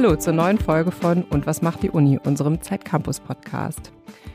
Hallo 0.00 0.14
zur 0.14 0.32
neuen 0.32 0.58
Folge 0.58 0.92
von 0.92 1.24
Und 1.24 1.48
was 1.48 1.60
macht 1.60 1.82
die 1.82 1.90
Uni, 1.90 2.20
unserem 2.22 2.62
Zeitcampus 2.62 3.18
Podcast. 3.18 3.90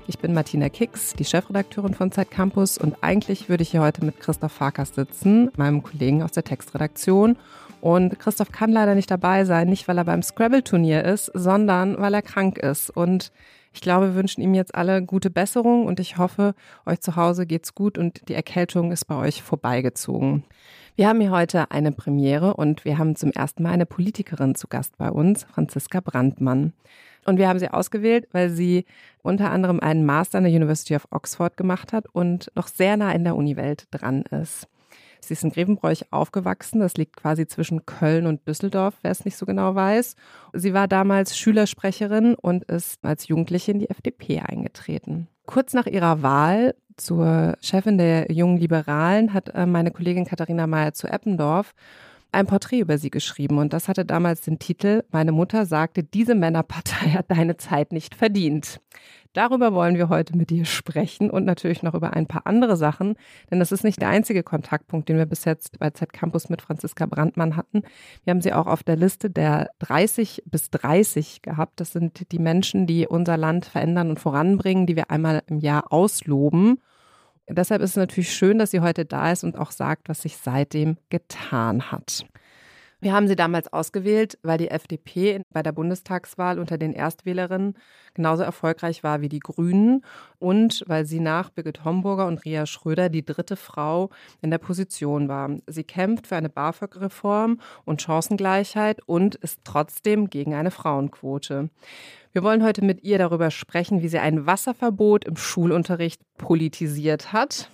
Ich 0.07 0.19
bin 0.19 0.33
Martina 0.33 0.67
Kicks, 0.67 1.13
die 1.13 1.23
Chefredakteurin 1.23 1.93
von 1.93 2.11
Zeitcampus 2.11 2.77
und 2.77 2.97
eigentlich 2.99 3.47
würde 3.47 3.63
ich 3.63 3.71
hier 3.71 3.79
heute 3.79 4.03
mit 4.03 4.19
Christoph 4.19 4.51
Farkas 4.51 4.93
sitzen, 4.93 5.51
meinem 5.55 5.81
Kollegen 5.81 6.21
aus 6.21 6.33
der 6.33 6.43
Textredaktion. 6.43 7.37
Und 7.79 8.19
Christoph 8.19 8.51
kann 8.51 8.73
leider 8.73 8.93
nicht 8.93 9.09
dabei 9.09 9.45
sein, 9.45 9.69
nicht 9.69 9.87
weil 9.87 9.97
er 9.97 10.03
beim 10.03 10.21
Scrabble-Turnier 10.21 11.05
ist, 11.05 11.31
sondern 11.33 11.97
weil 11.97 12.13
er 12.13 12.21
krank 12.21 12.57
ist. 12.57 12.89
Und 12.89 13.31
ich 13.71 13.79
glaube, 13.79 14.07
wir 14.07 14.15
wünschen 14.15 14.41
ihm 14.41 14.53
jetzt 14.53 14.75
alle 14.75 15.01
gute 15.01 15.29
Besserung 15.29 15.85
und 15.85 16.01
ich 16.01 16.17
hoffe, 16.17 16.55
euch 16.85 16.99
zu 16.99 17.15
Hause 17.15 17.45
geht's 17.45 17.73
gut 17.73 17.97
und 17.97 18.27
die 18.27 18.33
Erkältung 18.33 18.91
ist 18.91 19.05
bei 19.05 19.15
euch 19.15 19.41
vorbeigezogen. 19.41 20.43
Wir 20.95 21.07
haben 21.07 21.19
hier 21.21 21.31
heute 21.31 21.71
eine 21.71 21.91
Premiere 21.91 22.53
und 22.53 22.85
wir 22.85 22.99
haben 22.99 23.15
zum 23.15 23.31
ersten 23.31 23.63
Mal 23.63 23.71
eine 23.71 23.87
Politikerin 23.87 24.53
zu 24.53 24.67
Gast 24.67 24.95
bei 24.99 25.09
uns, 25.09 25.43
Franziska 25.43 26.01
Brandmann. 26.01 26.73
Und 27.25 27.39
wir 27.39 27.49
haben 27.49 27.57
sie 27.57 27.69
ausgewählt, 27.69 28.27
weil 28.31 28.51
sie 28.51 28.85
unter 29.23 29.49
anderem 29.49 29.79
einen 29.79 30.05
Master 30.05 30.37
an 30.37 30.43
der 30.43 30.53
University 30.53 30.95
of 30.95 31.07
Oxford 31.09 31.57
gemacht 31.57 31.93
hat 31.93 32.05
und 32.13 32.51
noch 32.55 32.67
sehr 32.67 32.95
nah 32.95 33.11
in 33.11 33.23
der 33.23 33.35
Uniwelt 33.35 33.87
dran 33.89 34.21
ist. 34.21 34.67
Sie 35.19 35.33
ist 35.33 35.43
in 35.43 35.49
Grevenbroich 35.49 36.11
aufgewachsen. 36.11 36.81
Das 36.81 36.95
liegt 36.95 37.15
quasi 37.15 37.47
zwischen 37.47 37.87
Köln 37.87 38.27
und 38.27 38.47
Düsseldorf, 38.47 38.93
wer 39.01 39.09
es 39.09 39.25
nicht 39.25 39.37
so 39.37 39.47
genau 39.47 39.73
weiß. 39.73 40.15
Sie 40.53 40.75
war 40.75 40.87
damals 40.87 41.35
Schülersprecherin 41.35 42.35
und 42.35 42.65
ist 42.65 43.03
als 43.03 43.27
Jugendliche 43.27 43.71
in 43.71 43.79
die 43.79 43.89
FDP 43.89 44.41
eingetreten. 44.41 45.27
Kurz 45.45 45.73
nach 45.73 45.87
ihrer 45.87 46.21
Wahl 46.21 46.75
zur 46.95 47.57
Chefin 47.61 47.97
der 47.97 48.31
Jungen 48.31 48.57
Liberalen 48.57 49.33
hat 49.33 49.49
äh, 49.49 49.65
meine 49.65 49.91
Kollegin 49.91 50.25
Katharina 50.25 50.67
Mayer 50.67 50.93
zu 50.93 51.07
Eppendorf 51.07 51.73
ein 52.33 52.47
Porträt 52.47 52.79
über 52.79 52.97
sie 52.97 53.11
geschrieben 53.11 53.59
und 53.59 53.73
das 53.73 53.87
hatte 53.87 54.05
damals 54.05 54.41
den 54.41 54.59
Titel 54.59 55.03
Meine 55.11 55.31
Mutter 55.31 55.65
sagte, 55.65 56.03
diese 56.03 56.35
Männerpartei 56.35 57.09
hat 57.13 57.29
deine 57.29 57.57
Zeit 57.57 57.91
nicht 57.91 58.15
verdient. 58.15 58.81
Darüber 59.33 59.73
wollen 59.73 59.97
wir 59.97 60.09
heute 60.09 60.37
mit 60.37 60.51
dir 60.51 60.63
sprechen 60.65 61.31
und 61.31 61.43
natürlich 61.43 61.81
noch 61.81 61.95
über 61.95 62.13
ein 62.13 62.27
paar 62.27 62.45
andere 62.45 62.77
Sachen, 62.77 63.15
denn 63.49 63.57
das 63.57 63.71
ist 63.71 63.83
nicht 63.83 63.99
der 63.99 64.09
einzige 64.09 64.43
Kontaktpunkt, 64.43 65.09
den 65.09 65.17
wir 65.17 65.25
bis 65.25 65.45
jetzt 65.45 65.79
bei 65.79 65.89
Z 65.89 66.13
Campus 66.13 66.49
mit 66.49 66.61
Franziska 66.61 67.07
Brandmann 67.07 67.55
hatten. 67.55 67.81
Wir 68.23 68.31
haben 68.31 68.41
sie 68.41 68.53
auch 68.53 68.67
auf 68.67 68.83
der 68.83 68.95
Liste 68.95 69.31
der 69.31 69.71
30 69.79 70.43
bis 70.45 70.69
30 70.69 71.41
gehabt. 71.41 71.79
Das 71.79 71.91
sind 71.93 72.31
die 72.31 72.37
Menschen, 72.37 72.85
die 72.85 73.07
unser 73.07 73.35
Land 73.35 73.65
verändern 73.65 74.11
und 74.11 74.19
voranbringen, 74.19 74.85
die 74.85 74.95
wir 74.95 75.09
einmal 75.09 75.41
im 75.47 75.57
Jahr 75.57 75.91
ausloben. 75.91 76.79
Deshalb 77.49 77.81
ist 77.81 77.91
es 77.91 77.95
natürlich 77.97 78.33
schön, 78.33 78.59
dass 78.59 78.69
sie 78.69 78.81
heute 78.81 79.03
da 79.03 79.31
ist 79.31 79.43
und 79.43 79.57
auch 79.57 79.71
sagt, 79.71 80.09
was 80.09 80.21
sich 80.21 80.37
seitdem 80.37 80.97
getan 81.09 81.91
hat. 81.91 82.25
Wir 83.03 83.11
haben 83.11 83.27
sie 83.27 83.35
damals 83.35 83.71
ausgewählt, 83.73 84.39
weil 84.43 84.57
die 84.57 84.69
FDP 84.69 85.41
bei 85.51 85.61
der 85.61 85.73
Bundestagswahl 85.73 86.57
unter 86.57 86.77
den 86.77 86.93
Erstwählerinnen 86.93 87.73
genauso 88.13 88.43
erfolgreich 88.43 89.03
war 89.03 89.19
wie 89.19 89.27
die 89.27 89.39
Grünen 89.39 90.05
und 90.39 90.85
weil 90.87 91.05
sie 91.05 91.19
nach 91.19 91.49
Birgit 91.49 91.83
Homburger 91.83 92.27
und 92.27 92.45
Ria 92.45 92.65
Schröder 92.65 93.09
die 93.09 93.25
dritte 93.25 93.57
Frau 93.57 94.09
in 94.41 94.51
der 94.51 94.57
Position 94.57 95.27
war. 95.27 95.49
Sie 95.67 95.83
kämpft 95.83 96.27
für 96.27 96.37
eine 96.37 96.47
BAföG-Reform 96.47 97.59
und 97.83 98.01
Chancengleichheit 98.01 99.01
und 99.05 99.35
ist 99.35 99.59
trotzdem 99.65 100.29
gegen 100.29 100.53
eine 100.53 100.71
Frauenquote. 100.71 101.69
Wir 102.31 102.41
wollen 102.41 102.63
heute 102.63 102.85
mit 102.85 103.03
ihr 103.03 103.17
darüber 103.17 103.51
sprechen, 103.51 104.01
wie 104.01 104.07
sie 104.07 104.19
ein 104.19 104.45
Wasserverbot 104.45 105.25
im 105.25 105.35
Schulunterricht 105.35 106.21
politisiert 106.37 107.33
hat 107.33 107.69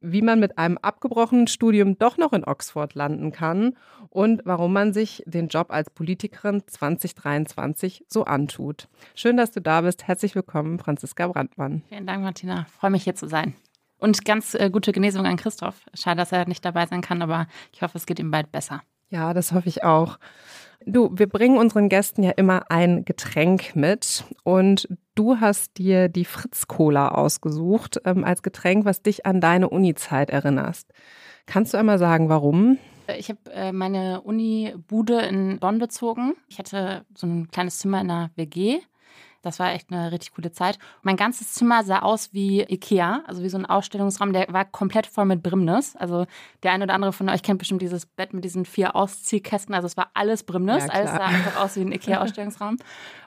wie 0.00 0.22
man 0.22 0.40
mit 0.40 0.58
einem 0.58 0.78
abgebrochenen 0.78 1.46
Studium 1.46 1.98
doch 1.98 2.16
noch 2.16 2.32
in 2.32 2.44
Oxford 2.44 2.94
landen 2.94 3.32
kann 3.32 3.76
und 4.10 4.42
warum 4.44 4.72
man 4.72 4.92
sich 4.92 5.22
den 5.26 5.48
Job 5.48 5.70
als 5.70 5.90
Politikerin 5.90 6.62
2023 6.66 8.04
so 8.08 8.24
antut. 8.24 8.88
Schön, 9.14 9.36
dass 9.36 9.50
du 9.50 9.60
da 9.60 9.80
bist. 9.80 10.06
Herzlich 10.06 10.34
willkommen, 10.34 10.78
Franziska 10.78 11.26
Brandmann. 11.28 11.82
Vielen 11.88 12.06
Dank, 12.06 12.22
Martina. 12.22 12.66
freue 12.78 12.90
mich 12.90 13.04
hier 13.04 13.14
zu 13.14 13.28
sein. 13.28 13.54
Und 13.98 14.24
ganz 14.24 14.54
äh, 14.54 14.68
gute 14.68 14.90
Genesung 14.90 15.26
an 15.26 15.36
Christoph. 15.36 15.80
Schade, 15.94 16.16
dass 16.16 16.32
er 16.32 16.48
nicht 16.48 16.64
dabei 16.64 16.86
sein 16.86 17.02
kann, 17.02 17.22
aber 17.22 17.46
ich 17.72 17.82
hoffe, 17.82 17.98
es 17.98 18.06
geht 18.06 18.18
ihm 18.18 18.32
bald 18.32 18.50
besser. 18.50 18.82
Ja, 19.12 19.34
das 19.34 19.52
hoffe 19.52 19.68
ich 19.68 19.84
auch. 19.84 20.18
Du, 20.86 21.10
wir 21.12 21.28
bringen 21.28 21.58
unseren 21.58 21.90
Gästen 21.90 22.22
ja 22.22 22.30
immer 22.30 22.70
ein 22.70 23.04
Getränk 23.04 23.76
mit 23.76 24.24
und 24.42 24.88
du 25.14 25.38
hast 25.38 25.76
dir 25.76 26.08
die 26.08 26.24
Fritz-Cola 26.24 27.08
ausgesucht 27.08 28.00
ähm, 28.06 28.24
als 28.24 28.42
Getränk, 28.42 28.86
was 28.86 29.02
dich 29.02 29.26
an 29.26 29.42
deine 29.42 29.68
Uni-Zeit 29.68 30.30
erinnerst. 30.30 30.90
Kannst 31.44 31.74
du 31.74 31.78
einmal 31.78 31.98
sagen, 31.98 32.30
warum? 32.30 32.78
Ich 33.18 33.28
habe 33.28 33.38
äh, 33.52 33.72
meine 33.72 34.22
Uni-Bude 34.22 35.20
in 35.20 35.58
Bonn 35.60 35.78
bezogen. 35.78 36.32
Ich 36.48 36.58
hatte 36.58 37.04
so 37.14 37.26
ein 37.26 37.48
kleines 37.48 37.80
Zimmer 37.80 38.00
in 38.00 38.10
einer 38.10 38.30
WG 38.36 38.80
das 39.42 39.58
war 39.58 39.72
echt 39.72 39.92
eine 39.92 40.12
richtig 40.12 40.32
coole 40.34 40.52
Zeit. 40.52 40.78
Mein 41.02 41.16
ganzes 41.16 41.52
Zimmer 41.52 41.82
sah 41.82 42.00
aus 42.00 42.32
wie 42.32 42.62
Ikea, 42.62 43.22
also 43.26 43.42
wie 43.42 43.48
so 43.48 43.58
ein 43.58 43.66
Ausstellungsraum. 43.66 44.32
Der 44.32 44.46
war 44.50 44.64
komplett 44.64 45.06
voll 45.06 45.24
mit 45.24 45.42
Brimnis. 45.42 45.96
Also 45.96 46.26
der 46.62 46.72
eine 46.72 46.84
oder 46.84 46.94
andere 46.94 47.12
von 47.12 47.28
euch 47.28 47.42
kennt 47.42 47.58
bestimmt 47.58 47.82
dieses 47.82 48.06
Bett 48.06 48.32
mit 48.32 48.44
diesen 48.44 48.64
vier 48.64 48.94
Ausziehkästen. 48.94 49.74
Also 49.74 49.86
es 49.86 49.96
war 49.96 50.10
alles 50.14 50.44
Brimnis. 50.44 50.86
Ja, 50.86 50.92
alles 50.92 51.10
sah 51.10 51.18
einfach 51.18 51.60
aus 51.60 51.76
wie 51.76 51.80
ein 51.80 51.92
Ikea-Ausstellungsraum. 51.92 52.76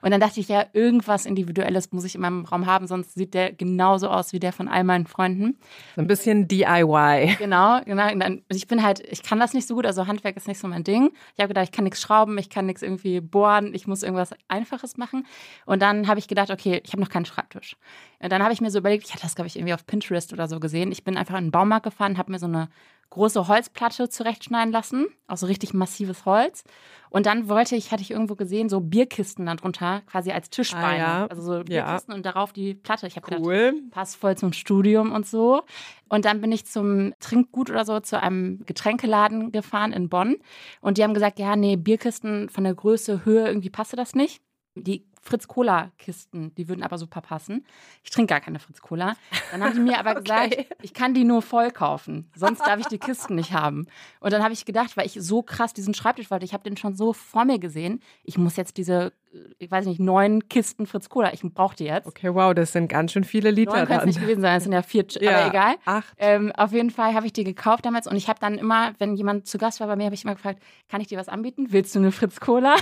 Und 0.02 0.12
dann 0.12 0.22
dachte 0.22 0.40
ich, 0.40 0.48
ja, 0.48 0.66
irgendwas 0.74 1.26
Individuelles 1.26 1.92
muss 1.92 2.06
ich 2.06 2.16
in 2.16 2.22
meinem 2.22 2.46
Raum 2.46 2.66
haben, 2.66 2.88
sonst 2.88 3.16
sieht 3.16 3.34
der 3.34 3.52
genauso 3.52 4.10
aus 4.10 4.34
wie 4.34 4.40
der 4.40 4.54
von 4.54 4.68
all 4.68 4.84
meinen 4.84 5.08
Freunden. 5.08 5.58
So 5.96 6.02
ein 6.02 6.08
bisschen 6.08 6.48
DIY. 6.48 7.36
Genau, 7.40 7.82
genau. 7.84 8.08
Ich 8.50 8.68
bin 8.68 8.84
halt, 8.84 9.02
ich 9.02 9.24
kann 9.24 9.40
das 9.40 9.54
nicht 9.54 9.68
so 9.68 9.76
gut, 9.76 9.86
also 9.86 10.08
Handwerk 10.08 10.38
ist 10.38 10.48
nicht 10.48 10.60
so 10.60 10.68
mein 10.68 10.84
Ding. 10.84 11.12
Ich 11.36 11.40
habe 11.40 11.50
gedacht, 11.50 11.66
ich 11.66 11.72
kann 11.72 11.84
nichts 11.84 12.02
schrauben, 12.02 12.38
ich 12.38 12.50
kann 12.50 12.66
nichts 12.66 12.82
irgendwie 12.82 13.20
bohren, 13.20 13.74
ich 13.74 13.88
muss 13.88 14.04
irgendwas 14.04 14.32
Einfaches 14.48 14.98
machen. 14.98 15.26
Und 15.66 15.82
dann 15.82 16.05
habe 16.08 16.20
ich 16.20 16.28
gedacht, 16.28 16.52
okay, 16.52 16.82
ich 16.84 16.92
habe 16.92 17.02
noch 17.02 17.10
keinen 17.10 17.26
Schreibtisch. 17.26 17.76
Und 18.20 18.32
dann 18.32 18.44
habe 18.44 18.54
ich 18.54 18.62
mir 18.62 18.72
so 18.72 18.80
überlegt, 18.80 19.06
ich 19.06 19.14
hatte 19.14 19.24
das, 19.24 19.36
glaube 19.36 19.48
ich, 19.48 19.56
irgendwie 19.56 19.74
auf 19.74 19.86
Pinterest 19.86 20.34
oder 20.34 20.48
so 20.48 20.60
gesehen. 20.60 20.92
Ich 20.92 21.04
bin 21.04 21.18
einfach 21.18 21.38
in 21.38 21.46
den 21.46 21.52
Baumarkt 21.52 21.86
gefahren, 21.86 22.18
habe 22.18 22.32
mir 22.32 22.40
so 22.40 22.48
eine 22.48 22.70
große 23.10 23.48
Holzplatte 23.48 24.10
zurechtschneiden 24.10 24.74
lassen, 24.74 25.08
aus 25.28 25.42
so 25.42 25.46
richtig 25.46 25.74
massives 25.74 26.26
Holz. 26.26 26.64
Und 27.10 27.28
dann 27.28 27.48
wollte 27.48 27.76
ich, 27.76 27.92
hatte 27.92 28.02
ich 28.02 28.12
irgendwo 28.12 28.36
gesehen, 28.36 28.68
so 28.68 28.82
Bierkisten 28.82 29.46
darunter, 29.46 30.02
quasi 30.02 30.32
als 30.32 30.50
Tischbeine. 30.50 31.06
Ah, 31.06 31.20
ja. 31.22 31.28
Also 31.28 31.42
so 31.42 31.64
Bierkisten 31.64 32.12
ja. 32.12 32.18
und 32.18 32.26
darauf 32.26 32.52
die 32.52 32.74
Platte. 32.74 33.08
Ich 33.08 33.16
habe 33.16 33.40
cool. 33.40 33.72
gedacht, 33.72 33.92
passt 33.92 34.16
voll 34.18 34.36
zum 34.36 34.52
Studium 34.52 35.14
und 35.14 35.26
so. 35.26 35.64
Und 36.10 36.26
dann 36.26 36.42
bin 36.42 36.52
ich 36.52 36.66
zum 36.66 37.14
Trinkgut 37.20 37.70
oder 37.70 37.86
so 37.86 38.00
zu 38.00 38.22
einem 38.22 38.66
Getränkeladen 38.66 39.52
gefahren 39.52 39.94
in 39.94 40.10
Bonn. 40.10 40.38
Und 40.82 40.98
die 40.98 41.04
haben 41.04 41.14
gesagt, 41.14 41.40
ja, 41.40 41.56
nee, 41.56 41.78
Bierkisten 41.78 42.50
von 42.50 42.66
der 42.66 42.74
Größe, 42.74 43.24
Höhe, 43.24 43.48
irgendwie 43.48 43.70
passte 43.70 43.96
das 43.96 44.14
nicht. 44.14 44.42
Die 44.76 45.06
Fritz-Cola-Kisten, 45.26 46.54
die 46.56 46.68
würden 46.70 46.84
aber 46.84 46.98
super 47.00 47.22
passen. 47.22 47.66
Ich 48.04 48.12
trinke 48.12 48.32
gar 48.32 48.42
keine 48.42 48.60
Fritz-Cola. 48.60 49.16
Dann 49.52 49.64
haben 49.64 49.74
die 49.74 49.80
mir 49.80 50.00
aber 50.00 50.16
gesagt, 50.22 50.54
okay. 50.54 50.68
ich 50.84 50.94
kann 50.94 51.16
die 51.16 51.24
nur 51.24 51.42
voll 51.42 51.72
kaufen, 51.72 52.30
sonst 52.36 52.60
darf 52.60 52.80
ich 52.80 52.86
die 52.88 53.00
Kisten 53.00 53.36
nicht 53.36 53.52
haben. 53.52 53.88
Und 54.20 54.32
dann 54.32 54.44
habe 54.44 54.54
ich 54.54 54.66
gedacht, 54.66 54.96
weil 54.96 55.08
ich 55.08 55.18
so 55.20 55.42
krass 55.42 55.74
diesen 55.74 55.96
Schreibtisch 55.96 56.30
wollte, 56.30 56.46
ich 56.46 56.54
habe 56.54 56.64
den 56.64 56.78
schon 56.78 56.96
so 56.96 57.12
vor 57.12 57.44
mir 57.44 57.58
gesehen, 57.58 58.02
ich 58.24 58.38
muss 58.38 58.56
jetzt 58.56 58.78
diese 58.78 59.14
ich 59.60 59.70
weiß 59.70 59.86
nicht, 59.86 60.00
neun 60.00 60.48
Kisten 60.50 60.86
Fritz 60.86 61.10
Cola. 61.10 61.34
Ich 61.34 61.42
brauche 61.42 61.76
die 61.76 61.86
jetzt. 61.86 62.08
Okay, 62.08 62.34
wow, 62.34 62.54
das 62.54 62.72
sind 62.72 62.88
ganz 62.88 63.12
schön 63.12 63.24
viele 63.24 63.52
Liter. 63.52 63.76
Neun 63.76 63.88
kann 63.88 64.00
es 64.00 64.06
nicht 64.06 64.20
gewesen 64.20 64.42
sein, 64.42 64.56
das 64.56 64.64
sind 64.64 64.74
ja 64.74 64.82
vier, 64.82 65.06
ja, 65.20 65.38
aber 65.38 65.50
egal. 65.50 65.76
Acht. 65.86 66.14
Ähm, 66.18 66.52
auf 66.56 66.72
jeden 66.72 66.92
Fall 66.92 67.14
habe 67.14 67.26
ich 67.26 67.34
die 67.34 67.44
gekauft 67.44 67.86
damals 67.86 68.08
und 68.08 68.16
ich 68.16 68.28
habe 68.28 68.40
dann 68.40 68.58
immer, 68.58 68.94
wenn 69.00 69.16
jemand 69.16 69.48
zu 69.48 69.58
Gast 69.58 69.80
war 69.80 69.88
bei 69.88 69.96
mir, 69.96 70.06
habe 70.06 70.16
ich 70.16 70.24
immer 70.24 70.36
gefragt, 70.36 70.62
kann 70.90 71.02
ich 71.02 71.08
dir 71.08 71.18
was 71.18 71.28
anbieten? 71.28 71.68
Willst 71.70 71.96
du 71.96 72.00
eine 72.00 72.12
Fritz 72.12 72.40
Cola? 72.40 72.76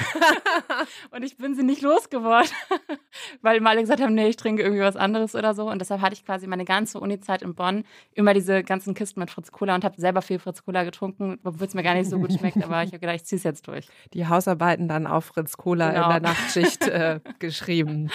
und 1.12 1.24
ich 1.24 1.38
bin 1.38 1.56
sie 1.56 1.64
nicht 1.64 1.82
losgeworden, 1.82 2.33
weil 3.42 3.58
immer 3.58 3.72
alle 3.72 3.82
gesagt 3.82 4.02
haben, 4.02 4.14
nee, 4.14 4.28
ich 4.28 4.36
trinke 4.36 4.62
irgendwie 4.62 4.84
was 4.84 4.96
anderes 4.96 5.36
oder 5.36 5.54
so. 5.54 5.70
Und 5.70 5.80
deshalb 5.80 6.02
hatte 6.02 6.14
ich 6.14 6.26
quasi 6.26 6.48
meine 6.48 6.66
ganze 6.66 7.00
Uni-Zeit 7.00 7.42
in 7.42 7.56
Bonn 7.56 7.84
immer 8.14 8.34
diese 8.34 8.64
ganzen 8.64 8.94
Kisten 8.94 9.20
mit 9.20 9.32
Fritz 9.32 9.52
Cola 9.52 9.76
und 9.76 9.84
habe 9.84 10.00
selber 10.00 10.22
viel 10.22 10.40
Fritz 10.40 10.64
Cola 10.64 10.84
getrunken, 10.84 11.40
obwohl 11.44 11.68
es 11.68 11.74
mir 11.74 11.84
gar 11.84 11.96
nicht 11.96 12.10
so 12.10 12.20
gut 12.20 12.34
schmeckt. 12.40 12.64
Aber 12.64 12.84
ich 12.84 12.90
habe 12.90 13.00
gedacht, 13.00 13.16
ich 13.16 13.26
ziehe 13.26 13.38
es 13.38 13.44
jetzt 13.44 13.68
durch. 13.68 13.88
Die 14.14 14.28
Hausarbeiten 14.28 14.88
dann 14.88 15.08
auf 15.08 15.26
Fritz 15.26 15.58
Cola 15.58 15.92
genau. 15.92 16.04
in 16.06 16.10
der 16.10 16.22
Nacht 16.22 16.44
Nachtschicht 16.44 16.88
äh, 16.88 17.20
geschrieben. 17.40 18.10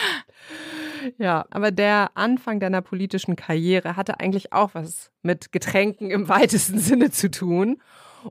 Ja, 1.16 1.46
aber 1.50 1.70
der 1.70 2.10
Anfang 2.14 2.60
deiner 2.60 2.82
politischen 2.82 3.36
Karriere 3.36 3.96
hatte 3.96 4.20
eigentlich 4.20 4.52
auch 4.52 4.70
was 4.74 5.10
mit 5.22 5.52
Getränken 5.52 6.10
im 6.10 6.28
weitesten 6.28 6.78
Sinne 6.78 7.10
zu 7.10 7.30
tun. 7.30 7.80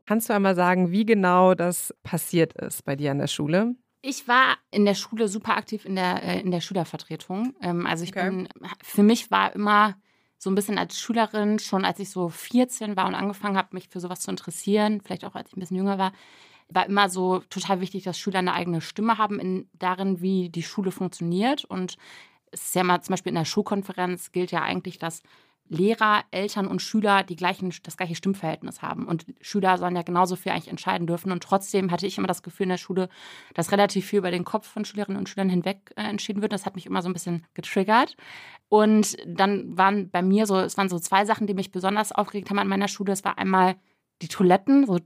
Kannst 0.05 0.29
du 0.29 0.33
einmal 0.33 0.55
sagen, 0.55 0.91
wie 0.91 1.05
genau 1.05 1.53
das 1.53 1.93
passiert 2.03 2.53
ist 2.53 2.83
bei 2.83 2.95
dir 2.95 3.11
an 3.11 3.19
der 3.19 3.27
Schule? 3.27 3.75
Ich 4.09 4.25
war 4.25 4.57
in 4.71 4.85
der 4.85 4.95
Schule 4.95 5.27
super 5.27 5.57
aktiv 5.57 5.83
in 5.83 5.95
der, 5.95 6.23
äh, 6.23 6.39
in 6.39 6.49
der 6.49 6.61
Schülervertretung. 6.61 7.53
Ähm, 7.61 7.85
also 7.85 8.05
ich 8.05 8.11
okay. 8.11 8.29
bin, 8.29 8.47
für 8.81 9.03
mich 9.03 9.31
war 9.31 9.53
immer 9.53 9.97
so 10.37 10.49
ein 10.49 10.55
bisschen 10.55 10.77
als 10.77 10.97
Schülerin, 10.97 11.59
schon 11.59 11.83
als 11.83 11.99
ich 11.99 12.09
so 12.09 12.29
14 12.29 12.95
war 12.95 13.05
und 13.05 13.15
angefangen 13.15 13.57
habe, 13.57 13.75
mich 13.75 13.89
für 13.89 13.99
sowas 13.99 14.21
zu 14.21 14.31
interessieren, 14.31 15.01
vielleicht 15.01 15.25
auch 15.25 15.35
als 15.35 15.49
ich 15.49 15.57
ein 15.57 15.59
bisschen 15.59 15.75
jünger 15.75 15.97
war, 15.97 16.13
war 16.69 16.85
immer 16.85 17.09
so 17.09 17.39
total 17.49 17.81
wichtig, 17.81 18.05
dass 18.05 18.17
Schüler 18.17 18.39
eine 18.39 18.53
eigene 18.53 18.79
Stimme 18.79 19.17
haben 19.17 19.41
in, 19.41 19.69
darin, 19.73 20.21
wie 20.21 20.47
die 20.47 20.63
Schule 20.63 20.91
funktioniert. 20.91 21.65
Und 21.65 21.97
es 22.51 22.67
ist 22.67 22.75
ja 22.75 22.85
mal 22.85 23.01
zum 23.01 23.11
Beispiel 23.11 23.31
in 23.31 23.35
der 23.35 23.43
Schulkonferenz 23.43 24.31
gilt 24.31 24.51
ja 24.51 24.61
eigentlich, 24.61 24.99
dass 24.99 25.21
Lehrer, 25.69 26.23
Eltern 26.31 26.67
und 26.67 26.81
Schüler 26.81 27.23
die 27.23 27.35
gleichen, 27.35 27.73
das 27.83 27.97
gleiche 27.97 28.15
Stimmverhältnis 28.15 28.81
haben. 28.81 29.05
Und 29.05 29.25
Schüler 29.41 29.77
sollen 29.77 29.95
ja 29.95 30.01
genauso 30.01 30.35
viel 30.35 30.51
eigentlich 30.51 30.69
entscheiden 30.69 31.07
dürfen. 31.07 31.31
Und 31.31 31.43
trotzdem 31.43 31.91
hatte 31.91 32.07
ich 32.07 32.17
immer 32.17 32.27
das 32.27 32.43
Gefühl 32.43 32.65
in 32.65 32.69
der 32.69 32.77
Schule, 32.77 33.09
dass 33.53 33.71
relativ 33.71 34.05
viel 34.05 34.19
über 34.19 34.31
den 34.31 34.45
Kopf 34.45 34.67
von 34.67 34.85
Schülerinnen 34.85 35.19
und 35.19 35.29
Schülern 35.29 35.49
hinweg 35.49 35.91
äh, 35.95 36.03
entschieden 36.03 36.41
wird. 36.41 36.53
Das 36.53 36.65
hat 36.65 36.75
mich 36.75 36.85
immer 36.85 37.01
so 37.01 37.09
ein 37.09 37.13
bisschen 37.13 37.45
getriggert. 37.53 38.15
Und 38.69 39.17
dann 39.25 39.77
waren 39.77 40.09
bei 40.09 40.21
mir 40.21 40.45
so, 40.45 40.57
es 40.57 40.77
waren 40.77 40.89
so 40.89 40.99
zwei 40.99 41.25
Sachen, 41.25 41.47
die 41.47 41.53
mich 41.53 41.71
besonders 41.71 42.11
aufgeregt 42.11 42.49
haben 42.49 42.59
an 42.59 42.67
meiner 42.67 42.87
Schule. 42.87 43.13
Es 43.13 43.23
war 43.23 43.37
einmal 43.37 43.75
die 44.21 44.27
Toiletten, 44.27 44.85
so 44.85 44.99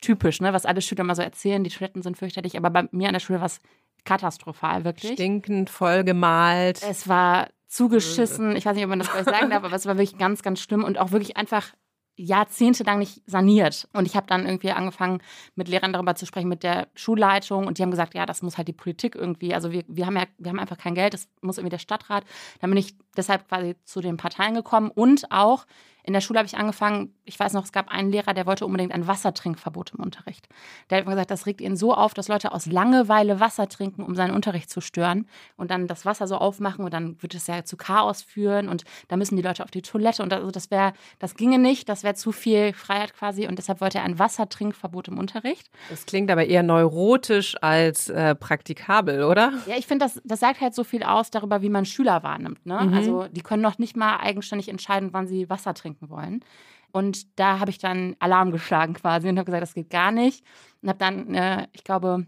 typisch, 0.00 0.40
ne, 0.40 0.52
was 0.52 0.66
alle 0.66 0.82
Schüler 0.82 1.00
immer 1.00 1.14
so 1.14 1.22
erzählen, 1.22 1.64
die 1.64 1.70
Toiletten 1.70 2.02
sind 2.02 2.18
fürchterlich, 2.18 2.56
aber 2.56 2.70
bei 2.70 2.88
mir 2.92 3.08
an 3.08 3.14
der 3.14 3.20
Schule 3.20 3.40
war 3.40 3.46
es 3.46 3.60
katastrophal, 4.04 4.84
wirklich. 4.84 5.12
Stinkend, 5.12 5.70
voll 5.70 6.04
gemalt. 6.04 6.82
Es 6.82 7.08
war 7.08 7.48
zugeschissen. 7.74 8.54
Ich 8.56 8.66
weiß 8.66 8.74
nicht, 8.74 8.84
ob 8.84 8.90
man 8.90 9.00
das 9.00 9.10
gleich 9.10 9.24
sagen 9.24 9.50
darf, 9.50 9.64
aber 9.64 9.74
es 9.74 9.86
war 9.86 9.96
wirklich 9.96 10.16
ganz, 10.16 10.42
ganz 10.42 10.60
schlimm 10.60 10.84
und 10.84 10.98
auch 10.98 11.10
wirklich 11.10 11.36
einfach 11.36 11.72
jahrzehntelang 12.16 13.00
nicht 13.00 13.22
saniert. 13.26 13.88
Und 13.92 14.06
ich 14.06 14.14
habe 14.14 14.28
dann 14.28 14.46
irgendwie 14.46 14.70
angefangen, 14.70 15.20
mit 15.56 15.66
Lehrern 15.66 15.92
darüber 15.92 16.14
zu 16.14 16.26
sprechen, 16.26 16.48
mit 16.48 16.62
der 16.62 16.86
Schulleitung. 16.94 17.66
Und 17.66 17.78
die 17.78 17.82
haben 17.82 17.90
gesagt, 17.90 18.14
ja, 18.14 18.24
das 18.24 18.42
muss 18.42 18.56
halt 18.56 18.68
die 18.68 18.72
Politik 18.72 19.16
irgendwie. 19.16 19.52
Also 19.52 19.72
wir, 19.72 19.82
wir 19.88 20.06
haben 20.06 20.16
ja, 20.16 20.24
wir 20.38 20.50
haben 20.50 20.60
einfach 20.60 20.78
kein 20.78 20.94
Geld, 20.94 21.14
das 21.14 21.28
muss 21.40 21.58
irgendwie 21.58 21.70
der 21.70 21.78
Stadtrat. 21.78 22.24
Dann 22.60 22.70
bin 22.70 22.78
ich 22.78 22.94
deshalb 23.16 23.48
quasi 23.48 23.74
zu 23.84 24.00
den 24.00 24.16
Parteien 24.16 24.54
gekommen 24.54 24.92
und 24.94 25.32
auch 25.32 25.66
in 26.06 26.12
der 26.12 26.20
Schule 26.20 26.38
habe 26.38 26.46
ich 26.46 26.56
angefangen, 26.56 27.14
ich 27.24 27.40
weiß 27.40 27.54
noch, 27.54 27.64
es 27.64 27.72
gab 27.72 27.88
einen 27.88 28.10
Lehrer, 28.10 28.34
der 28.34 28.44
wollte 28.44 28.66
unbedingt 28.66 28.92
ein 28.92 29.06
Wassertrinkverbot 29.06 29.92
im 29.94 30.04
Unterricht. 30.04 30.46
Der 30.90 30.98
hat 30.98 31.06
gesagt, 31.06 31.30
das 31.30 31.46
regt 31.46 31.62
ihn 31.62 31.76
so 31.76 31.94
auf, 31.94 32.12
dass 32.12 32.28
Leute 32.28 32.52
aus 32.52 32.66
Langeweile 32.66 33.40
Wasser 33.40 33.68
trinken, 33.70 34.02
um 34.02 34.14
seinen 34.14 34.34
Unterricht 34.34 34.68
zu 34.68 34.82
stören 34.82 35.26
und 35.56 35.70
dann 35.70 35.86
das 35.86 36.04
Wasser 36.04 36.26
so 36.26 36.36
aufmachen 36.36 36.84
und 36.84 36.92
dann 36.92 37.20
wird 37.22 37.34
es 37.34 37.46
ja 37.46 37.64
zu 37.64 37.78
Chaos 37.78 38.20
führen 38.20 38.68
und 38.68 38.84
da 39.08 39.16
müssen 39.16 39.36
die 39.36 39.42
Leute 39.42 39.64
auf 39.64 39.70
die 39.70 39.80
Toilette 39.80 40.22
und 40.22 40.30
also 40.34 40.50
das 40.50 40.70
wäre, 40.70 40.92
das 41.18 41.36
ginge 41.36 41.58
nicht, 41.58 41.88
das 41.88 42.02
wäre 42.02 42.14
zu 42.14 42.32
viel 42.32 42.74
Freiheit 42.74 43.14
quasi 43.14 43.46
und 43.46 43.58
deshalb 43.58 43.80
wollte 43.80 43.98
er 43.98 44.04
ein 44.04 44.18
Wassertrinkverbot 44.18 45.08
im 45.08 45.18
Unterricht. 45.18 45.70
Das 45.88 46.04
klingt 46.04 46.30
aber 46.30 46.44
eher 46.44 46.62
neurotisch 46.62 47.56
als 47.62 48.10
äh, 48.10 48.34
praktikabel, 48.34 49.24
oder? 49.24 49.54
Ja, 49.66 49.76
ich 49.78 49.86
finde, 49.86 50.04
das, 50.04 50.20
das 50.22 50.40
sagt 50.40 50.60
halt 50.60 50.74
so 50.74 50.84
viel 50.84 51.02
aus 51.02 51.30
darüber, 51.30 51.62
wie 51.62 51.70
man 51.70 51.86
Schüler 51.86 52.22
wahrnimmt. 52.22 52.66
Ne? 52.66 52.78
Mhm. 52.78 52.94
Also 52.94 53.26
die 53.30 53.40
können 53.40 53.62
noch 53.62 53.78
nicht 53.78 53.96
mal 53.96 54.18
eigenständig 54.18 54.68
entscheiden, 54.68 55.14
wann 55.14 55.26
sie 55.26 55.48
Wasser 55.48 55.72
trinken 55.72 55.93
trinken 55.94 56.10
wollen. 56.10 56.44
Und 56.92 57.38
da 57.38 57.58
habe 57.58 57.70
ich 57.70 57.78
dann 57.78 58.14
Alarm 58.20 58.52
geschlagen 58.52 58.94
quasi 58.94 59.28
und 59.28 59.38
habe 59.38 59.46
gesagt, 59.46 59.62
das 59.62 59.74
geht 59.74 59.90
gar 59.90 60.12
nicht. 60.12 60.44
Und 60.82 60.88
habe 60.88 60.98
dann, 60.98 61.34
äh, 61.34 61.66
ich 61.72 61.82
glaube, 61.82 62.26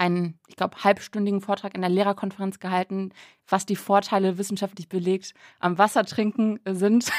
einen, 0.00 0.38
ich 0.48 0.56
glaube, 0.56 0.82
halbstündigen 0.82 1.42
Vortrag 1.42 1.74
in 1.74 1.82
der 1.82 1.90
Lehrerkonferenz 1.90 2.58
gehalten, 2.58 3.12
was 3.46 3.66
die 3.66 3.76
Vorteile 3.76 4.38
wissenschaftlich 4.38 4.88
belegt 4.88 5.34
am 5.58 5.76
Wassertrinken 5.76 6.58
sind 6.64 7.10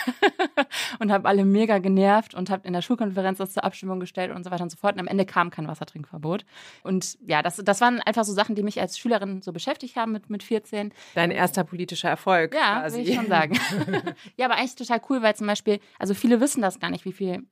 und 1.00 1.12
habe 1.12 1.30
alle 1.30 1.46
mega 1.46 1.78
genervt 1.78 2.34
und 2.34 2.50
habe 2.50 2.68
in 2.68 2.74
der 2.74 2.82
Schulkonferenz 2.82 3.38
das 3.38 3.54
zur 3.54 3.64
Abstimmung 3.64 4.00
gestellt 4.00 4.32
und 4.32 4.44
so 4.44 4.50
weiter 4.50 4.64
und 4.64 4.72
so 4.72 4.78
fort. 4.78 4.96
Und 4.96 5.00
am 5.00 5.08
Ende 5.08 5.26
kam 5.26 5.52
kein 5.52 5.68
Wassertrinkverbot. 5.68 6.44
Und 6.84 7.20
ja, 7.22 7.44
das, 7.44 7.58
das 7.58 7.82
waren 7.82 8.00
einfach 8.02 8.24
so 8.24 8.34
Sachen, 8.34 8.56
die 8.56 8.64
mich 8.64 8.82
als 8.82 8.98
Schülerin 8.98 9.44
so 9.44 9.54
beschäftigt 9.54 9.96
haben 9.96 10.12
mit, 10.12 10.32
mit 10.32 10.42
14. 10.42 10.92
Dein 11.14 11.30
erster 11.30 11.64
politischer 11.64 12.10
Erfolg. 12.10 12.56
Ja, 12.56 12.80
quasi. 12.80 12.98
würde 12.98 13.10
ich 13.12 13.16
schon 13.16 13.28
sagen. 13.28 13.60
ja, 14.38 14.46
aber 14.48 14.56
eigentlich 14.56 14.76
total 14.76 15.02
cool, 15.10 15.22
weil 15.22 15.36
zum 15.36 15.46
Beispiel, 15.46 15.80
also 16.00 16.16
viele 16.16 16.42
wissen 16.42 16.64
das 16.64 16.80
gar 16.80 16.90
nicht, 16.90 17.06
wie 17.06 17.14
viel 17.14 17.44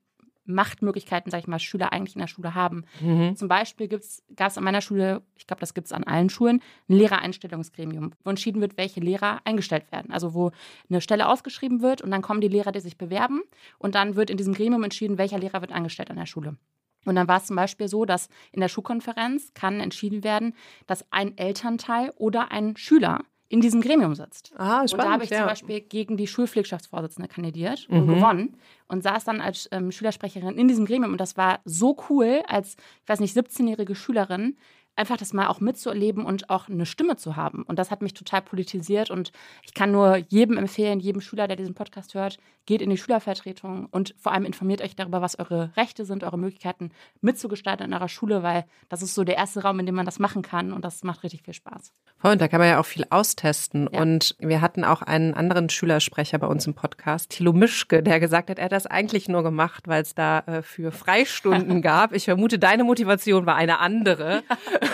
Machtmöglichkeiten, 0.49 1.31
sag 1.31 1.39
ich 1.39 1.47
mal, 1.47 1.59
Schüler 1.59 1.93
eigentlich 1.93 2.15
in 2.15 2.21
der 2.21 2.27
Schule 2.27 2.55
haben. 2.55 2.85
Mhm. 2.99 3.35
Zum 3.35 3.47
Beispiel 3.47 3.87
gab 3.87 4.01
es 4.01 4.57
an 4.57 4.63
meiner 4.63 4.81
Schule, 4.81 5.21
ich 5.35 5.47
glaube, 5.47 5.59
das 5.61 5.73
gibt 5.73 5.87
es 5.87 5.93
an 5.93 6.03
allen 6.03 6.29
Schulen, 6.29 6.61
ein 6.89 6.95
Lehrereinstellungsgremium, 6.95 8.11
wo 8.23 8.29
entschieden 8.29 8.61
wird, 8.61 8.77
welche 8.77 8.99
Lehrer 8.99 9.41
eingestellt 9.45 9.91
werden. 9.91 10.11
Also 10.11 10.33
wo 10.33 10.51
eine 10.89 11.01
Stelle 11.01 11.27
ausgeschrieben 11.27 11.81
wird 11.81 12.01
und 12.01 12.11
dann 12.11 12.21
kommen 12.21 12.41
die 12.41 12.47
Lehrer, 12.47 12.71
die 12.71 12.79
sich 12.79 12.97
bewerben 12.97 13.41
und 13.77 13.95
dann 13.95 14.15
wird 14.15 14.29
in 14.29 14.37
diesem 14.37 14.53
Gremium 14.53 14.83
entschieden, 14.83 15.17
welcher 15.17 15.39
Lehrer 15.39 15.61
wird 15.61 15.71
eingestellt 15.71 16.09
an 16.09 16.17
der 16.17 16.25
Schule. 16.25 16.57
Und 17.05 17.15
dann 17.15 17.27
war 17.27 17.37
es 17.37 17.45
zum 17.45 17.55
Beispiel 17.55 17.87
so, 17.87 18.05
dass 18.05 18.29
in 18.51 18.59
der 18.59 18.67
Schulkonferenz 18.67 19.53
kann 19.53 19.79
entschieden 19.79 20.23
werden, 20.23 20.53
dass 20.85 21.05
ein 21.11 21.37
Elternteil 21.37 22.11
oder 22.17 22.51
ein 22.51 22.75
Schüler 22.75 23.21
in 23.49 23.61
diesem 23.61 23.81
Gremium 23.81 24.13
sitzt. 24.13 24.53
Ah, 24.55 24.87
spannend, 24.87 24.93
und 24.93 24.99
da 24.99 25.11
habe 25.11 25.23
ich 25.23 25.29
ja. 25.31 25.37
zum 25.39 25.47
Beispiel 25.47 25.81
gegen 25.81 26.17
die 26.17 26.27
Schulpflegschaftsvorsitzende 26.27 27.27
kandidiert 27.27 27.87
und 27.89 28.05
mhm. 28.05 28.15
gewonnen 28.15 28.57
und 28.87 29.01
saß 29.01 29.23
dann 29.23 29.41
als 29.41 29.67
ähm, 29.71 29.91
Schülersprecherin 29.91 30.55
in 30.55 30.67
diesem 30.67 30.85
Gremium. 30.85 31.11
Und 31.11 31.19
das 31.19 31.35
war 31.35 31.59
so 31.65 31.97
cool, 32.09 32.43
als, 32.47 32.77
ich 33.03 33.09
weiß 33.09 33.19
nicht, 33.19 33.35
17-jährige 33.35 33.95
Schülerin, 33.95 34.55
einfach 34.95 35.17
das 35.17 35.33
mal 35.33 35.47
auch 35.47 35.61
mitzuerleben 35.61 36.25
und 36.25 36.49
auch 36.49 36.67
eine 36.67 36.85
Stimme 36.85 37.15
zu 37.15 37.35
haben. 37.35 37.63
Und 37.63 37.79
das 37.79 37.89
hat 37.89 38.01
mich 38.01 38.13
total 38.13 38.41
politisiert. 38.41 39.09
Und 39.09 39.31
ich 39.63 39.73
kann 39.73 39.91
nur 39.91 40.17
jedem 40.27 40.57
empfehlen, 40.57 40.99
jedem 40.99 41.21
Schüler, 41.21 41.47
der 41.47 41.55
diesen 41.55 41.73
Podcast 41.73 42.13
hört, 42.13 42.37
geht 42.65 42.81
in 42.81 42.89
die 42.89 42.97
Schülervertretung 42.97 43.87
und 43.89 44.13
vor 44.19 44.31
allem 44.31 44.45
informiert 44.45 44.81
euch 44.81 44.95
darüber, 44.95 45.21
was 45.21 45.39
eure 45.39 45.71
Rechte 45.75 46.05
sind, 46.05 46.23
eure 46.23 46.37
Möglichkeiten 46.37 46.91
mitzugestalten 47.21 47.85
in 47.85 47.93
eurer 47.93 48.09
Schule, 48.09 48.43
weil 48.43 48.65
das 48.89 49.01
ist 49.01 49.15
so 49.15 49.23
der 49.23 49.37
erste 49.37 49.63
Raum, 49.63 49.79
in 49.79 49.85
dem 49.85 49.95
man 49.95 50.05
das 50.05 50.19
machen 50.19 50.41
kann. 50.41 50.73
Und 50.73 50.83
das 50.85 51.03
macht 51.03 51.23
richtig 51.23 51.43
viel 51.43 51.53
Spaß. 51.53 51.93
Voll, 52.17 52.33
und 52.33 52.41
da 52.41 52.47
kann 52.47 52.59
man 52.59 52.67
ja 52.67 52.79
auch 52.79 52.85
viel 52.85 53.05
austesten. 53.09 53.89
Ja. 53.91 54.01
Und 54.01 54.35
wir 54.39 54.61
hatten 54.61 54.83
auch 54.83 55.01
einen 55.01 55.33
anderen 55.33 55.69
Schülersprecher 55.69 56.37
bei 56.37 56.47
uns 56.47 56.67
im 56.67 56.73
Podcast, 56.73 57.31
Thilo 57.31 57.53
Mischke, 57.53 58.03
der 58.03 58.19
gesagt 58.19 58.49
hat, 58.49 58.59
er 58.59 58.65
hat 58.65 58.71
das 58.73 58.85
eigentlich 58.85 59.29
nur 59.29 59.43
gemacht, 59.43 59.87
weil 59.87 60.01
es 60.01 60.13
da 60.13 60.39
äh, 60.39 60.61
für 60.61 60.91
Freistunden 60.91 61.81
gab. 61.81 62.13
Ich 62.13 62.25
vermute, 62.25 62.59
deine 62.59 62.83
Motivation 62.83 63.45
war 63.45 63.55
eine 63.55 63.79
andere. 63.79 64.43
Ja. 64.49 64.88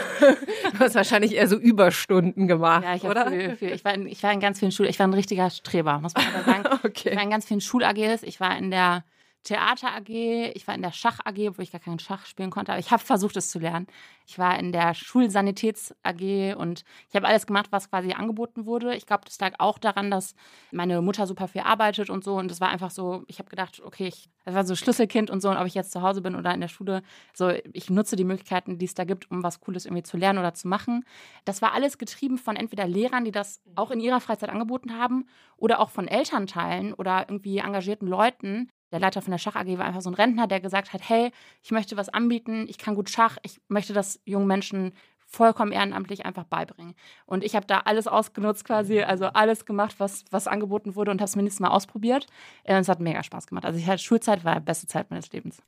Du 0.74 0.80
hast 0.80 0.96
wahrscheinlich 0.96 1.36
eher 1.36 1.48
so 1.48 1.58
Überstunden 1.58 2.48
gemacht, 2.48 2.84
ja, 2.84 2.96
ich 2.96 3.04
oder? 3.04 3.30
Viel, 3.30 3.56
viel. 3.56 3.72
Ich, 3.74 3.86
war 3.86 3.94
in, 3.94 4.08
ich 4.08 4.22
war 4.24 4.32
in 4.32 4.40
ganz 4.40 4.60
vielen 4.60 4.72
Schulen, 4.72 4.90
ich 4.90 5.00
war 5.00 5.08
ein 5.08 5.14
richtiger 5.14 5.50
Streber, 5.50 6.00
muss 6.00 6.14
man 6.14 6.26
sagen. 6.46 6.64
okay. 6.84 7.10
Ich 7.10 7.16
war 7.16 7.24
in 7.24 7.30
ganz 7.30 7.46
vielen 7.46 7.62
Schul-AGs, 7.62 8.24
ich 8.24 8.40
war 8.40 8.58
in 8.58 8.72
der 8.72 9.04
Theater 9.46 9.96
AG, 9.96 10.10
ich 10.10 10.68
war 10.68 10.76
in 10.76 10.82
der 10.82 10.92
Schach 10.92 11.20
AG, 11.24 11.38
wo 11.58 11.62
ich 11.62 11.72
gar 11.72 11.80
keinen 11.80 12.00
Schach 12.00 12.26
spielen 12.26 12.50
konnte, 12.50 12.72
aber 12.74 12.80
ich 12.80 12.92
habe 12.92 13.04
versucht, 13.04 13.38
es 13.38 13.50
zu 13.50 13.60
lernen. 13.60 13.88
Ich 14.28 14.38
war 14.38 14.60
in 14.60 14.72
der 14.72 14.94
Schulsanitäts 14.94 15.96
AG 16.04 16.56
und 16.56 16.84
ich 17.10 17.16
habe 17.16 17.28
alles 17.28 17.46
gemacht, 17.48 17.68
was 17.70 17.90
quasi 17.90 18.12
angeboten 18.14 18.66
wurde. 18.66 18.96
Ich 18.96 19.06
glaube, 19.06 19.24
das 19.26 19.40
lag 19.40 19.54
auch 19.60 19.78
daran, 19.78 20.12
dass 20.12 20.36
meine 20.72 21.02
Mutter 21.02 21.28
super 21.28 21.48
viel 21.48 21.62
arbeitet 21.62 22.10
und 22.10 22.24
so 22.24 22.36
und 22.38 22.52
es 22.52 22.60
war 22.60 22.70
einfach 22.70 22.92
so, 22.92 23.24
ich 23.28 23.40
habe 23.40 23.50
gedacht, 23.50 23.82
okay, 23.86 24.08
ich 24.08 24.30
das 24.46 24.54
war 24.54 24.64
so 24.64 24.76
Schlüsselkind 24.76 25.32
und 25.32 25.42
so 25.42 25.50
und 25.50 25.58
ob 25.58 25.66
ich 25.66 25.74
jetzt 25.74 25.92
zu 25.92 26.04
Hause 26.04 26.22
bin 26.22 26.36
oder 26.36 26.54
in 26.54 26.62
der 26.62 26.68
Schule, 26.68 27.02
so 27.34 27.52
ich 27.74 27.90
nutze 27.90 28.16
die 28.16 28.24
Möglichkeiten, 28.24 28.78
die 28.78 28.86
es 28.86 28.94
da 28.94 29.04
gibt, 29.04 29.30
um 29.32 29.44
was 29.44 29.60
Cooles 29.60 29.86
irgendwie 29.86 30.04
zu 30.04 30.18
lernen 30.18 30.40
oder 30.40 30.54
zu 30.54 30.68
machen. 30.68 31.04
Das 31.46 31.62
war 31.64 31.74
alles 31.74 31.98
getrieben 31.98 32.38
von 32.38 32.56
entweder 32.56 32.88
Lehrern, 32.88 33.26
die 33.26 33.32
das 33.32 33.62
auch 33.76 33.90
in 33.90 34.00
ihrer 34.00 34.22
Freizeit 34.22 34.50
angeboten 34.50 34.98
haben 34.98 35.26
oder 35.58 35.80
auch 35.80 35.90
von 35.90 36.08
Elternteilen 36.08 36.94
oder 36.94 37.26
irgendwie 37.28 37.58
engagierten 37.58 38.08
Leuten, 38.08 38.70
der 38.92 39.00
Leiter 39.00 39.22
von 39.22 39.32
der 39.32 39.38
Schach 39.38 39.56
AG 39.56 39.78
war 39.78 39.86
einfach 39.86 40.02
so 40.02 40.10
ein 40.10 40.16
Rentner, 40.16 40.48
der 40.48 40.60
gesagt 40.60 40.94
hat, 40.94 41.02
hey, 41.08 41.32
ich 41.62 41.72
möchte 41.72 41.98
was 41.98 42.10
anbieten, 42.10 42.66
ich 42.68 42.78
kann 42.78 42.96
gut 42.96 43.10
Schach, 43.10 43.38
ich 43.44 43.60
möchte 43.68 43.94
das 43.94 44.22
jungen 44.26 44.48
Menschen 44.48 44.94
vollkommen 45.26 45.72
ehrenamtlich 45.72 46.26
einfach 46.26 46.46
beibringen. 46.46 46.96
Und 47.26 47.44
ich 47.44 47.56
habe 47.56 47.66
da 47.66 47.80
alles 47.80 48.08
ausgenutzt 48.08 48.66
quasi, 48.66 49.02
also 49.02 49.26
alles 49.26 49.66
gemacht, 49.66 49.96
was, 49.98 50.24
was 50.32 50.48
angeboten 50.48 50.96
wurde 50.96 51.12
und 51.12 51.20
habe 51.20 51.26
es 51.28 51.36
mindestens 51.36 51.62
mal 51.62 51.70
ausprobiert. 51.70 52.28
Und 52.64 52.76
es 52.76 52.90
hat 52.90 53.00
mega 53.00 53.24
Spaß 53.24 53.48
gemacht. 53.48 53.66
Also 53.66 53.80
ich 53.80 53.88
hatte 53.88 54.02
Schulzeit 54.02 54.46
war 54.46 54.56
die 54.56 54.62
beste 54.66 54.88
Zeit 54.88 55.10
meines 55.10 55.32
Lebens. 55.32 55.62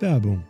Werbung. 0.00 0.44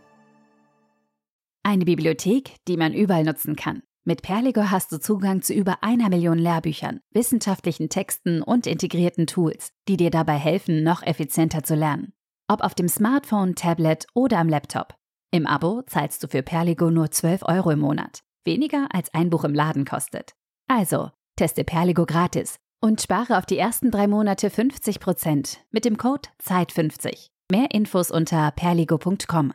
Eine 1.63 1.85
Bibliothek, 1.85 2.55
die 2.67 2.77
man 2.77 2.93
überall 2.93 3.23
nutzen 3.23 3.55
kann. 3.55 3.83
Mit 4.07 4.21
Perligo 4.21 4.71
hast 4.71 4.93
du 4.93 5.01
Zugang 5.01 5.41
zu 5.41 5.53
über 5.53 5.83
einer 5.83 6.07
Million 6.07 6.39
Lehrbüchern, 6.39 7.01
wissenschaftlichen 7.11 7.89
Texten 7.89 8.41
und 8.41 8.65
integrierten 8.65 9.27
Tools, 9.27 9.73
die 9.89 9.97
dir 9.97 10.11
dabei 10.11 10.37
helfen, 10.37 10.81
noch 10.81 11.03
effizienter 11.03 11.63
zu 11.63 11.75
lernen. 11.75 12.13
Ob 12.47 12.61
auf 12.61 12.73
dem 12.73 12.87
Smartphone, 12.87 13.55
Tablet 13.55 14.07
oder 14.13 14.37
am 14.37 14.47
Laptop. 14.47 14.95
Im 15.29 15.45
Abo 15.45 15.81
zahlst 15.87 16.23
du 16.23 16.29
für 16.29 16.41
Perligo 16.41 16.89
nur 16.89 17.11
12 17.11 17.43
Euro 17.43 17.71
im 17.71 17.79
Monat. 17.79 18.21
Weniger 18.45 18.87
als 18.93 19.13
ein 19.13 19.29
Buch 19.29 19.43
im 19.43 19.53
Laden 19.53 19.83
kostet. 19.83 20.35
Also, 20.69 21.11
teste 21.35 21.65
Perligo 21.65 22.05
gratis 22.05 22.55
und 22.79 23.01
spare 23.01 23.37
auf 23.37 23.45
die 23.45 23.57
ersten 23.57 23.91
drei 23.91 24.07
Monate 24.07 24.47
50% 24.47 25.57
mit 25.71 25.83
dem 25.83 25.97
Code 25.97 26.29
ZEIT50. 26.41 27.27
Mehr 27.51 27.71
Infos 27.71 28.09
unter 28.09 28.51
perligo.com. 28.51 29.51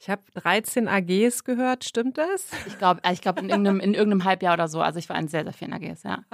Ich 0.00 0.08
habe 0.08 0.22
13 0.34 0.86
AGs 0.86 1.44
gehört, 1.44 1.84
stimmt 1.84 2.18
das? 2.18 2.50
Ich 2.66 2.78
glaube, 2.78 3.00
ich 3.10 3.20
glaub 3.20 3.38
in, 3.40 3.48
irgendeinem, 3.48 3.80
in 3.80 3.94
irgendeinem 3.94 4.24
Halbjahr 4.24 4.54
oder 4.54 4.68
so. 4.68 4.80
Also 4.80 4.98
ich 4.98 5.08
war 5.08 5.18
in 5.18 5.28
sehr, 5.28 5.42
sehr 5.42 5.52
vielen 5.52 5.72
AGs, 5.72 6.04
ja. 6.04 6.24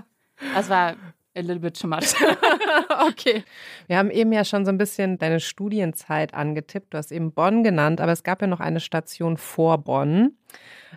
Das 0.54 0.68
war 0.68 0.96
a 1.36 1.40
little 1.40 1.60
bit 1.60 1.78
too 1.78 1.88
much. 1.88 2.14
okay. 3.08 3.42
Wir 3.86 3.96
haben 3.96 4.10
eben 4.10 4.32
ja 4.32 4.44
schon 4.44 4.64
so 4.64 4.70
ein 4.70 4.78
bisschen 4.78 5.18
deine 5.18 5.40
Studienzeit 5.40 6.34
angetippt. 6.34 6.92
Du 6.92 6.98
hast 6.98 7.10
eben 7.10 7.32
Bonn 7.32 7.64
genannt, 7.64 8.00
aber 8.00 8.12
es 8.12 8.22
gab 8.22 8.42
ja 8.42 8.46
noch 8.46 8.60
eine 8.60 8.80
Station 8.80 9.36
vor 9.36 9.78
Bonn. 9.78 10.36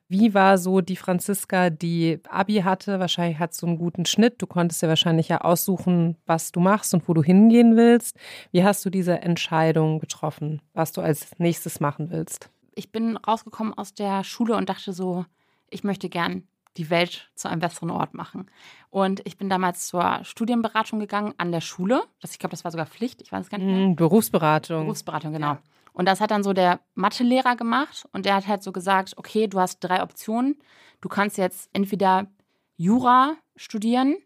Wie 0.10 0.34
war 0.34 0.58
so 0.58 0.82
die 0.82 0.96
Franziska, 0.96 1.70
die 1.70 2.20
Abi 2.30 2.58
hatte? 2.58 3.00
Wahrscheinlich 3.00 3.40
hat 3.40 3.54
so 3.54 3.66
einen 3.66 3.78
guten 3.78 4.06
Schnitt. 4.06 4.42
Du 4.42 4.48
konntest 4.48 4.82
ja 4.82 4.90
wahrscheinlich 4.90 5.30
ja 5.30 5.42
aussuchen, 5.42 6.18
was 6.26 6.52
du 6.52 6.60
machst 6.60 6.94
und 6.94 7.08
wo 7.08 7.14
du 7.14 7.24
hingehen 7.24 7.76
willst. 7.76 8.16
Wie 8.52 8.64
hast 8.64 8.86
du 8.86 8.90
diese 8.90 9.22
Entscheidung 9.22 10.00
getroffen, 10.00 10.62
was 10.74 10.92
du 10.92 11.02
als 11.02 11.32
nächstes 11.40 11.80
machen 11.80 12.12
willst? 12.12 12.50
Ich 12.78 12.92
bin 12.92 13.18
rausgekommen 13.18 13.74
aus 13.74 13.94
der 13.94 14.24
Schule 14.24 14.56
und 14.56 14.70
dachte 14.70 14.94
so, 14.94 15.26
ich 15.70 15.84
möchte 15.84 16.10
gern 16.10 16.48
die 16.78 16.90
Welt 16.90 17.30
zu 17.36 17.50
einem 17.50 17.60
besseren 17.60 17.90
Ort 17.90 18.14
machen. 18.14 18.50
Und 18.90 19.22
ich 19.26 19.38
bin 19.38 19.50
damals 19.50 19.88
zur 19.88 20.20
Studienberatung 20.24 21.00
gegangen 21.00 21.34
an 21.38 21.52
der 21.52 21.62
Schule. 21.62 22.04
Das, 22.22 22.32
ich 22.32 22.40
glaube, 22.40 22.52
das 22.52 22.64
war 22.64 22.72
sogar 22.72 22.86
Pflicht. 22.86 23.22
Ich 23.22 23.32
weiß 23.32 23.46
es 23.46 23.50
gar 23.50 23.58
nicht 23.58 23.68
mehr. 23.68 23.88
Mhm, 23.88 23.96
Berufsberatung. 23.96 24.84
Berufsberatung, 24.84 25.34
genau. 25.34 25.54
Ja. 25.54 25.62
Und 25.94 26.08
das 26.08 26.22
hat 26.22 26.30
dann 26.30 26.44
so 26.44 26.54
der 26.54 26.80
Mathelehrer 26.94 27.56
gemacht 27.56 28.08
und 28.12 28.26
der 28.26 28.36
hat 28.36 28.48
halt 28.48 28.62
so 28.62 28.72
gesagt, 28.72 29.14
okay, 29.18 29.48
du 29.48 29.60
hast 29.60 29.80
drei 29.80 30.04
Optionen. 30.04 30.56
Du 31.02 31.10
kannst 31.10 31.40
jetzt 31.40 31.70
entweder 31.74 32.28
Jura 32.76 33.36
studieren, 33.56 34.18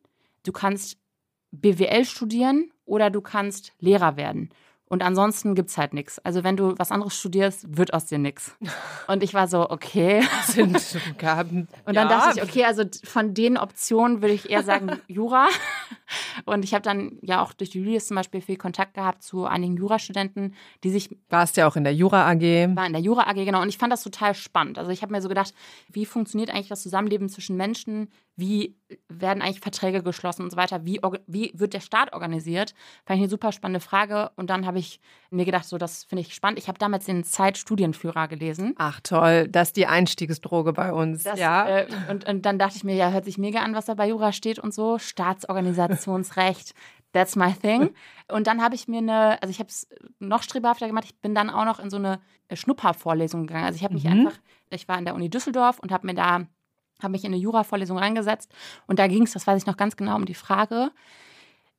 du 0.43 0.51
kannst 0.51 0.97
BWL 1.51 2.03
studieren 2.03 2.71
oder 2.83 3.09
du 3.09 3.21
kannst 3.21 3.73
Lehrer 3.79 4.17
werden. 4.17 4.49
Und 4.91 5.03
ansonsten 5.03 5.55
gibt 5.55 5.69
es 5.69 5.77
halt 5.77 5.93
nichts. 5.93 6.19
Also 6.19 6.43
wenn 6.43 6.57
du 6.57 6.77
was 6.77 6.91
anderes 6.91 7.17
studierst, 7.17 7.77
wird 7.77 7.93
aus 7.93 8.07
dir 8.07 8.17
nichts. 8.17 8.57
Und 9.07 9.23
ich 9.23 9.33
war 9.33 9.47
so, 9.47 9.69
okay. 9.69 10.21
Sind 10.43 10.77
Gaben. 11.17 11.69
Und 11.85 11.95
dann 11.95 12.09
ja. 12.09 12.19
dachte 12.19 12.39
ich, 12.39 12.43
okay, 12.43 12.65
also 12.65 12.83
von 13.05 13.33
den 13.33 13.57
Optionen 13.57 14.21
würde 14.21 14.33
ich 14.33 14.49
eher 14.49 14.63
sagen 14.63 14.99
Jura. 15.07 15.47
Und 16.43 16.65
ich 16.65 16.73
habe 16.73 16.81
dann 16.81 17.17
ja 17.21 17.41
auch 17.41 17.53
durch 17.53 17.69
die 17.69 17.79
Julius 17.79 18.07
zum 18.07 18.15
Beispiel 18.15 18.41
viel 18.41 18.57
Kontakt 18.57 18.95
gehabt 18.95 19.23
zu 19.23 19.45
einigen 19.45 19.77
Jurastudenten, 19.77 20.55
die 20.83 20.89
sich. 20.89 21.15
Warst 21.29 21.55
ja 21.55 21.69
auch 21.69 21.77
in 21.77 21.85
der 21.85 21.95
Jura 21.95 22.29
AG. 22.29 22.41
War 22.75 22.85
in 22.85 22.91
der 22.91 23.01
Jura 23.01 23.29
AG, 23.29 23.35
genau. 23.35 23.61
Und 23.61 23.69
ich 23.69 23.77
fand 23.77 23.93
das 23.93 24.03
total 24.03 24.35
spannend. 24.35 24.77
Also 24.77 24.91
ich 24.91 25.03
habe 25.03 25.13
mir 25.13 25.21
so 25.21 25.29
gedacht, 25.29 25.53
wie 25.89 26.05
funktioniert 26.05 26.49
eigentlich 26.49 26.67
das 26.67 26.83
Zusammenleben 26.83 27.29
zwischen 27.29 27.55
Menschen? 27.55 28.09
Wie 28.35 28.75
werden 29.07 29.41
eigentlich 29.41 29.59
Verträge 29.59 30.03
geschlossen 30.03 30.43
und 30.43 30.51
so 30.51 30.57
weiter? 30.57 30.83
Wie, 30.83 30.99
wie 31.27 31.51
wird 31.53 31.73
der 31.73 31.79
Staat 31.79 32.13
organisiert? 32.13 32.73
Fand 33.05 33.17
ich 33.17 33.23
eine 33.23 33.29
super 33.29 33.51
spannende 33.51 33.79
Frage. 33.79 34.31
Und 34.35 34.49
dann 34.49 34.65
habe 34.65 34.79
ich 34.79 34.80
mir 35.29 35.45
gedacht, 35.45 35.65
so, 35.65 35.77
das 35.77 36.03
finde 36.03 36.21
ich 36.21 36.33
spannend. 36.33 36.59
Ich 36.59 36.67
habe 36.67 36.77
damals 36.77 37.05
den 37.05 37.23
Zeitstudienführer 37.23 38.27
gelesen. 38.27 38.73
Ach 38.77 38.99
toll, 39.01 39.47
das 39.47 39.69
ist 39.69 39.77
die 39.77 39.87
Einstiegsdroge 39.87 40.73
bei 40.73 40.91
uns. 40.91 41.23
Das, 41.23 41.39
ja. 41.39 41.67
Äh, 41.67 41.87
und, 42.09 42.27
und 42.27 42.45
dann 42.45 42.59
dachte 42.59 42.75
ich 42.75 42.83
mir, 42.83 42.95
ja, 42.95 43.11
hört 43.11 43.25
sich 43.25 43.37
mega 43.37 43.59
an, 43.59 43.73
was 43.73 43.85
da 43.85 43.93
bei 43.93 44.09
Jura 44.09 44.31
steht 44.33 44.59
und 44.59 44.73
so. 44.73 44.99
Staatsorganisationsrecht. 44.99 46.73
That's 47.13 47.35
my 47.35 47.53
thing. 47.53 47.89
Und 48.29 48.47
dann 48.47 48.61
habe 48.61 48.75
ich 48.75 48.87
mir 48.87 48.99
eine, 48.99 49.41
also 49.41 49.51
ich 49.51 49.59
habe 49.59 49.69
es 49.69 49.87
noch 50.19 50.43
strebehafter 50.43 50.87
gemacht. 50.87 51.05
Ich 51.05 51.19
bin 51.19 51.35
dann 51.35 51.49
auch 51.49 51.65
noch 51.65 51.79
in 51.79 51.89
so 51.89 51.97
eine 51.97 52.19
Schnuppervorlesung 52.51 53.47
gegangen. 53.47 53.65
Also 53.65 53.77
ich 53.77 53.83
habe 53.83 53.93
mich 53.93 54.05
mhm. 54.05 54.11
einfach, 54.11 54.39
ich 54.69 54.87
war 54.87 54.97
in 54.97 55.05
der 55.05 55.15
Uni 55.15 55.29
Düsseldorf 55.29 55.79
und 55.79 55.91
habe 55.91 56.07
mir 56.07 56.13
da 56.13 56.45
habe 57.03 57.11
mich 57.11 57.23
in 57.23 57.33
eine 57.33 57.41
Jura-Vorlesung 57.41 57.97
reingesetzt 57.97 58.53
und 58.87 58.99
da 58.99 59.07
ging 59.07 59.23
es, 59.23 59.31
das 59.31 59.47
weiß 59.47 59.59
ich 59.59 59.65
noch 59.65 59.77
ganz 59.77 59.95
genau, 59.95 60.15
um 60.15 60.25
die 60.25 60.35
Frage, 60.35 60.91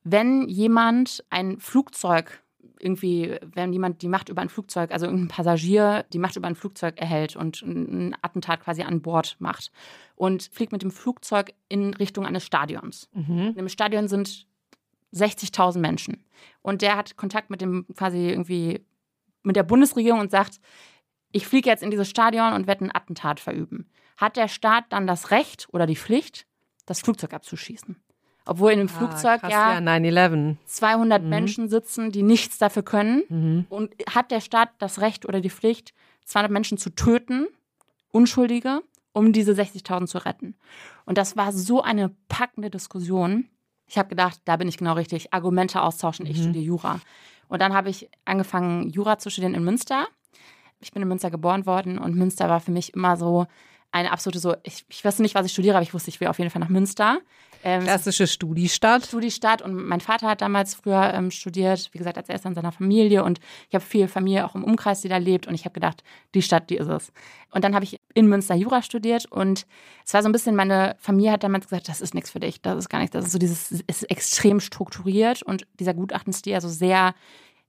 wenn 0.03 0.47
jemand 0.49 1.23
ein 1.29 1.59
Flugzeug 1.59 2.42
irgendwie, 2.83 3.37
wenn 3.41 3.71
jemand 3.71 4.01
die 4.01 4.07
Macht 4.07 4.29
über 4.29 4.41
ein 4.41 4.49
Flugzeug, 4.49 4.91
also 4.91 5.05
irgendein 5.05 5.29
Passagier 5.29 6.05
die 6.11 6.19
Macht 6.19 6.35
über 6.35 6.47
ein 6.47 6.55
Flugzeug 6.55 6.99
erhält 6.99 7.35
und 7.35 7.61
ein 7.61 8.15
Attentat 8.21 8.61
quasi 8.61 8.83
an 8.83 9.01
Bord 9.01 9.37
macht 9.39 9.71
und 10.15 10.43
fliegt 10.51 10.71
mit 10.71 10.83
dem 10.83 10.91
Flugzeug 10.91 11.53
in 11.69 11.93
Richtung 11.93 12.25
eines 12.25 12.43
Stadions. 12.43 13.09
Mhm. 13.13 13.47
In 13.49 13.55
dem 13.55 13.69
Stadion 13.69 14.07
sind 14.07 14.47
60.000 15.13 15.79
Menschen 15.79 16.23
und 16.61 16.81
der 16.81 16.97
hat 16.97 17.15
Kontakt 17.15 17.49
mit 17.49 17.61
dem 17.61 17.85
quasi 17.95 18.29
irgendwie 18.29 18.81
mit 19.43 19.55
der 19.55 19.63
Bundesregierung 19.63 20.19
und 20.19 20.31
sagt, 20.31 20.59
ich 21.31 21.47
fliege 21.47 21.69
jetzt 21.69 21.83
in 21.83 21.91
dieses 21.91 22.09
Stadion 22.09 22.53
und 22.53 22.67
werde 22.67 22.85
ein 22.85 22.95
Attentat 22.95 23.39
verüben. 23.39 23.89
Hat 24.17 24.37
der 24.37 24.47
Staat 24.47 24.85
dann 24.89 25.07
das 25.07 25.31
Recht 25.31 25.67
oder 25.71 25.87
die 25.87 25.95
Pflicht, 25.95 26.45
das 26.85 27.01
Flugzeug 27.01 27.33
abzuschießen? 27.33 27.95
Obwohl 28.45 28.71
in 28.71 28.79
dem 28.79 28.89
ah, 28.89 28.97
Flugzeug 28.97 29.41
krass, 29.41 29.51
ja, 29.51 29.73
ja 29.73 29.81
200 30.65 31.23
mhm. 31.23 31.29
Menschen 31.29 31.69
sitzen, 31.69 32.11
die 32.11 32.23
nichts 32.23 32.57
dafür 32.57 32.83
können. 32.83 33.23
Mhm. 33.29 33.65
Und 33.69 33.93
hat 34.09 34.31
der 34.31 34.41
Staat 34.41 34.69
das 34.79 34.99
Recht 34.99 35.25
oder 35.25 35.39
die 35.39 35.49
Pflicht, 35.49 35.93
200 36.25 36.51
Menschen 36.51 36.77
zu 36.77 36.89
töten, 36.89 37.47
Unschuldige, 38.11 38.81
um 39.13 39.31
diese 39.31 39.53
60.000 39.53 40.07
zu 40.07 40.17
retten? 40.19 40.55
Und 41.05 41.17
das 41.17 41.37
war 41.37 41.51
so 41.53 41.81
eine 41.81 42.11
packende 42.27 42.69
Diskussion. 42.69 43.45
Ich 43.87 43.97
habe 43.97 44.09
gedacht, 44.09 44.41
da 44.45 44.57
bin 44.57 44.67
ich 44.67 44.77
genau 44.77 44.93
richtig. 44.93 45.33
Argumente 45.33 45.81
austauschen, 45.81 46.25
ich 46.25 46.37
mhm. 46.37 46.43
studiere 46.43 46.65
Jura. 46.65 46.99
Und 47.47 47.61
dann 47.61 47.73
habe 47.73 47.89
ich 47.89 48.09
angefangen, 48.25 48.89
Jura 48.89 49.19
zu 49.19 49.29
studieren 49.29 49.53
in 49.53 49.63
Münster 49.63 50.07
ich 50.83 50.91
bin 50.91 51.01
in 51.01 51.07
Münster 51.07 51.31
geboren 51.31 51.65
worden 51.65 51.97
und 51.97 52.15
Münster 52.15 52.49
war 52.49 52.59
für 52.59 52.71
mich 52.71 52.93
immer 52.93 53.17
so 53.17 53.47
eine 53.91 54.11
absolute 54.11 54.39
so, 54.39 54.55
ich, 54.63 54.85
ich 54.89 55.03
weiß 55.03 55.19
nicht, 55.19 55.35
was 55.35 55.45
ich 55.45 55.53
studiere, 55.53 55.75
aber 55.75 55.83
ich 55.83 55.93
wusste, 55.93 56.09
ich 56.09 56.19
will 56.19 56.27
auf 56.27 56.39
jeden 56.39 56.51
Fall 56.51 56.59
nach 56.59 56.69
Münster. 56.69 57.19
Ähm, 57.63 57.83
Klassische 57.83 58.27
Studiestadt. 58.27 59.05
Studiestadt 59.05 59.61
und 59.61 59.73
mein 59.73 60.01
Vater 60.01 60.27
hat 60.27 60.41
damals 60.41 60.75
früher 60.75 61.13
ähm, 61.13 61.31
studiert, 61.31 61.89
wie 61.93 61.97
gesagt, 61.97 62.17
als 62.17 62.27
erster 62.27 62.49
in 62.49 62.55
seiner 62.55 62.73
Familie. 62.73 63.23
Und 63.23 63.39
ich 63.69 63.75
habe 63.75 63.83
viel 63.83 64.09
Familie 64.09 64.45
auch 64.45 64.55
im 64.55 64.65
Umkreis, 64.65 65.01
die 65.01 65.07
da 65.07 65.17
lebt. 65.17 65.47
Und 65.47 65.55
ich 65.55 65.63
habe 65.63 65.73
gedacht, 65.73 66.03
die 66.35 66.41
Stadt, 66.41 66.69
die 66.69 66.75
ist 66.75 66.89
es. 66.89 67.13
Und 67.51 67.63
dann 67.63 67.73
habe 67.73 67.85
ich 67.85 67.99
in 68.13 68.27
Münster 68.27 68.55
Jura 68.55 68.81
studiert. 68.81 69.31
Und 69.31 69.65
es 70.05 70.13
war 70.13 70.21
so 70.21 70.29
ein 70.29 70.33
bisschen, 70.33 70.55
meine 70.55 70.97
Familie 70.99 71.31
hat 71.31 71.43
damals 71.43 71.65
gesagt, 71.65 71.87
das 71.87 72.01
ist 72.01 72.13
nichts 72.13 72.31
für 72.31 72.41
dich, 72.41 72.61
das 72.61 72.77
ist 72.77 72.89
gar 72.89 72.99
nichts, 72.99 73.13
das 73.13 73.25
ist 73.25 73.31
so 73.31 73.39
dieses, 73.39 73.71
ist 73.71 74.11
extrem 74.11 74.59
strukturiert. 74.59 75.41
Und 75.41 75.65
dieser 75.79 75.93
Gutachtenstil, 75.93 76.55
also 76.55 76.67
sehr 76.67 77.15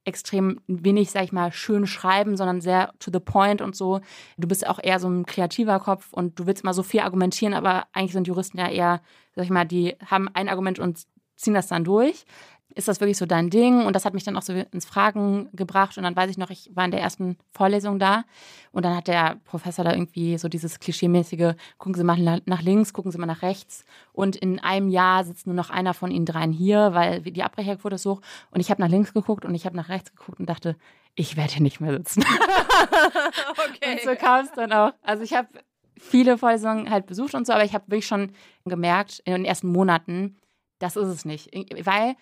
extrem 0.04 0.60
wenig, 0.66 1.10
sag 1.10 1.24
ich 1.24 1.32
mal, 1.32 1.52
schön 1.52 1.86
schreiben, 1.86 2.36
sondern 2.36 2.60
sehr 2.60 2.92
to 2.98 3.10
the 3.12 3.20
point 3.20 3.60
und 3.62 3.74
so. 3.74 4.00
Du 4.36 4.46
bist 4.48 4.66
auch 4.66 4.78
eher 4.82 5.00
so 5.00 5.08
ein 5.08 5.26
kreativer 5.26 5.80
Kopf 5.80 6.12
und 6.12 6.38
du 6.38 6.46
willst 6.46 6.64
mal 6.64 6.74
so 6.74 6.82
viel 6.82 7.00
argumentieren, 7.00 7.54
aber 7.54 7.86
eigentlich 7.92 8.12
sind 8.12 8.26
Juristen 8.26 8.58
ja 8.58 8.68
eher, 8.68 9.00
sag 9.34 9.44
ich 9.44 9.50
mal, 9.50 9.64
die 9.64 9.96
haben 10.06 10.28
ein 10.34 10.48
Argument 10.48 10.78
und 10.78 11.04
ziehen 11.36 11.54
das 11.54 11.66
dann 11.66 11.84
durch 11.84 12.24
ist 12.74 12.88
das 12.88 13.00
wirklich 13.00 13.18
so 13.18 13.26
dein 13.26 13.50
Ding? 13.50 13.86
Und 13.86 13.94
das 13.94 14.04
hat 14.04 14.14
mich 14.14 14.24
dann 14.24 14.36
auch 14.36 14.42
so 14.42 14.52
ins 14.52 14.84
Fragen 14.84 15.48
gebracht. 15.52 15.96
Und 15.96 16.04
dann 16.04 16.16
weiß 16.16 16.30
ich 16.30 16.38
noch, 16.38 16.50
ich 16.50 16.70
war 16.74 16.84
in 16.84 16.90
der 16.90 17.00
ersten 17.00 17.36
Vorlesung 17.52 17.98
da 17.98 18.24
und 18.72 18.84
dann 18.84 18.96
hat 18.96 19.06
der 19.06 19.40
Professor 19.44 19.84
da 19.84 19.92
irgendwie 19.92 20.36
so 20.38 20.48
dieses 20.48 20.80
klischeemäßige, 20.80 21.54
gucken 21.78 21.94
Sie 21.94 22.04
mal 22.04 22.42
nach 22.44 22.62
links, 22.62 22.92
gucken 22.92 23.12
Sie 23.12 23.18
mal 23.18 23.26
nach 23.26 23.42
rechts. 23.42 23.84
Und 24.12 24.36
in 24.36 24.58
einem 24.58 24.88
Jahr 24.88 25.24
sitzt 25.24 25.46
nur 25.46 25.54
noch 25.54 25.70
einer 25.70 25.94
von 25.94 26.10
Ihnen 26.10 26.26
dreien 26.26 26.52
hier, 26.52 26.94
weil 26.94 27.20
die 27.20 27.42
Abbrecherquote 27.42 27.94
ist 27.94 28.06
hoch. 28.06 28.20
Und 28.50 28.60
ich 28.60 28.70
habe 28.70 28.82
nach 28.82 28.88
links 28.88 29.12
geguckt 29.14 29.44
und 29.44 29.54
ich 29.54 29.66
habe 29.66 29.76
nach 29.76 29.88
rechts 29.88 30.14
geguckt 30.14 30.40
und 30.40 30.48
dachte, 30.48 30.76
ich 31.14 31.36
werde 31.36 31.52
hier 31.52 31.62
nicht 31.62 31.80
mehr 31.80 31.92
sitzen. 31.92 32.24
okay. 33.52 33.92
Und 33.92 34.00
so 34.02 34.16
kam 34.16 34.44
es 34.44 34.52
dann 34.52 34.72
auch. 34.72 34.92
Also 35.02 35.22
ich 35.22 35.34
habe 35.34 35.48
viele 35.96 36.38
Vorlesungen 36.38 36.90
halt 36.90 37.06
besucht 37.06 37.34
und 37.34 37.46
so, 37.46 37.52
aber 37.52 37.64
ich 37.64 37.74
habe 37.74 37.84
wirklich 37.86 38.06
schon 38.06 38.32
gemerkt 38.64 39.20
in 39.24 39.32
den 39.32 39.44
ersten 39.44 39.68
Monaten, 39.68 40.36
das 40.80 40.96
ist 40.96 41.08
es 41.08 41.24
nicht. 41.24 41.50
Weil 41.84 42.16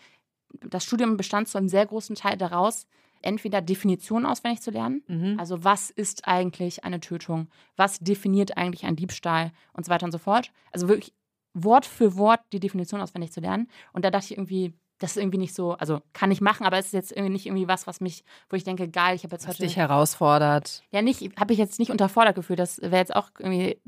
das 0.61 0.85
Studium 0.85 1.17
bestand 1.17 1.49
zu 1.49 1.59
einem 1.59 1.69
sehr 1.69 1.87
großen 1.87 2.17
Teil 2.17 2.37
daraus, 2.37 2.87
entweder 3.23 3.61
Definitionen 3.61 4.27
auswendig 4.27 4.61
zu 4.63 4.71
lernen, 4.71 5.03
mhm. 5.07 5.39
also 5.39 5.65
was 5.65 5.91
ist 5.91 6.27
eigentlich 6.27 6.85
eine 6.85 7.01
Tötung, 7.01 7.49
was 7.77 8.01
definiert 8.01 8.57
eigentlich 8.57 8.85
ein 8.85 8.97
Diebstahl 8.97 9.53
und 9.73 9.85
so 9.87 9.91
weiter 9.91 10.07
und 10.07 10.13
so 10.13 10.19
fort. 10.19 10.53
Also 10.73 10.89
wirklich 10.89 11.15
Wort 11.55 11.87
für 11.87 12.17
Wort 12.17 12.41
die 12.53 12.61
Definition 12.61 13.01
auswendig 13.01 13.33
zu 13.33 13.41
lernen. 13.41 13.69
Und 13.93 14.05
da 14.05 14.11
dachte 14.11 14.27
ich 14.27 14.39
irgendwie, 14.39 14.73
das 15.03 15.13
ist 15.13 15.17
irgendwie 15.17 15.39
nicht 15.39 15.55
so, 15.55 15.73
also 15.73 16.01
kann 16.13 16.31
ich 16.31 16.41
machen, 16.41 16.65
aber 16.65 16.79
es 16.79 16.87
ist 16.87 16.93
jetzt 16.93 17.11
irgendwie 17.11 17.33
nicht 17.33 17.47
irgendwie 17.47 17.67
was, 17.67 17.89
was 17.89 18.01
mich, 18.01 18.23
wo 18.49 18.57
ich 18.57 18.63
denke, 18.63 18.89
geil, 18.89 19.17
ich 19.17 19.25
habe 19.25 19.35
jetzt 19.35 19.49
was 19.49 19.55
heute. 19.55 19.65
dich 19.65 19.77
herausfordert. 19.77 20.85
Ja, 20.93 21.03
nicht, 21.03 21.37
habe 21.41 21.53
ich 21.53 21.59
jetzt 21.59 21.81
nicht 21.81 21.91
unterfordert 21.91 22.37
gefühlt. 22.37 22.61
Das 22.61 22.81
wäre 22.81 22.99
jetzt 22.99 23.17
auch 23.17 23.31
irgendwie, 23.37 23.81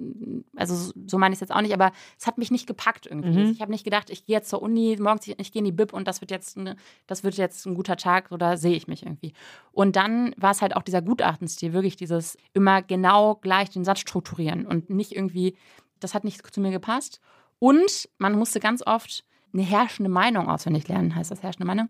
also 0.57 0.93
so 1.07 1.17
meine 1.17 1.33
ich 1.33 1.37
es 1.37 1.41
jetzt 1.41 1.55
auch 1.55 1.61
nicht, 1.61 1.73
aber 1.73 1.93
es 2.19 2.27
hat 2.27 2.37
mich 2.37 2.51
nicht 2.51 2.67
gepackt 2.67 3.07
irgendwie. 3.07 3.45
Mhm. 3.45 3.51
Ich 3.53 3.61
habe 3.61 3.71
nicht 3.71 3.85
gedacht, 3.85 4.11
ich 4.11 4.27
gehe 4.27 4.35
jetzt 4.35 4.51
zur 4.51 4.61
Uni, 4.61 4.97
morgens 4.99 5.29
ich 5.29 5.53
gehe 5.53 5.61
in 5.61 5.65
die 5.65 5.73
Bib 5.73 5.93
und 5.93 6.09
das 6.09 6.21
wird 6.21 6.33
jetzt, 6.33 6.59
eine, 6.59 6.75
das 7.07 7.23
wird 7.23 7.37
jetzt 7.37 7.65
ein 7.65 7.77
guter 7.77 7.97
Tag 7.97 8.33
oder 8.33 8.57
sehe 8.57 8.75
ich 8.75 8.89
mich 8.89 9.05
irgendwie. 9.05 9.35
Und 9.71 9.95
dann 9.95 10.35
war 10.37 10.51
es 10.51 10.63
halt 10.63 10.75
auch 10.75 10.83
dieser 10.83 11.01
Gutachtenstil, 11.01 11.73
wirklich 11.73 11.95
dieses 11.95 12.37
immer 12.55 12.83
genau 12.83 13.37
gleich 13.37 13.71
den 13.71 13.85
Satz 13.85 14.01
strukturieren 14.01 14.67
und 14.67 14.91
nicht 14.91 15.13
irgendwie, 15.13 15.57
das 16.01 16.13
hat 16.13 16.25
nicht 16.25 16.45
zu 16.53 16.61
mir 16.61 16.73
gepasst. 16.73 17.21
Und 17.61 18.09
man 18.19 18.37
musste 18.37 18.59
ganz 18.59 18.85
oft 18.85 19.25
eine 19.55 19.63
herrschende 19.63 20.11
Meinung 20.11 20.49
auswendig 20.49 20.89
lernen, 20.89 21.15
heißt 21.15 21.31
das 21.31 21.43
herrschende 21.43 21.67
Meinung. 21.67 21.89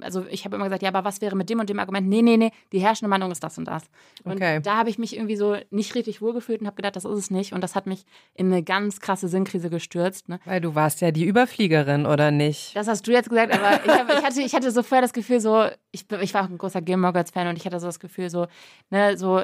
Also 0.00 0.26
ich 0.30 0.44
habe 0.44 0.56
immer 0.56 0.66
gesagt, 0.66 0.82
ja, 0.82 0.90
aber 0.90 1.04
was 1.04 1.20
wäre 1.20 1.36
mit 1.36 1.48
dem 1.50 1.60
und 1.60 1.68
dem 1.70 1.78
Argument? 1.78 2.08
Nee, 2.08 2.22
nee, 2.22 2.36
nee, 2.36 2.50
die 2.72 2.80
herrschende 2.80 3.08
Meinung 3.08 3.30
ist 3.30 3.42
das 3.42 3.56
und 3.58 3.66
das. 3.66 3.84
Und 4.24 4.34
okay. 4.34 4.60
da 4.62 4.76
habe 4.76 4.90
ich 4.90 4.98
mich 4.98 5.16
irgendwie 5.16 5.36
so 5.36 5.56
nicht 5.70 5.94
richtig 5.94 6.20
wohlgefühlt 6.20 6.60
und 6.60 6.66
habe 6.66 6.76
gedacht, 6.76 6.96
das 6.96 7.04
ist 7.04 7.18
es 7.18 7.30
nicht. 7.30 7.52
Und 7.52 7.62
das 7.62 7.74
hat 7.74 7.86
mich 7.86 8.04
in 8.34 8.46
eine 8.46 8.62
ganz 8.62 9.00
krasse 9.00 9.28
Sinnkrise 9.28 9.70
gestürzt. 9.70 10.28
Ne? 10.28 10.40
Weil 10.44 10.60
du 10.60 10.74
warst 10.74 11.00
ja 11.00 11.10
die 11.10 11.24
Überfliegerin, 11.24 12.06
oder 12.06 12.30
nicht? 12.30 12.76
Das 12.76 12.88
hast 12.88 13.06
du 13.06 13.12
jetzt 13.12 13.28
gesagt, 13.28 13.52
aber 13.52 13.84
ich, 13.84 13.90
hab, 13.90 14.10
ich, 14.10 14.24
hatte, 14.24 14.40
ich 14.42 14.54
hatte 14.54 14.70
so 14.70 14.82
vorher 14.82 15.02
das 15.02 15.12
Gefühl, 15.12 15.40
so, 15.40 15.66
ich, 15.90 16.06
ich 16.20 16.34
war 16.34 16.44
auch 16.44 16.50
ein 16.50 16.58
großer 16.58 16.82
Gilmore 16.82 17.12
Girls-Fan 17.12 17.48
und 17.48 17.56
ich 17.56 17.64
hatte 17.64 17.80
so 17.80 17.86
das 17.86 18.00
Gefühl, 18.00 18.30
so, 18.30 18.46
ne, 18.90 19.16
so, 19.16 19.42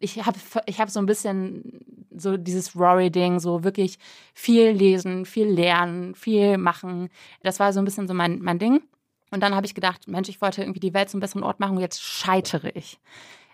ich 0.00 0.24
habe 0.24 0.38
ich 0.66 0.80
hab 0.80 0.90
so 0.90 1.00
ein 1.00 1.06
bisschen 1.06 1.80
so 2.16 2.36
dieses 2.36 2.76
Rory-Ding, 2.76 3.40
so 3.40 3.64
wirklich 3.64 3.98
viel 4.34 4.70
lesen, 4.70 5.24
viel 5.24 5.48
lernen, 5.48 6.14
viel 6.14 6.58
machen. 6.58 7.08
Das 7.42 7.60
war 7.60 7.72
so 7.72 7.80
ein 7.80 7.84
bisschen 7.84 8.08
so 8.08 8.14
mein, 8.14 8.40
mein 8.40 8.58
Ding. 8.58 8.82
Und 9.32 9.40
dann 9.40 9.54
habe 9.54 9.66
ich 9.66 9.74
gedacht, 9.74 10.06
Mensch, 10.06 10.28
ich 10.28 10.40
wollte 10.40 10.60
irgendwie 10.60 10.80
die 10.80 10.94
Welt 10.94 11.10
zum 11.10 11.20
besseren 11.20 11.42
Ort 11.42 11.58
machen 11.58 11.76
und 11.76 11.82
jetzt 11.82 12.02
scheitere 12.02 12.70
ich. 12.74 13.00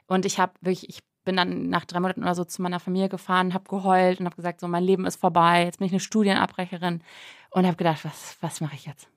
Und 0.07 0.27
ich 0.27 0.39
habe 0.39 0.53
wirklich, 0.61 0.89
ich 0.89 1.01
bin 1.25 1.37
dann 1.37 1.69
nach 1.69 1.85
drei 1.85 2.01
Monaten 2.01 2.23
oder 2.23 2.35
so 2.35 2.45
zu 2.45 2.63
meiner 2.63 2.81
Familie 2.81 3.09
gefahren, 3.09 3.55
habe 3.55 3.69
geheult 3.69 4.19
und 4.19 4.27
habe 4.27 4.37
gesagt, 4.37 4.61
so 4.61 4.67
mein 4.67 4.83
Leben 4.83 5.07
ist 5.07 5.21
vorbei, 5.21 5.65
jetzt 5.65 5.79
bin 5.79 5.87
ich 5.87 5.93
eine 5.93 6.01
Studienabbrecherin 6.01 7.03
und 7.51 7.67
habe 7.67 7.77
gedacht, 7.77 8.05
was, 8.05 8.37
was 8.41 8.61
mache 8.61 8.75
ich 8.75 8.87
jetzt? 8.87 9.09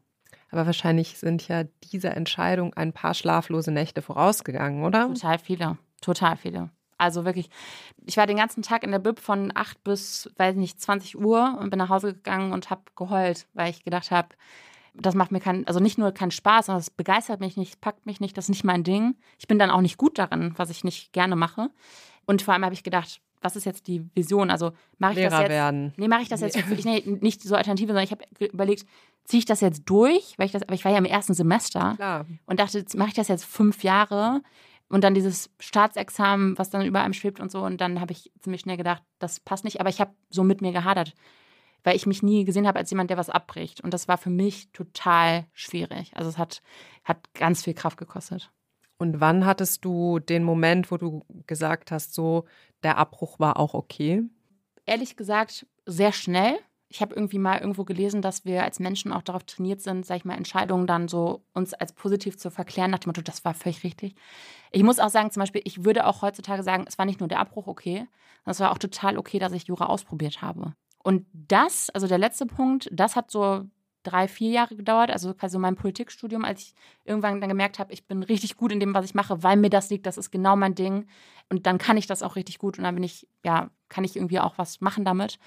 Aber 0.51 0.65
wahrscheinlich 0.65 1.17
sind 1.17 1.47
ja 1.47 1.63
dieser 1.91 2.15
Entscheidung 2.15 2.73
ein 2.73 2.93
paar 2.93 3.13
schlaflose 3.13 3.71
Nächte 3.71 4.01
vorausgegangen, 4.01 4.83
oder? 4.83 5.07
Total 5.07 5.39
viele, 5.39 5.77
total 6.01 6.35
viele. 6.35 6.69
Also 6.97 7.25
wirklich, 7.25 7.49
ich 8.05 8.17
war 8.17 8.27
den 8.27 8.37
ganzen 8.37 8.61
Tag 8.61 8.83
in 8.83 8.91
der 8.91 8.99
Bib 8.99 9.19
von 9.19 9.51
8 9.55 9.83
bis, 9.83 10.29
weiß 10.37 10.55
nicht, 10.55 10.79
20 10.79 11.17
Uhr 11.17 11.57
und 11.59 11.71
bin 11.71 11.79
nach 11.79 11.89
Hause 11.89 12.13
gegangen 12.13 12.51
und 12.51 12.69
habe 12.69 12.83
geheult, 12.95 13.47
weil 13.53 13.71
ich 13.71 13.83
gedacht 13.83 14.11
habe, 14.11 14.29
das 14.93 15.15
macht 15.15 15.31
mir 15.31 15.39
keinen, 15.39 15.65
also 15.67 15.79
nicht 15.79 15.97
nur 15.97 16.11
keinen 16.11 16.31
Spaß, 16.31 16.67
sondern 16.67 16.81
es 16.81 16.89
begeistert 16.89 17.39
mich 17.39 17.57
nicht, 17.57 17.81
packt 17.81 18.05
mich 18.05 18.19
nicht, 18.19 18.37
das 18.37 18.45
ist 18.45 18.49
nicht 18.49 18.63
mein 18.63 18.83
Ding. 18.83 19.15
Ich 19.39 19.47
bin 19.47 19.59
dann 19.59 19.71
auch 19.71 19.81
nicht 19.81 19.97
gut 19.97 20.17
darin, 20.17 20.53
was 20.57 20.69
ich 20.69 20.83
nicht 20.83 21.13
gerne 21.13 21.35
mache. 21.35 21.69
Und 22.25 22.41
vor 22.41 22.53
allem 22.53 22.65
habe 22.65 22.73
ich 22.73 22.83
gedacht, 22.83 23.21
was 23.41 23.55
ist 23.55 23.65
jetzt 23.65 23.87
die 23.87 24.05
Vision? 24.13 24.51
Also 24.51 24.71
mache 24.99 25.13
ich 25.13 25.17
Lehrer 25.17 25.31
das 25.31 25.39
jetzt? 25.41 25.49
werden. 25.49 25.93
Nee, 25.97 26.07
mache 26.07 26.21
ich 26.21 26.29
das 26.29 26.41
jetzt 26.41 26.55
ich, 26.55 26.85
nee, 26.85 27.03
nicht 27.21 27.41
so 27.41 27.55
Alternative, 27.55 27.87
sondern 27.87 28.03
ich 28.03 28.11
habe 28.11 28.23
überlegt, 28.53 28.85
ziehe 29.23 29.39
ich 29.39 29.45
das 29.45 29.61
jetzt 29.61 29.83
durch? 29.85 30.35
Weil 30.37 30.45
ich 30.45 30.51
das, 30.51 30.61
aber 30.63 30.73
ich 30.73 30.85
war 30.85 30.91
ja 30.91 30.97
im 30.97 31.05
ersten 31.05 31.33
Semester 31.33 31.95
Klar. 31.95 32.25
und 32.45 32.59
dachte, 32.59 32.85
mache 32.95 33.09
ich 33.09 33.15
das 33.15 33.27
jetzt 33.27 33.45
fünf 33.45 33.83
Jahre? 33.83 34.41
Und 34.89 35.03
dann 35.05 35.13
dieses 35.13 35.49
Staatsexamen, 35.59 36.57
was 36.57 36.69
dann 36.69 36.85
über 36.85 37.01
einem 37.01 37.13
schwebt 37.13 37.39
und 37.39 37.49
so. 37.49 37.63
Und 37.63 37.79
dann 37.79 38.01
habe 38.01 38.11
ich 38.11 38.31
ziemlich 38.41 38.61
schnell 38.61 38.75
gedacht, 38.77 39.01
das 39.19 39.39
passt 39.39 39.63
nicht. 39.63 39.79
Aber 39.79 39.89
ich 39.89 40.01
habe 40.01 40.11
so 40.29 40.43
mit 40.43 40.61
mir 40.61 40.73
gehadert, 40.73 41.13
weil 41.83 41.95
ich 41.95 42.05
mich 42.05 42.23
nie 42.23 42.45
gesehen 42.45 42.67
habe 42.67 42.79
als 42.79 42.89
jemand, 42.91 43.09
der 43.09 43.17
was 43.17 43.29
abbricht. 43.29 43.81
Und 43.81 43.93
das 43.93 44.07
war 44.07 44.17
für 44.17 44.29
mich 44.29 44.71
total 44.71 45.45
schwierig. 45.53 46.11
Also 46.15 46.29
es 46.29 46.37
hat, 46.37 46.61
hat 47.03 47.33
ganz 47.33 47.63
viel 47.63 47.73
Kraft 47.73 47.97
gekostet. 47.97 48.51
Und 48.97 49.19
wann 49.19 49.47
hattest 49.47 49.83
du 49.83 50.19
den 50.19 50.43
Moment, 50.43 50.91
wo 50.91 50.97
du 50.97 51.25
gesagt 51.47 51.91
hast, 51.91 52.13
so, 52.13 52.45
der 52.83 52.97
Abbruch 52.97 53.39
war 53.39 53.57
auch 53.57 53.73
okay? 53.73 54.21
Ehrlich 54.85 55.17
gesagt, 55.17 55.65
sehr 55.87 56.11
schnell. 56.11 56.59
Ich 56.87 57.01
habe 57.01 57.15
irgendwie 57.15 57.39
mal 57.39 57.57
irgendwo 57.57 57.83
gelesen, 57.83 58.21
dass 58.21 58.45
wir 58.45 58.63
als 58.63 58.79
Menschen 58.79 59.11
auch 59.11 59.23
darauf 59.23 59.43
trainiert 59.45 59.81
sind, 59.81 60.05
sag 60.05 60.17
ich 60.17 60.25
mal, 60.25 60.35
Entscheidungen 60.35 60.85
dann 60.85 61.07
so 61.07 61.43
uns 61.53 61.73
als 61.73 61.93
positiv 61.93 62.37
zu 62.37 62.51
verklären, 62.51 62.91
nach 62.91 62.99
dem 62.99 63.09
Motto, 63.09 63.21
das 63.21 63.43
war 63.43 63.53
völlig 63.53 63.83
richtig. 63.83 64.13
Ich 64.71 64.83
muss 64.83 64.99
auch 64.99 65.09
sagen, 65.09 65.31
zum 65.31 65.39
Beispiel, 65.39 65.61
ich 65.63 65.83
würde 65.83 66.05
auch 66.05 66.21
heutzutage 66.21 66.61
sagen, 66.61 66.85
es 66.87 66.99
war 66.99 67.05
nicht 67.05 67.21
nur 67.21 67.29
der 67.29 67.39
Abbruch 67.39 67.65
okay, 67.65 68.07
sondern 68.43 68.51
es 68.51 68.59
war 68.59 68.71
auch 68.71 68.77
total 68.77 69.17
okay, 69.17 69.39
dass 69.39 69.53
ich 69.53 69.63
Jura 69.63 69.85
ausprobiert 69.85 70.41
habe. 70.41 70.75
Und 71.03 71.25
das, 71.33 71.89
also 71.89 72.07
der 72.07 72.17
letzte 72.17 72.45
Punkt, 72.45 72.89
das 72.91 73.15
hat 73.15 73.31
so 73.31 73.65
drei, 74.03 74.27
vier 74.27 74.49
Jahre 74.49 74.75
gedauert, 74.75 75.11
also 75.11 75.33
quasi 75.33 75.57
mein 75.57 75.75
Politikstudium, 75.75 76.43
als 76.43 76.61
ich 76.61 76.75
irgendwann 77.05 77.39
dann 77.39 77.49
gemerkt 77.49 77.79
habe, 77.79 77.93
ich 77.93 78.07
bin 78.07 78.23
richtig 78.23 78.57
gut 78.57 78.71
in 78.71 78.79
dem, 78.79 78.93
was 78.93 79.05
ich 79.05 79.13
mache, 79.13 79.43
weil 79.43 79.57
mir 79.57 79.69
das 79.69 79.89
liegt, 79.89 80.05
das 80.05 80.17
ist 80.17 80.31
genau 80.31 80.55
mein 80.55 80.75
Ding. 80.75 81.07
Und 81.51 81.67
dann 81.67 81.77
kann 81.77 81.97
ich 81.97 82.07
das 82.07 82.23
auch 82.23 82.37
richtig 82.37 82.59
gut 82.59 82.77
und 82.77 82.85
dann 82.85 82.95
bin 82.95 83.03
ich, 83.03 83.27
ja, 83.43 83.69
kann 83.91 84.03
ich 84.05 84.15
irgendwie 84.15 84.39
auch 84.39 84.57
was 84.57 84.81
machen 84.81 85.05
damit. 85.05 85.37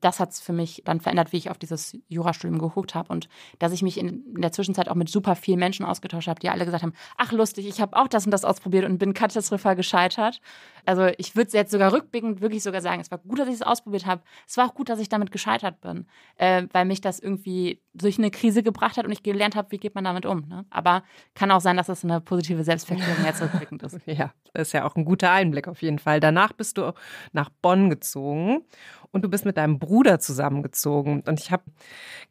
Das 0.00 0.20
hat 0.20 0.30
es 0.30 0.40
für 0.40 0.52
mich 0.52 0.82
dann 0.84 1.00
verändert, 1.00 1.32
wie 1.32 1.38
ich 1.38 1.50
auf 1.50 1.56
dieses 1.56 1.96
Jurastudium 2.08 2.58
geguckt 2.58 2.94
habe 2.94 3.10
und 3.10 3.28
dass 3.58 3.72
ich 3.72 3.82
mich 3.82 3.98
in, 3.98 4.34
in 4.34 4.42
der 4.42 4.52
Zwischenzeit 4.52 4.90
auch 4.90 4.94
mit 4.94 5.08
super 5.08 5.34
vielen 5.34 5.58
Menschen 5.58 5.86
ausgetauscht 5.86 6.28
habe, 6.28 6.38
die 6.38 6.50
alle 6.50 6.66
gesagt 6.66 6.82
haben, 6.82 6.92
ach 7.16 7.32
lustig, 7.32 7.66
ich 7.66 7.80
habe 7.80 7.96
auch 7.96 8.06
das 8.06 8.26
und 8.26 8.30
das 8.30 8.44
ausprobiert 8.44 8.84
und 8.84 8.98
bin 8.98 9.14
katastrophal 9.14 9.74
gescheitert. 9.74 10.42
Also 10.84 11.06
ich 11.16 11.34
würde 11.34 11.52
jetzt 11.52 11.70
sogar 11.72 11.94
rückblickend 11.94 12.42
wirklich 12.42 12.62
sogar 12.62 12.82
sagen, 12.82 13.00
es 13.00 13.10
war 13.10 13.18
gut, 13.18 13.38
dass 13.38 13.48
ich 13.48 13.54
es 13.54 13.62
ausprobiert 13.62 14.04
habe. 14.04 14.22
Es 14.46 14.58
war 14.58 14.68
auch 14.68 14.74
gut, 14.74 14.90
dass 14.90 15.00
ich 15.00 15.08
damit 15.08 15.32
gescheitert 15.32 15.80
bin, 15.80 16.06
äh, 16.36 16.66
weil 16.72 16.84
mich 16.84 17.00
das 17.00 17.18
irgendwie 17.18 17.80
durch 17.94 18.18
eine 18.18 18.30
Krise 18.30 18.62
gebracht 18.62 18.98
hat 18.98 19.06
und 19.06 19.12
ich 19.12 19.22
gelernt 19.22 19.56
habe, 19.56 19.70
wie 19.70 19.78
geht 19.78 19.94
man 19.94 20.04
damit 20.04 20.26
um. 20.26 20.46
Ne? 20.48 20.66
Aber 20.68 21.04
kann 21.34 21.50
auch 21.50 21.62
sein, 21.62 21.78
dass 21.78 21.88
es 21.88 22.04
eine 22.04 22.20
positive 22.20 22.64
Selbstverklärung 22.64 23.24
jetzt 23.24 23.40
rückblickend 23.40 23.82
ist. 23.82 23.94
Ja, 24.06 24.32
das 24.52 24.68
ist 24.68 24.72
ja 24.72 24.84
auch 24.84 24.96
ein 24.96 25.04
guter 25.04 25.30
Einblick 25.30 25.53
auf 25.68 25.82
jeden 25.82 25.98
Fall. 25.98 26.20
Danach 26.20 26.52
bist 26.52 26.78
du 26.78 26.92
nach 27.32 27.50
Bonn 27.62 27.90
gezogen 27.90 28.64
und 29.12 29.24
du 29.24 29.28
bist 29.28 29.44
mit 29.44 29.56
deinem 29.56 29.78
Bruder 29.78 30.18
zusammengezogen. 30.18 31.22
Und 31.26 31.40
ich 31.40 31.50
habe 31.50 31.62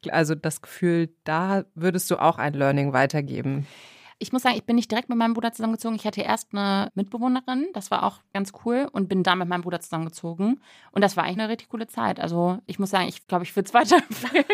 also 0.10 0.36
das 0.36 0.62
Gefühl, 0.62 1.10
da 1.24 1.64
würdest 1.76 2.12
du 2.12 2.18
auch 2.18 2.38
ein 2.38 2.54
Learning 2.54 2.94
weitergeben. 2.94 3.66
Ich 4.20 4.32
muss 4.32 4.44
sagen, 4.44 4.56
ich 4.56 4.66
bin 4.66 4.76
nicht 4.76 4.92
direkt 4.92 5.10
mit 5.10 5.18
meinem 5.18 5.34
Bruder 5.34 5.52
zusammengezogen. 5.52 5.96
Ich 5.96 6.06
hatte 6.06 6.22
erst 6.22 6.54
eine 6.54 6.90
Mitbewohnerin, 6.96 7.68
das 7.74 7.92
war 7.92 8.04
auch 8.04 8.20
ganz 8.34 8.54
cool 8.64 8.88
und 8.92 9.10
bin 9.10 9.24
dann 9.24 9.40
mit 9.40 9.50
meinem 9.50 9.64
Bruder 9.64 9.80
zusammengezogen. 9.80 10.62
Und 10.92 11.02
das 11.02 11.18
war 11.18 11.24
eigentlich 11.24 11.40
eine 11.40 11.50
richtig 11.50 11.70
coole 11.70 11.88
Zeit. 11.88 12.20
Also 12.20 12.60
ich 12.66 12.80
muss 12.80 12.92
sagen, 12.92 13.08
ich 13.08 13.28
glaube, 13.28 13.44
ich 13.44 13.56
würde 13.56 13.68
es 13.68 13.74
weiterempfehlen. 13.74 14.46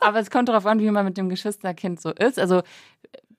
Aber 0.00 0.18
es 0.18 0.30
kommt 0.30 0.48
darauf 0.48 0.66
an, 0.66 0.80
wie 0.80 0.90
man 0.90 1.04
mit 1.04 1.18
dem 1.18 1.28
Geschwisterkind 1.28 2.00
so 2.00 2.10
ist. 2.10 2.38
Also 2.38 2.62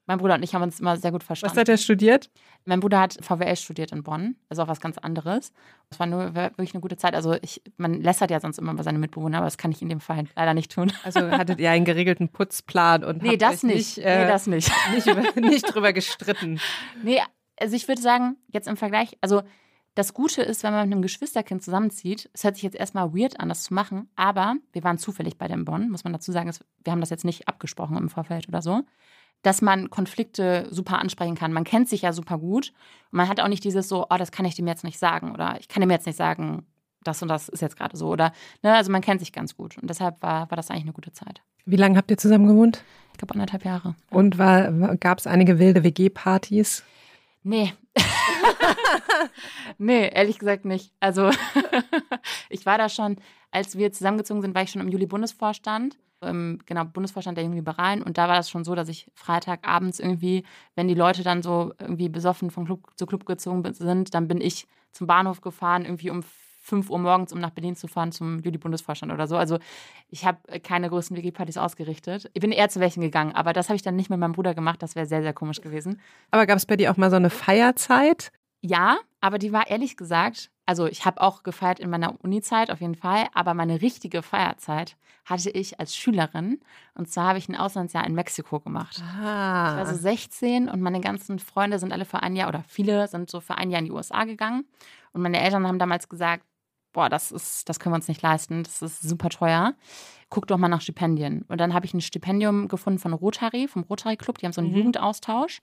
mein 0.10 0.18
Bruder 0.18 0.34
und 0.34 0.44
ich 0.44 0.56
haben 0.56 0.64
uns 0.64 0.80
immer 0.80 0.98
sehr 0.98 1.12
gut 1.12 1.24
verstanden. 1.24 1.56
Was 1.56 1.62
hat 1.62 1.70
er 1.70 1.78
studiert? 1.78 2.32
Mein 2.66 2.80
Bruder 2.80 3.00
hat 3.00 3.18
VWL 3.22 3.56
studiert 3.56 3.92
in 3.92 4.02
Bonn, 4.02 4.36
also 4.50 4.64
auch 4.64 4.68
was 4.68 4.82
ganz 4.82 4.98
anderes. 4.98 5.54
Es 5.92 6.00
war 6.00 6.08
nur 6.08 6.34
wirklich 6.34 6.74
eine 6.74 6.82
gute 6.82 6.98
Zeit. 6.98 7.14
Also 7.14 7.36
ich, 7.44 7.62
man 7.78 8.02
lässert 8.02 8.32
ja 8.32 8.40
sonst 8.40 8.58
immer 8.58 8.72
über 8.72 8.82
seine 8.82 8.98
Mitbewohner, 8.98 9.38
aber 9.38 9.46
das 9.46 9.60
kann 9.60 9.72
ich 9.72 9.84
in 9.84 9.88
dem 9.88 10.00
Fall 10.00 10.24
leider 10.36 10.56
nicht 10.56 10.72
tun. 10.72 10.92
Also 11.04 11.20
hattet 11.30 11.60
ihr 11.60 11.70
einen 11.70 11.86
geregelten 11.86 12.30
Putzplan 12.30 13.04
und 13.04 13.22
nee, 13.22 13.38
das 13.38 13.62
nicht. 13.62 13.98
nicht, 13.98 13.98
äh, 14.00 14.24
nee, 14.24 14.28
das 14.28 14.48
nicht. 14.48 14.72
nicht, 14.92 15.06
über, 15.06 15.40
nicht 15.40 15.74
drüber 15.74 15.94
gestritten. 15.94 16.60
Nee, 17.04 17.22
also 17.60 17.76
ich 17.76 17.88
würde 17.88 18.02
sagen, 18.02 18.36
jetzt 18.48 18.68
im 18.68 18.78
Vergleich, 18.78 19.16
also 19.22 19.44
das 19.94 20.14
Gute 20.14 20.42
ist, 20.42 20.64
wenn 20.64 20.72
man 20.72 20.88
mit 20.88 20.96
einem 20.96 21.02
Geschwisterkind 21.02 21.64
zusammenzieht, 21.64 22.30
es 22.34 22.44
hört 22.44 22.56
sich 22.56 22.64
jetzt 22.64 22.76
erstmal 22.76 23.14
weird 23.14 23.40
an, 23.40 23.50
das 23.50 23.64
zu 23.64 23.74
machen, 23.74 24.10
aber 24.16 24.56
wir 24.72 24.84
waren 24.84 24.98
zufällig 24.98 25.38
bei 25.38 25.48
dem 25.48 25.66
Bonn, 25.66 25.90
muss 25.90 26.04
man 26.04 26.14
dazu 26.14 26.32
sagen, 26.32 26.52
wir 26.84 26.92
haben 26.92 27.00
das 27.00 27.10
jetzt 27.10 27.26
nicht 27.26 27.48
abgesprochen 27.48 27.98
im 27.98 28.10
Vorfeld 28.10 28.48
oder 28.48 28.62
so, 28.62 28.82
dass 29.42 29.62
man 29.62 29.90
Konflikte 29.90 30.68
super 30.70 31.00
ansprechen 31.00 31.36
kann. 31.36 31.54
Man 31.54 31.64
kennt 31.64 31.88
sich 31.90 32.02
ja 32.02 32.14
super 32.14 32.38
gut 32.38 32.74
und 33.12 33.18
man 33.18 33.30
hat 33.30 33.40
auch 33.40 33.48
nicht 33.48 33.64
dieses 33.64 33.88
so, 33.88 34.06
oh, 34.10 34.18
das 34.18 34.32
kann 34.32 34.46
ich 34.46 34.56
dem 34.56 34.68
jetzt 34.68 34.84
nicht 34.84 35.00
sagen 35.00 35.32
oder 35.32 35.58
ich 35.60 35.68
kann 35.68 35.82
dem 35.82 35.92
jetzt 35.92 36.06
nicht 36.06 36.18
sagen, 36.18 36.66
das 37.04 37.22
und 37.22 37.30
das 37.30 37.48
ist 37.48 37.62
jetzt 37.62 37.78
gerade 37.78 37.96
so 37.96 38.10
oder, 38.10 38.34
ne, 38.62 38.76
also 38.76 38.92
man 38.92 39.02
kennt 39.02 39.22
sich 39.22 39.32
ganz 39.32 39.56
gut 39.56 39.78
und 39.78 39.90
deshalb 39.90 40.22
war, 40.22 40.50
war 40.52 40.56
das 40.56 40.70
eigentlich 40.70 40.84
eine 40.84 40.94
gute 40.94 41.14
Zeit. 41.14 41.42
Wie 41.66 41.78
lange 41.78 41.98
habt 41.98 42.12
ihr 42.12 42.18
zusammen 42.18 42.48
gewohnt? 42.48 42.84
Ich 43.14 43.18
glaube 43.20 43.34
anderthalb 43.34 43.66
Jahre. 43.66 43.96
Und 44.10 44.38
gab 44.38 45.20
es 45.20 45.28
einige 45.28 45.60
wilde 45.60 45.84
WG-Partys? 45.84 46.84
Nee. 47.44 47.74
nee, 49.78 50.10
ehrlich 50.10 50.40
gesagt 50.40 50.66
nicht. 50.66 50.94
Also 51.00 51.30
ich 52.50 52.66
war 52.66 52.78
da 52.78 52.90
schon, 52.90 53.18
als 53.52 53.78
wir 53.78 53.92
zusammengezogen 53.92 54.42
sind, 54.42 54.56
war 54.56 54.64
ich 54.64 54.72
schon 54.72 54.82
im 54.82 54.90
Juli-Bundesvorstand. 54.90 55.98
Im, 56.22 56.60
genau, 56.66 56.84
Bundesvorstand 56.84 57.38
der 57.38 57.46
Jungen 57.46 57.58
Liberalen. 57.58 58.04
Und 58.04 58.18
da 58.18 58.28
war 58.28 58.36
das 58.36 58.50
schon 58.50 58.64
so, 58.64 58.76
dass 58.76 58.90
ich 58.90 59.10
Freitagabends 59.14 60.00
irgendwie, 60.00 60.44
wenn 60.76 60.88
die 60.88 60.96
Leute 60.96 61.24
dann 61.24 61.42
so 61.42 61.74
irgendwie 61.80 62.10
besoffen 62.10 62.52
von 62.52 62.66
Club 62.66 62.88
zu 62.96 63.06
Club 63.06 63.26
gezogen 63.26 63.74
sind, 63.74 64.14
dann 64.14 64.28
bin 64.28 64.42
ich 64.42 64.68
zum 64.92 65.08
Bahnhof 65.08 65.42
gefahren, 65.42 65.86
irgendwie 65.86 66.10
um 66.10 66.24
5 66.62 66.90
Uhr 66.90 67.00
morgens, 67.00 67.34
um 67.34 67.40
nach 67.40 67.50
Berlin 67.52 67.76
zu 67.76 67.88
fahren 67.88 68.12
zum 68.12 68.40
Juli-Bundesvorstand 68.40 69.12
oder 69.12 69.28
so. 69.28 69.38
Also 69.38 69.60
ich 70.10 70.26
habe 70.26 70.60
keine 70.60 70.90
größten 70.90 71.18
WG-Partys 71.18 71.58
ausgerichtet. 71.58 72.30
Ich 72.34 72.42
bin 72.42 72.52
eher 72.52 72.70
zu 72.70 72.80
welchen 72.80 73.02
gegangen, 73.02 73.34
aber 73.34 73.54
das 73.54 73.70
habe 73.70 73.76
ich 73.76 73.82
dann 73.82 73.96
nicht 73.96 74.10
mit 74.10 74.20
meinem 74.20 74.34
Bruder 74.34 74.54
gemacht. 74.54 74.82
Das 74.84 74.96
wäre 74.96 75.06
sehr, 75.06 75.22
sehr 75.22 75.34
komisch 75.34 75.62
gewesen. 75.62 76.00
Aber 76.32 76.46
gab 76.46 76.58
es 76.58 76.66
bei 76.66 76.76
dir 76.76 76.92
auch 76.92 76.98
mal 76.98 77.10
so 77.10 77.16
eine 77.16 77.30
Feierzeit? 77.30 78.32
Ja, 78.62 78.98
aber 79.22 79.40
die 79.40 79.54
war 79.54 79.70
ehrlich 79.70 79.98
gesagt, 79.98 80.52
also 80.70 80.86
ich 80.86 81.04
habe 81.04 81.20
auch 81.22 81.42
gefeiert 81.42 81.80
in 81.80 81.90
meiner 81.90 82.14
Uni-Zeit 82.24 82.70
auf 82.70 82.80
jeden 82.80 82.94
Fall, 82.96 83.26
aber 83.34 83.56
meine 83.56 83.82
richtige 83.82 84.22
Feierzeit 84.22 84.96
hatte 85.26 85.50
ich 85.50 85.80
als 85.80 85.96
Schülerin. 85.96 86.60
Und 86.94 87.10
zwar 87.12 87.30
habe 87.30 87.40
ich 87.40 87.50
ein 87.50 87.56
Auslandsjahr 87.56 88.06
in 88.06 88.14
Mexiko 88.14 88.60
gemacht. 88.60 88.98
Ich 88.98 89.24
war 89.24 89.80
Ah. 89.80 89.86
so 89.86 89.96
16 89.96 90.70
und 90.70 90.80
meine 90.82 91.02
ganzen 91.02 91.40
Freunde 91.40 91.80
sind 91.80 91.92
alle 91.92 92.06
für 92.06 92.22
ein 92.22 92.36
Jahr 92.36 92.50
oder 92.50 92.64
viele 92.68 93.08
sind 93.08 93.32
so 93.32 93.40
für 93.42 93.56
ein 93.58 93.72
Jahr 93.72 93.80
in 93.80 93.86
die 93.86 93.92
USA 93.92 94.26
gegangen. 94.26 94.66
Und 95.12 95.24
meine 95.24 95.40
Eltern 95.42 95.66
haben 95.68 95.80
damals 95.80 96.08
gesagt, 96.08 96.44
boah, 96.94 97.10
das 97.10 97.32
ist, 97.32 97.70
das 97.70 97.80
können 97.80 97.94
wir 97.94 97.98
uns 97.98 98.08
nicht 98.08 98.22
leisten, 98.22 98.64
das 98.64 98.82
ist 98.82 99.02
super 99.02 99.30
teuer. 99.30 99.74
Guck 100.32 100.46
doch 100.46 100.58
mal 100.58 100.68
nach 100.68 100.82
Stipendien. 100.82 101.44
Und 101.48 101.60
dann 101.60 101.74
habe 101.74 101.88
ich 101.88 101.94
ein 101.96 102.02
Stipendium 102.02 102.68
gefunden 102.68 103.00
von 103.00 103.14
Rotary, 103.14 103.68
vom 103.68 103.82
Rotary 103.84 104.16
Club. 104.16 104.38
Die 104.38 104.46
haben 104.46 104.54
so 104.54 104.62
einen 104.62 104.70
Mhm. 104.70 104.78
Jugendaustausch 104.78 105.62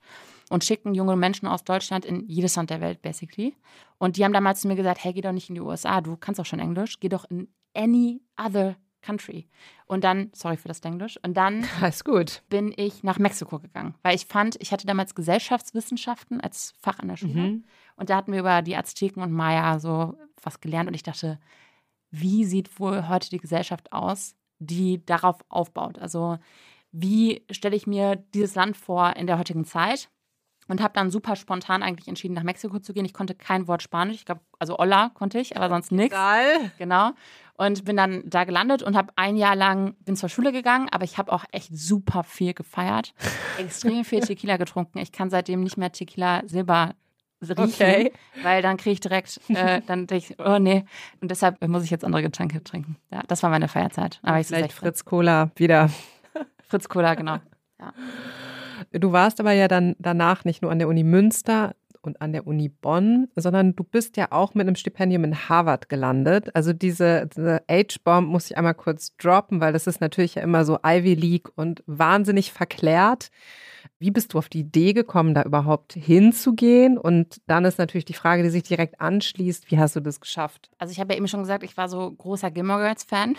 und 0.49 0.65
schicken 0.65 0.93
junge 0.93 1.15
Menschen 1.15 1.47
aus 1.47 1.63
Deutschland 1.63 2.03
in 2.03 2.27
jedes 2.27 2.55
Land 2.57 2.69
der 2.69 2.81
Welt, 2.81 3.01
basically. 3.01 3.55
Und 3.97 4.17
die 4.17 4.25
haben 4.25 4.33
damals 4.33 4.61
zu 4.61 4.67
mir 4.67 4.75
gesagt, 4.75 5.03
hey, 5.03 5.13
geh 5.13 5.21
doch 5.21 5.31
nicht 5.31 5.47
in 5.49 5.55
die 5.55 5.61
USA, 5.61 6.01
du 6.01 6.17
kannst 6.17 6.39
doch 6.39 6.45
schon 6.45 6.59
Englisch, 6.59 6.99
geh 6.99 7.07
doch 7.07 7.23
in 7.29 7.47
any 7.73 8.21
other 8.37 8.75
country. 9.07 9.47
Und 9.85 10.03
dann, 10.03 10.29
sorry 10.33 10.57
für 10.57 10.67
das 10.67 10.79
Englisch, 10.81 11.17
und 11.23 11.35
dann 11.35 11.65
Alles 11.81 12.03
gut. 12.03 12.43
bin 12.49 12.73
ich 12.75 13.03
nach 13.03 13.17
Mexiko 13.19 13.59
gegangen, 13.59 13.95
weil 14.03 14.15
ich 14.15 14.25
fand, 14.25 14.57
ich 14.59 14.71
hatte 14.71 14.85
damals 14.87 15.15
Gesellschaftswissenschaften 15.15 16.41
als 16.41 16.73
Fach 16.79 16.99
an 16.99 17.07
der 17.07 17.17
Schule 17.17 17.33
Mhm. 17.33 17.63
und 17.95 18.09
da 18.09 18.15
hatten 18.17 18.31
wir 18.31 18.39
über 18.39 18.61
die 18.61 18.75
Azteken 18.75 19.21
und 19.23 19.31
Maya 19.31 19.79
so 19.79 20.15
was 20.43 20.59
gelernt 20.61 20.87
und 20.87 20.93
ich 20.95 21.03
dachte, 21.03 21.39
wie 22.11 22.45
sieht 22.45 22.79
wohl 22.79 23.07
heute 23.09 23.29
die 23.29 23.37
Gesellschaft 23.39 23.91
aus, 23.91 24.35
die 24.59 25.05
darauf 25.05 25.37
aufbaut? 25.49 25.99
Also 25.99 26.37
wie 26.91 27.43
stelle 27.51 27.75
ich 27.75 27.85
mir 27.87 28.15
dieses 28.33 28.55
Land 28.55 28.77
vor 28.77 29.15
in 29.17 29.27
der 29.27 29.37
heutigen 29.39 29.65
Zeit? 29.65 30.09
Und 30.69 30.81
habe 30.81 30.93
dann 30.93 31.11
super 31.11 31.37
spontan 31.37 31.81
eigentlich 31.81 32.09
entschieden, 32.09 32.33
nach 32.33 32.43
Mexiko 32.43 32.79
zu 32.79 32.93
gehen. 32.93 33.05
Ich 33.05 33.13
konnte 33.13 33.35
kein 33.35 33.69
Wort 33.69 33.81
Spanisch. 33.81 34.17
Ich 34.17 34.25
glaube, 34.25 34.41
also 34.59 34.77
Hola 34.77 35.11
konnte 35.13 35.39
ich, 35.39 35.55
aber 35.55 35.69
sonst 35.69 35.93
nichts. 35.93 36.13
Genau. 36.77 37.11
Und 37.59 37.85
bin 37.85 37.97
dann 37.97 38.21
da 38.25 38.43
gelandet 38.43 38.83
und 38.83 38.95
habe 38.95 39.11
ein 39.15 39.35
Jahr 39.35 39.55
lang, 39.55 39.95
bin 40.05 40.15
zur 40.15 40.29
Schule 40.29 40.51
gegangen, 40.51 40.89
aber 40.91 41.03
ich 41.05 41.17
habe 41.17 41.31
auch 41.33 41.43
echt 41.51 41.75
super 41.75 42.23
viel 42.23 42.53
gefeiert. 42.53 43.13
Extrem 43.57 44.05
viel 44.05 44.19
Tequila 44.19 44.57
getrunken. 44.57 44.99
Ich 44.99 45.11
kann 45.11 45.31
seitdem 45.31 45.63
nicht 45.63 45.75
mehr 45.75 45.91
Tequila 45.91 46.43
Silber 46.45 46.93
riechen, 47.41 47.57
Okay. 47.65 48.13
weil 48.43 48.61
dann 48.61 48.77
kriege 48.77 48.93
ich 48.93 48.99
direkt, 48.99 49.39
äh, 49.49 49.81
dann 49.87 50.05
denke 50.07 50.33
ich, 50.33 50.39
oh 50.39 50.59
nee. 50.59 50.85
Und 51.19 51.31
deshalb 51.31 51.67
muss 51.67 51.83
ich 51.83 51.89
jetzt 51.89 52.05
andere 52.05 52.21
Getränke 52.21 52.63
trinken. 52.63 52.97
Ja, 53.11 53.23
das 53.27 53.41
war 53.41 53.49
meine 53.49 53.67
Feierzeit. 53.67 54.19
Aber 54.21 54.39
ich 54.39 54.47
Vielleicht 54.47 54.71
16. 54.71 54.79
Fritz 54.79 55.05
Cola 55.05 55.51
wieder. 55.55 55.89
Fritz 56.67 56.87
Cola, 56.89 57.15
genau. 57.15 57.37
Du 58.91 59.11
warst 59.11 59.39
aber 59.39 59.51
ja 59.53 59.67
dann 59.67 59.95
danach 59.99 60.45
nicht 60.45 60.61
nur 60.61 60.71
an 60.71 60.79
der 60.79 60.87
Uni 60.87 61.03
Münster 61.03 61.75
und 62.01 62.21
an 62.21 62.33
der 62.33 62.47
Uni 62.47 62.69
Bonn, 62.69 63.27
sondern 63.35 63.75
du 63.75 63.83
bist 63.83 64.17
ja 64.17 64.31
auch 64.31 64.53
mit 64.53 64.67
einem 64.67 64.75
Stipendium 64.75 65.23
in 65.23 65.49
Harvard 65.49 65.89
gelandet. 65.89 66.55
Also 66.55 66.73
diese, 66.73 67.27
diese 67.27 67.61
H-Bomb 67.69 68.29
muss 68.29 68.49
ich 68.49 68.57
einmal 68.57 68.73
kurz 68.73 69.15
droppen, 69.17 69.61
weil 69.61 69.73
das 69.73 69.87
ist 69.87 70.01
natürlich 70.01 70.35
ja 70.35 70.41
immer 70.41 70.65
so 70.65 70.79
Ivy 70.85 71.15
League 71.15 71.49
und 71.55 71.83
wahnsinnig 71.85 72.51
verklärt. 72.51 73.29
Wie 73.99 74.11
bist 74.11 74.33
du 74.33 74.37
auf 74.37 74.49
die 74.49 74.59
Idee 74.59 74.93
gekommen, 74.93 75.33
da 75.33 75.43
überhaupt 75.43 75.93
hinzugehen? 75.93 76.97
Und 76.97 77.41
dann 77.47 77.65
ist 77.65 77.79
natürlich 77.79 78.05
die 78.05 78.13
Frage, 78.13 78.43
die 78.43 78.49
sich 78.49 78.63
direkt 78.63 79.01
anschließt, 79.01 79.71
wie 79.71 79.79
hast 79.79 79.95
du 79.95 80.01
das 80.01 80.19
geschafft? 80.19 80.69
Also 80.77 80.91
ich 80.91 80.99
habe 80.99 81.13
ja 81.13 81.17
eben 81.17 81.27
schon 81.27 81.41
gesagt, 81.41 81.63
ich 81.63 81.77
war 81.77 81.89
so 81.89 82.11
großer 82.11 82.51
Gilmore 82.51 82.79
Girls 82.79 83.03
Fan. 83.03 83.35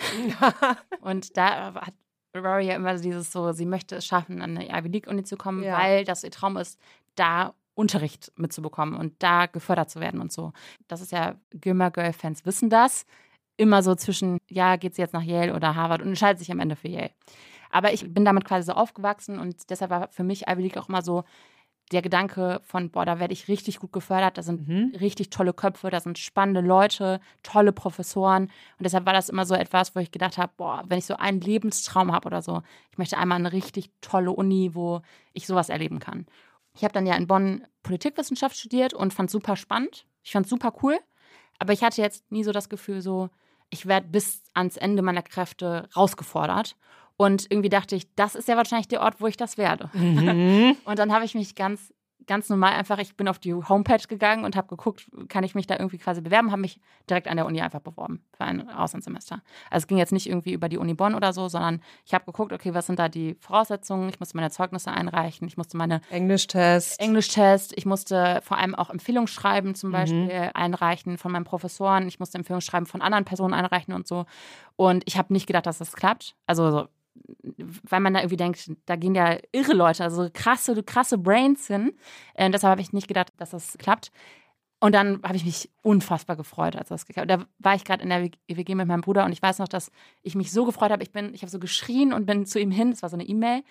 und 1.01 1.37
da 1.37 1.73
hat 1.75 1.93
Rory 2.35 2.67
ja 2.67 2.75
immer 2.75 2.95
dieses 2.95 3.31
so, 3.31 3.51
sie 3.53 3.65
möchte 3.65 3.95
es 3.95 4.05
schaffen, 4.05 4.41
an 4.41 4.57
eine 4.57 4.69
Ivy 4.69 4.89
League 4.89 5.07
Uni 5.07 5.23
zu 5.23 5.37
kommen, 5.37 5.63
ja. 5.63 5.77
weil 5.77 6.03
das 6.03 6.23
ihr 6.23 6.31
Traum 6.31 6.57
ist, 6.57 6.79
da 7.15 7.53
Unterricht 7.79 8.31
mitzubekommen 8.35 8.95
und 8.95 9.13
da 9.19 9.45
gefördert 9.45 9.89
zu 9.89 10.01
werden 10.01 10.19
und 10.19 10.31
so. 10.33 10.51
Das 10.89 10.99
ist 10.99 11.13
ja, 11.13 11.35
Gilmore 11.51 11.91
Girl 11.91 12.13
Fans 12.13 12.45
wissen 12.45 12.69
das. 12.69 13.05
Immer 13.55 13.81
so 13.83 13.95
zwischen, 13.95 14.37
ja, 14.49 14.75
geht 14.75 14.95
sie 14.95 15.01
jetzt 15.01 15.13
nach 15.13 15.23
Yale 15.23 15.55
oder 15.55 15.75
Harvard 15.75 16.01
und 16.01 16.09
entscheidet 16.09 16.39
sich 16.39 16.51
am 16.51 16.59
Ende 16.59 16.75
für 16.75 16.89
Yale. 16.89 17.11
Aber 17.71 17.93
ich 17.93 18.13
bin 18.13 18.25
damit 18.25 18.43
quasi 18.43 18.65
so 18.65 18.73
aufgewachsen 18.73 19.39
und 19.39 19.69
deshalb 19.69 19.91
war 19.91 20.09
für 20.09 20.23
mich 20.23 20.47
Ivy 20.47 20.63
League 20.63 20.77
auch 20.77 20.89
immer 20.89 21.01
so 21.01 21.23
der 21.91 22.01
Gedanke 22.01 22.61
von, 22.63 22.91
boah, 22.91 23.05
da 23.05 23.19
werde 23.19 23.33
ich 23.33 23.47
richtig 23.47 23.79
gut 23.79 23.91
gefördert, 23.93 24.37
da 24.37 24.43
sind 24.43 24.67
mhm. 24.67 24.93
richtig 24.99 25.29
tolle 25.29 25.53
Köpfe, 25.53 25.89
da 25.89 25.99
sind 25.99 26.19
spannende 26.19 26.61
Leute, 26.61 27.19
tolle 27.43 27.71
Professoren. 27.71 28.43
Und 28.43 28.83
deshalb 28.83 29.05
war 29.05 29.13
das 29.13 29.29
immer 29.29 29.45
so 29.45 29.55
etwas, 29.55 29.95
wo 29.95 29.99
ich 29.99 30.11
gedacht 30.11 30.37
habe, 30.37 30.51
boah, 30.57 30.83
wenn 30.87 30.99
ich 30.99 31.05
so 31.05 31.15
einen 31.15 31.41
Lebenstraum 31.41 32.11
habe 32.11 32.27
oder 32.27 32.41
so, 32.41 32.61
ich 32.91 32.97
möchte 32.97 33.17
einmal 33.17 33.39
eine 33.39 33.53
richtig 33.53 33.89
tolle 34.01 34.31
Uni, 34.31 34.75
wo 34.75 35.01
ich 35.33 35.47
sowas 35.47 35.69
erleben 35.69 35.99
kann. 35.99 36.27
Ich 36.79 36.83
habe 36.85 36.93
dann 36.93 37.05
ja 37.05 37.15
in 37.15 37.27
Bonn 37.27 37.67
Politikwissenschaft 37.83 38.55
studiert 38.55 38.93
und 38.93 39.13
fand 39.13 39.27
es 39.27 39.33
super 39.33 39.57
spannend. 39.57 40.05
Ich 40.23 40.31
fand 40.31 40.45
es 40.45 40.49
super 40.49 40.73
cool. 40.81 40.97
Aber 41.57 41.73
ich 41.73 41.83
hatte 41.83 42.01
jetzt 42.01 42.31
nie 42.31 42.45
so 42.45 42.53
das 42.53 42.69
Gefühl, 42.69 43.01
so, 43.01 43.29
ich 43.69 43.85
werde 43.85 44.07
bis 44.07 44.43
ans 44.53 44.77
Ende 44.77 45.01
meiner 45.01 45.21
Kräfte 45.21 45.89
rausgefordert. 45.93 46.77
Und 47.17 47.47
irgendwie 47.49 47.67
dachte 47.67 47.97
ich, 47.97 48.15
das 48.15 48.33
ist 48.33 48.47
ja 48.47 48.55
wahrscheinlich 48.55 48.87
der 48.87 49.01
Ort, 49.01 49.19
wo 49.19 49.27
ich 49.27 49.35
das 49.35 49.57
werde. 49.57 49.89
Mhm. 49.91 50.77
und 50.85 50.97
dann 50.97 51.11
habe 51.11 51.25
ich 51.25 51.35
mich 51.35 51.55
ganz 51.55 51.93
ganz 52.27 52.49
normal 52.49 52.73
einfach, 52.73 52.99
ich 52.99 53.15
bin 53.15 53.27
auf 53.27 53.39
die 53.39 53.53
Homepage 53.53 54.07
gegangen 54.07 54.45
und 54.45 54.55
habe 54.55 54.67
geguckt, 54.67 55.09
kann 55.29 55.43
ich 55.43 55.55
mich 55.55 55.67
da 55.67 55.75
irgendwie 55.77 55.97
quasi 55.97 56.21
bewerben, 56.21 56.51
habe 56.51 56.61
mich 56.61 56.79
direkt 57.09 57.27
an 57.27 57.37
der 57.37 57.45
Uni 57.45 57.61
einfach 57.61 57.79
beworben 57.79 58.23
für 58.33 58.43
ein 58.43 58.69
Auslandssemester. 58.69 59.41
Also 59.69 59.83
es 59.83 59.87
ging 59.87 59.97
jetzt 59.97 60.11
nicht 60.11 60.27
irgendwie 60.27 60.53
über 60.53 60.69
die 60.69 60.77
Uni 60.77 60.93
Bonn 60.93 61.15
oder 61.15 61.33
so, 61.33 61.47
sondern 61.47 61.81
ich 62.05 62.13
habe 62.13 62.25
geguckt, 62.25 62.53
okay, 62.53 62.73
was 62.73 62.85
sind 62.85 62.99
da 62.99 63.09
die 63.09 63.35
Voraussetzungen? 63.39 64.09
Ich 64.09 64.19
musste 64.19 64.37
meine 64.37 64.51
Zeugnisse 64.51 64.91
einreichen, 64.91 65.47
ich 65.47 65.57
musste 65.57 65.77
meine 65.77 66.01
Englischtest. 66.09 66.99
Englischtest, 66.99 67.73
ich 67.75 67.85
musste 67.85 68.41
vor 68.43 68.57
allem 68.57 68.75
auch 68.75 68.89
Empfehlungsschreiben 68.89 69.75
zum 69.75 69.89
mhm. 69.89 69.93
Beispiel 69.93 70.25
mhm. 70.25 70.51
einreichen 70.53 71.17
von 71.17 71.31
meinen 71.31 71.45
Professoren, 71.45 72.07
ich 72.07 72.19
musste 72.19 72.37
Empfehlungsschreiben 72.37 72.85
von 72.85 73.01
anderen 73.01 73.25
Personen 73.25 73.53
einreichen 73.53 73.93
und 73.93 74.07
so. 74.07 74.25
Und 74.75 75.03
ich 75.07 75.17
habe 75.17 75.33
nicht 75.33 75.47
gedacht, 75.47 75.65
dass 75.65 75.79
das 75.79 75.93
klappt. 75.93 76.35
Also 76.45 76.87
weil 77.89 77.99
man 77.99 78.13
da 78.13 78.19
irgendwie 78.19 78.37
denkt, 78.37 78.71
da 78.85 78.95
gehen 78.95 79.15
ja 79.15 79.37
irre 79.51 79.73
Leute, 79.73 80.03
also 80.03 80.29
krasse, 80.33 80.81
krasse 80.83 81.17
Brains 81.17 81.67
hin. 81.67 81.93
Äh, 82.33 82.49
deshalb 82.49 82.71
habe 82.71 82.81
ich 82.81 82.93
nicht 82.93 83.07
gedacht, 83.07 83.33
dass 83.37 83.51
das 83.51 83.77
klappt. 83.77 84.11
Und 84.81 84.95
dann 84.95 85.21
habe 85.23 85.35
ich 85.35 85.43
mich 85.43 85.69
unfassbar 85.81 86.37
gefreut, 86.37 86.75
als 86.75 86.87
das 86.87 87.05
geklappt 87.05 87.29
hat. 87.29 87.41
Da 87.41 87.45
war 87.59 87.75
ich 87.75 87.83
gerade 87.83 88.01
in 88.01 88.09
der 88.09 88.29
WG 88.47 88.75
mit 88.75 88.87
meinem 88.87 89.01
Bruder 89.01 89.25
und 89.25 89.33
ich 89.33 89.41
weiß 89.41 89.59
noch, 89.59 89.67
dass 89.67 89.91
ich 90.21 90.35
mich 90.35 90.51
so 90.51 90.65
gefreut 90.65 90.91
habe. 90.91 91.03
Ich 91.03 91.11
bin, 91.11 91.33
ich 91.33 91.41
habe 91.41 91.51
so 91.51 91.59
geschrien 91.59 92.13
und 92.13 92.25
bin 92.25 92.45
zu 92.45 92.59
ihm 92.59 92.71
hin. 92.71 92.91
Das 92.91 93.01
war 93.01 93.09
so 93.09 93.17
eine 93.17 93.25
E-Mail. 93.25 93.63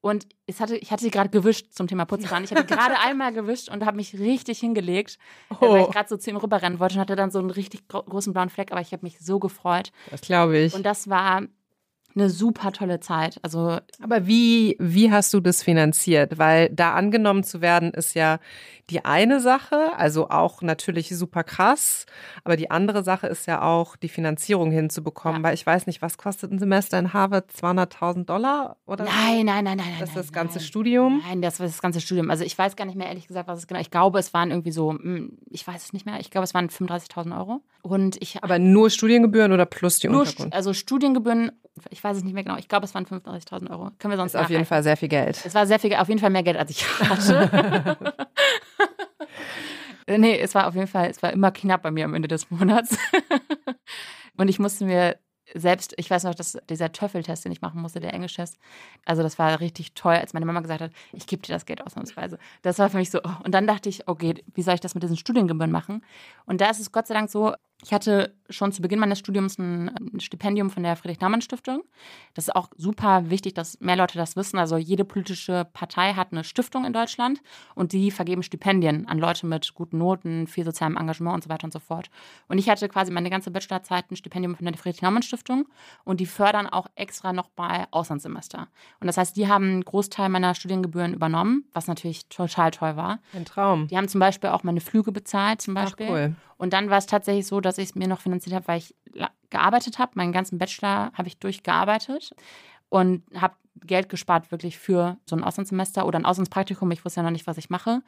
Und 0.00 0.26
es 0.46 0.60
hatte, 0.60 0.76
ich 0.76 0.90
hatte 0.90 1.02
sie 1.02 1.10
gerade 1.10 1.30
gewischt 1.30 1.72
zum 1.72 1.86
Thema 1.86 2.04
Putzplan. 2.04 2.44
Ich 2.44 2.50
hatte 2.50 2.64
gerade 2.64 2.98
einmal 3.04 3.32
gewischt 3.32 3.68
und 3.70 3.84
habe 3.84 3.96
mich 3.96 4.18
richtig 4.18 4.58
hingelegt, 4.58 5.18
oh. 5.60 5.72
weil 5.72 5.82
ich 5.82 5.90
gerade 5.90 6.08
so 6.08 6.16
zu 6.16 6.30
ihm 6.30 6.36
rüberrennen 6.36 6.80
wollte 6.80 6.94
und 6.94 7.00
hatte 7.00 7.16
dann 7.16 7.30
so 7.30 7.38
einen 7.38 7.50
richtig 7.50 7.86
großen 7.88 8.32
blauen 8.32 8.50
Fleck. 8.50 8.72
Aber 8.72 8.80
ich 8.80 8.92
habe 8.92 9.04
mich 9.04 9.18
so 9.20 9.38
gefreut. 9.40 9.90
Das 10.10 10.20
glaube 10.20 10.58
ich. 10.58 10.74
Und 10.74 10.84
das 10.84 11.08
war 11.08 11.42
eine 12.14 12.30
super 12.30 12.72
tolle 12.72 13.00
Zeit. 13.00 13.38
Also, 13.42 13.78
aber 14.02 14.26
wie, 14.26 14.76
wie 14.78 15.10
hast 15.10 15.32
du 15.34 15.40
das 15.40 15.62
finanziert? 15.62 16.38
Weil 16.38 16.68
da 16.70 16.94
angenommen 16.94 17.44
zu 17.44 17.60
werden, 17.60 17.92
ist 17.92 18.14
ja 18.14 18.38
die 18.90 19.04
eine 19.04 19.40
Sache, 19.40 19.92
also 19.96 20.28
auch 20.28 20.60
natürlich 20.60 21.08
super 21.16 21.44
krass, 21.44 22.04
aber 22.44 22.56
die 22.56 22.70
andere 22.70 23.02
Sache 23.02 23.26
ist 23.26 23.46
ja 23.46 23.62
auch, 23.62 23.96
die 23.96 24.08
Finanzierung 24.08 24.70
hinzubekommen, 24.70 25.42
ja. 25.42 25.48
weil 25.48 25.54
ich 25.54 25.64
weiß 25.64 25.86
nicht, 25.86 26.02
was 26.02 26.18
kostet 26.18 26.52
ein 26.52 26.58
Semester 26.58 26.98
in 26.98 27.12
Harvard? 27.12 27.50
200.000 27.52 28.24
Dollar 28.24 28.76
oder? 28.86 29.04
Nein, 29.04 29.46
nein, 29.46 29.64
nein, 29.64 29.76
nein. 29.78 29.86
Das 30.00 30.10
ist 30.10 30.16
das 30.16 30.32
ganze 30.32 30.58
nein. 30.58 30.66
Studium? 30.66 31.22
Nein, 31.26 31.42
das 31.42 31.60
war 31.60 31.66
das 31.66 31.80
ganze 31.80 32.00
Studium. 32.00 32.30
Also 32.30 32.44
ich 32.44 32.56
weiß 32.56 32.76
gar 32.76 32.84
nicht 32.84 32.96
mehr 32.96 33.06
ehrlich 33.06 33.26
gesagt, 33.26 33.48
was 33.48 33.60
es 33.60 33.66
genau. 33.66 33.80
Ich 33.80 33.90
glaube, 33.90 34.18
es 34.18 34.34
waren 34.34 34.50
irgendwie 34.50 34.72
so, 34.72 34.90
hm, 34.90 35.38
ich 35.48 35.66
weiß 35.66 35.84
es 35.84 35.92
nicht 35.92 36.04
mehr. 36.04 36.20
Ich 36.20 36.30
glaube, 36.30 36.44
es 36.44 36.52
waren 36.52 36.68
35.000 36.68 37.36
Euro. 37.36 37.62
Und 37.82 38.20
ich. 38.20 38.42
Aber 38.42 38.58
nur 38.58 38.90
Studiengebühren 38.90 39.52
oder 39.52 39.66
plus 39.66 39.98
die 39.98 40.08
nur, 40.08 40.20
Unterkunft? 40.20 40.52
Also 40.52 40.72
Studiengebühren 40.72 41.52
ich 41.90 42.02
weiß 42.02 42.18
es 42.18 42.24
nicht 42.24 42.34
mehr 42.34 42.44
genau. 42.44 42.56
Ich 42.56 42.68
glaube, 42.68 42.84
es 42.84 42.94
waren 42.94 43.06
35.000 43.06 43.70
Euro. 43.70 43.90
Können 43.98 44.12
wir 44.12 44.16
sonst 44.16 44.34
ist 44.34 44.40
auf 44.40 44.50
jeden 44.50 44.64
Fall 44.64 44.82
sehr 44.82 44.96
viel 44.96 45.08
Geld. 45.08 45.42
Es 45.44 45.54
war 45.54 45.66
sehr 45.66 45.78
viel, 45.78 45.94
auf 45.94 46.08
jeden 46.08 46.20
Fall 46.20 46.30
mehr 46.30 46.42
Geld, 46.42 46.56
als 46.56 46.70
ich 46.70 46.86
hatte. 47.00 47.96
nee, 50.18 50.38
es 50.38 50.54
war 50.54 50.66
auf 50.66 50.74
jeden 50.74 50.86
Fall, 50.86 51.10
es 51.10 51.22
war 51.22 51.32
immer 51.32 51.50
knapp 51.50 51.82
bei 51.82 51.90
mir 51.90 52.04
am 52.04 52.14
Ende 52.14 52.28
des 52.28 52.50
Monats. 52.50 52.96
Und 54.36 54.48
ich 54.48 54.58
musste 54.58 54.84
mir 54.84 55.18
selbst, 55.54 55.94
ich 55.96 56.10
weiß 56.10 56.24
noch, 56.24 56.34
dass 56.34 56.58
dieser 56.68 56.92
Töffeltest, 56.92 57.44
den 57.44 57.52
ich 57.52 57.60
machen 57.60 57.80
musste, 57.80 58.00
der 58.00 58.14
Englisch-Test, 58.14 58.58
also 59.04 59.22
das 59.22 59.38
war 59.38 59.60
richtig 59.60 59.94
toll, 59.94 60.14
als 60.14 60.32
meine 60.32 60.46
Mama 60.46 60.60
gesagt 60.60 60.80
hat, 60.80 60.92
ich 61.12 61.26
gebe 61.26 61.42
dir 61.42 61.52
das 61.52 61.66
Geld 61.66 61.84
ausnahmsweise. 61.84 62.38
Das 62.62 62.78
war 62.78 62.88
für 62.90 62.96
mich 62.96 63.10
so, 63.10 63.20
oh. 63.22 63.44
und 63.44 63.52
dann 63.52 63.66
dachte 63.66 63.88
ich, 63.88 64.08
okay, 64.08 64.42
wie 64.54 64.62
soll 64.62 64.74
ich 64.74 64.80
das 64.80 64.94
mit 64.94 65.02
diesen 65.02 65.16
Studiengebühren 65.16 65.70
machen? 65.70 66.04
Und 66.46 66.60
da 66.60 66.70
ist 66.70 66.80
es 66.80 66.92
Gott 66.92 67.06
sei 67.06 67.14
Dank 67.14 67.30
so, 67.30 67.54
ich 67.84 67.92
hatte 67.92 68.34
schon 68.48 68.70
zu 68.70 68.80
Beginn 68.80 69.00
meines 69.00 69.18
Studiums 69.18 69.58
ein 69.58 69.90
Stipendium 70.18 70.70
von 70.70 70.84
der 70.84 70.94
Friedrich-Naumann-Stiftung. 70.94 71.82
Das 72.34 72.48
ist 72.48 72.54
auch 72.54 72.68
super 72.76 73.28
wichtig, 73.28 73.54
dass 73.54 73.80
mehr 73.80 73.96
Leute 73.96 74.18
das 74.18 74.36
wissen. 74.36 74.58
Also 74.58 74.76
jede 74.76 75.04
politische 75.04 75.66
Partei 75.72 76.14
hat 76.14 76.28
eine 76.30 76.44
Stiftung 76.44 76.84
in 76.84 76.92
Deutschland 76.92 77.40
und 77.74 77.92
die 77.92 78.10
vergeben 78.10 78.42
Stipendien 78.42 79.08
an 79.08 79.18
Leute 79.18 79.46
mit 79.46 79.74
guten 79.74 79.98
Noten, 79.98 80.46
viel 80.46 80.64
sozialem 80.64 80.96
Engagement 80.96 81.34
und 81.34 81.44
so 81.44 81.50
weiter 81.50 81.64
und 81.64 81.72
so 81.72 81.80
fort. 81.80 82.08
Und 82.48 82.58
ich 82.58 82.68
hatte 82.68 82.88
quasi 82.88 83.10
meine 83.10 83.30
ganze 83.30 83.50
Bachelorzeit 83.50 84.10
ein 84.10 84.16
Stipendium 84.16 84.54
von 84.54 84.64
der 84.64 84.76
Friedrich-Naumann-Stiftung 84.76 85.66
und 86.04 86.20
die 86.20 86.26
fördern 86.26 86.68
auch 86.68 86.86
extra 86.94 87.32
noch 87.32 87.48
bei 87.48 87.86
Auslandssemester. 87.90 88.68
Und 89.00 89.06
das 89.08 89.16
heißt, 89.16 89.36
die 89.36 89.48
haben 89.48 89.64
einen 89.64 89.84
Großteil 89.84 90.28
meiner 90.28 90.54
Studiengebühren 90.54 91.14
übernommen, 91.14 91.64
was 91.72 91.88
natürlich 91.88 92.28
total 92.28 92.70
toll 92.70 92.96
war. 92.96 93.18
Ein 93.32 93.44
Traum. 93.44 93.88
Die 93.88 93.96
haben 93.96 94.08
zum 94.08 94.20
Beispiel 94.20 94.50
auch 94.50 94.62
meine 94.62 94.80
Flüge 94.80 95.10
bezahlt, 95.10 95.60
zum 95.62 95.74
Beispiel. 95.74 96.06
Ach, 96.06 96.12
cool. 96.12 96.36
Und 96.62 96.74
dann 96.74 96.90
war 96.90 96.98
es 96.98 97.06
tatsächlich 97.06 97.48
so, 97.48 97.60
dass 97.60 97.76
ich 97.76 97.86
es 97.86 97.94
mir 97.96 98.06
noch 98.06 98.20
finanziert 98.20 98.54
habe, 98.54 98.68
weil 98.68 98.78
ich 98.78 98.94
gearbeitet 99.50 99.98
habe. 99.98 100.12
Meinen 100.14 100.30
ganzen 100.30 100.58
Bachelor 100.58 101.10
habe 101.12 101.26
ich 101.26 101.40
durchgearbeitet 101.40 102.36
und 102.88 103.24
habe 103.34 103.56
Geld 103.84 104.08
gespart 104.08 104.52
wirklich 104.52 104.78
für 104.78 105.18
so 105.26 105.34
ein 105.34 105.42
Auslandssemester 105.42 106.06
oder 106.06 106.20
ein 106.20 106.24
Auslandspraktikum. 106.24 106.88
Ich 106.92 107.04
wusste 107.04 107.18
ja 107.18 107.24
noch 107.24 107.32
nicht, 107.32 107.48
was 107.48 107.58
ich 107.58 107.68
mache. 107.68 108.02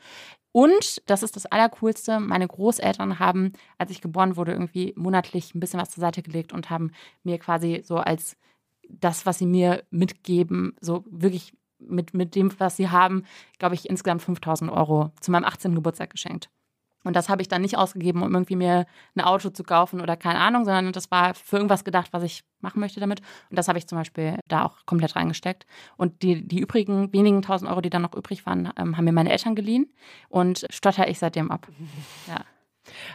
Und 0.53 1.03
das 1.07 1.25
ist 1.25 1.35
das 1.35 1.47
Allercoolste. 1.47 2.21
Meine 2.21 2.47
Großeltern 2.47 3.19
haben, 3.19 3.55
als 3.77 3.91
ich 3.91 4.01
geboren 4.01 4.37
wurde, 4.37 4.53
irgendwie 4.53 4.93
monatlich 4.95 5.53
ein 5.57 5.59
bisschen 5.59 5.81
was 5.81 5.91
zur 5.91 6.03
Seite 6.03 6.23
gelegt 6.23 6.53
und 6.53 6.71
haben 6.71 6.93
mir 7.25 7.41
quasi 7.41 7.83
so 7.85 7.97
als 7.97 8.37
das, 8.89 9.27
was 9.27 9.39
sie 9.39 9.47
mir 9.47 9.83
mitgeben, 9.91 10.77
so 10.81 11.03
wirklich 11.11 11.55
mit, 11.81 12.15
mit 12.15 12.37
dem, 12.37 12.55
was 12.61 12.77
sie 12.77 12.89
haben, 12.89 13.25
glaube 13.59 13.75
ich, 13.75 13.91
insgesamt 13.91 14.23
5000 14.23 14.71
Euro 14.71 15.11
zu 15.21 15.33
meinem 15.33 15.45
18. 15.45 15.75
Geburtstag 15.75 16.11
geschenkt. 16.11 16.51
Und 17.05 17.15
das 17.15 17.29
habe 17.29 17.43
ich 17.43 17.49
dann 17.49 17.63
nicht 17.63 17.77
ausgegeben, 17.77 18.23
um 18.23 18.33
irgendwie 18.33 18.57
mir 18.57 18.87
ein 19.15 19.21
Auto 19.21 19.51
zu 19.51 19.63
kaufen 19.63 20.01
oder 20.01 20.17
keine 20.17 20.41
Ahnung, 20.41 20.65
sondern 20.65 20.93
das 20.93 21.11
war 21.11 21.35
für 21.35 21.57
irgendwas 21.57 21.85
gedacht, 21.85 22.09
was 22.13 22.23
ich 22.23 22.43
machen 22.61 22.81
möchte 22.81 22.99
damit. 22.99 23.21
Und 23.51 23.59
das 23.59 23.69
habe 23.69 23.79
ich 23.79 23.87
zum 23.87 23.99
Beispiel 23.99 24.39
da 24.49 24.65
auch 24.65 24.87
komplett 24.87 25.15
reingesteckt. 25.15 25.67
Und 25.97 26.23
die, 26.23 26.47
die 26.47 26.59
übrigen 26.59 27.13
wenigen 27.13 27.43
tausend 27.43 27.71
Euro, 27.71 27.83
die 27.83 27.91
dann 27.91 28.03
noch 28.03 28.15
übrig 28.15 28.47
waren, 28.47 28.73
ähm, 28.77 28.97
haben 28.97 29.05
mir 29.05 29.13
meine 29.13 29.31
Eltern 29.31 29.55
geliehen 29.55 29.93
und 30.29 30.67
stotter 30.71 31.07
ich 31.09 31.19
seitdem 31.19 31.51
ab. 31.51 31.69
Ja. 32.27 32.41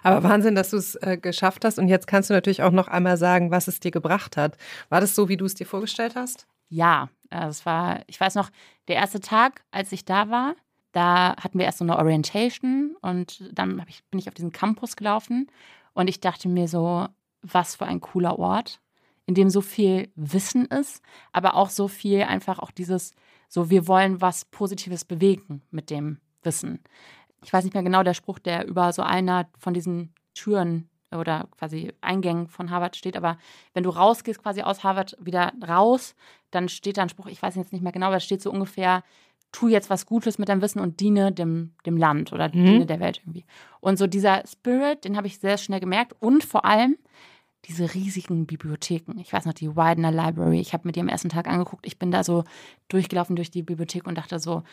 Aber 0.03 0.23
Wahnsinn, 0.23 0.55
dass 0.55 0.71
du 0.71 0.77
es 0.77 0.95
äh, 0.95 1.17
geschafft 1.17 1.63
hast. 1.63 1.77
Und 1.77 1.87
jetzt 1.89 2.07
kannst 2.07 2.29
du 2.29 2.33
natürlich 2.33 2.63
auch 2.63 2.71
noch 2.71 2.87
einmal 2.87 3.17
sagen, 3.17 3.51
was 3.51 3.67
es 3.67 3.79
dir 3.79 3.91
gebracht 3.91 4.37
hat. 4.37 4.57
War 4.89 4.99
das 4.99 5.15
so, 5.15 5.29
wie 5.29 5.37
du 5.37 5.45
es 5.45 5.53
dir 5.53 5.65
vorgestellt 5.65 6.15
hast? 6.15 6.47
Ja, 6.69 7.09
es 7.29 7.65
war, 7.65 8.01
ich 8.07 8.19
weiß 8.19 8.35
noch, 8.35 8.49
der 8.87 8.95
erste 8.95 9.19
Tag, 9.19 9.63
als 9.71 9.91
ich 9.91 10.05
da 10.05 10.29
war, 10.29 10.55
da 10.91 11.35
hatten 11.37 11.59
wir 11.59 11.65
erst 11.65 11.79
so 11.79 11.85
eine 11.85 11.97
Orientation 11.97 12.95
und 13.01 13.49
dann 13.51 13.83
ich, 13.87 14.03
bin 14.05 14.19
ich 14.19 14.27
auf 14.27 14.33
diesen 14.33 14.51
Campus 14.51 14.95
gelaufen 14.95 15.47
und 15.93 16.07
ich 16.07 16.19
dachte 16.19 16.49
mir 16.49 16.67
so, 16.67 17.07
was 17.41 17.75
für 17.75 17.85
ein 17.85 18.01
cooler 18.01 18.39
Ort, 18.39 18.79
in 19.25 19.35
dem 19.35 19.49
so 19.49 19.61
viel 19.61 20.09
Wissen 20.15 20.65
ist, 20.65 21.03
aber 21.31 21.55
auch 21.55 21.69
so 21.69 21.87
viel 21.87 22.23
einfach 22.23 22.59
auch 22.59 22.71
dieses, 22.71 23.13
so 23.47 23.69
wir 23.69 23.87
wollen 23.87 24.21
was 24.21 24.45
Positives 24.45 25.05
bewegen 25.05 25.61
mit 25.71 25.89
dem 25.89 26.19
Wissen. 26.41 26.79
Ich 27.43 27.53
weiß 27.53 27.63
nicht 27.63 27.73
mehr 27.73 27.83
genau 27.83 28.03
der 28.03 28.13
Spruch, 28.13 28.39
der 28.39 28.67
über 28.67 28.91
so 28.91 29.01
einer 29.01 29.47
von 29.57 29.73
diesen 29.73 30.13
Türen 30.33 30.89
oder 31.11 31.47
quasi 31.57 31.93
Eingängen 32.01 32.47
von 32.47 32.69
Harvard 32.69 32.95
steht, 32.95 33.17
aber 33.17 33.37
wenn 33.73 33.83
du 33.83 33.89
rausgehst 33.89 34.41
quasi 34.41 34.61
aus 34.61 34.83
Harvard 34.83 35.15
wieder 35.19 35.53
raus, 35.67 36.15
dann 36.51 36.69
steht 36.69 36.97
da 36.97 37.03
ein 37.03 37.09
Spruch, 37.09 37.27
ich 37.27 37.41
weiß 37.41 37.55
jetzt 37.55 37.73
nicht 37.73 37.81
mehr 37.81 37.91
genau, 37.91 38.07
aber 38.07 38.17
es 38.17 38.25
steht 38.25 38.41
so 38.41 38.51
ungefähr, 38.51 39.03
tu 39.51 39.67
jetzt 39.67 39.89
was 39.89 40.05
Gutes 40.05 40.37
mit 40.37 40.49
deinem 40.49 40.61
Wissen 40.61 40.79
und 40.79 40.99
diene 40.99 41.31
dem, 41.31 41.73
dem 41.85 41.97
Land 41.97 42.33
oder 42.33 42.47
Mhm. 42.49 42.51
diene 42.65 42.85
der 42.85 42.99
Welt 42.99 43.19
irgendwie. 43.23 43.45
Und 43.79 43.97
so 43.97 44.07
dieser 44.07 44.45
Spirit, 44.47 45.05
den 45.05 45.17
habe 45.17 45.27
ich 45.27 45.39
sehr 45.39 45.57
schnell 45.57 45.79
gemerkt 45.79 46.15
und 46.19 46.43
vor 46.43 46.65
allem 46.65 46.97
diese 47.65 47.93
riesigen 47.93 48.45
Bibliotheken. 48.45 49.17
Ich 49.19 49.33
weiß 49.33 49.45
noch, 49.45 49.53
die 49.53 49.75
Widener 49.75 50.11
Library. 50.11 50.59
Ich 50.59 50.73
habe 50.73 50.87
mir 50.87 50.91
die 50.93 51.01
am 51.01 51.09
ersten 51.09 51.29
Tag 51.29 51.47
angeguckt. 51.47 51.85
Ich 51.85 51.99
bin 51.99 52.09
da 52.11 52.23
so 52.23 52.43
durchgelaufen 52.87 53.35
durch 53.35 53.51
die 53.51 53.63
Bibliothek 53.63 54.07
und 54.07 54.17
dachte 54.17 54.39
so, 54.39 54.63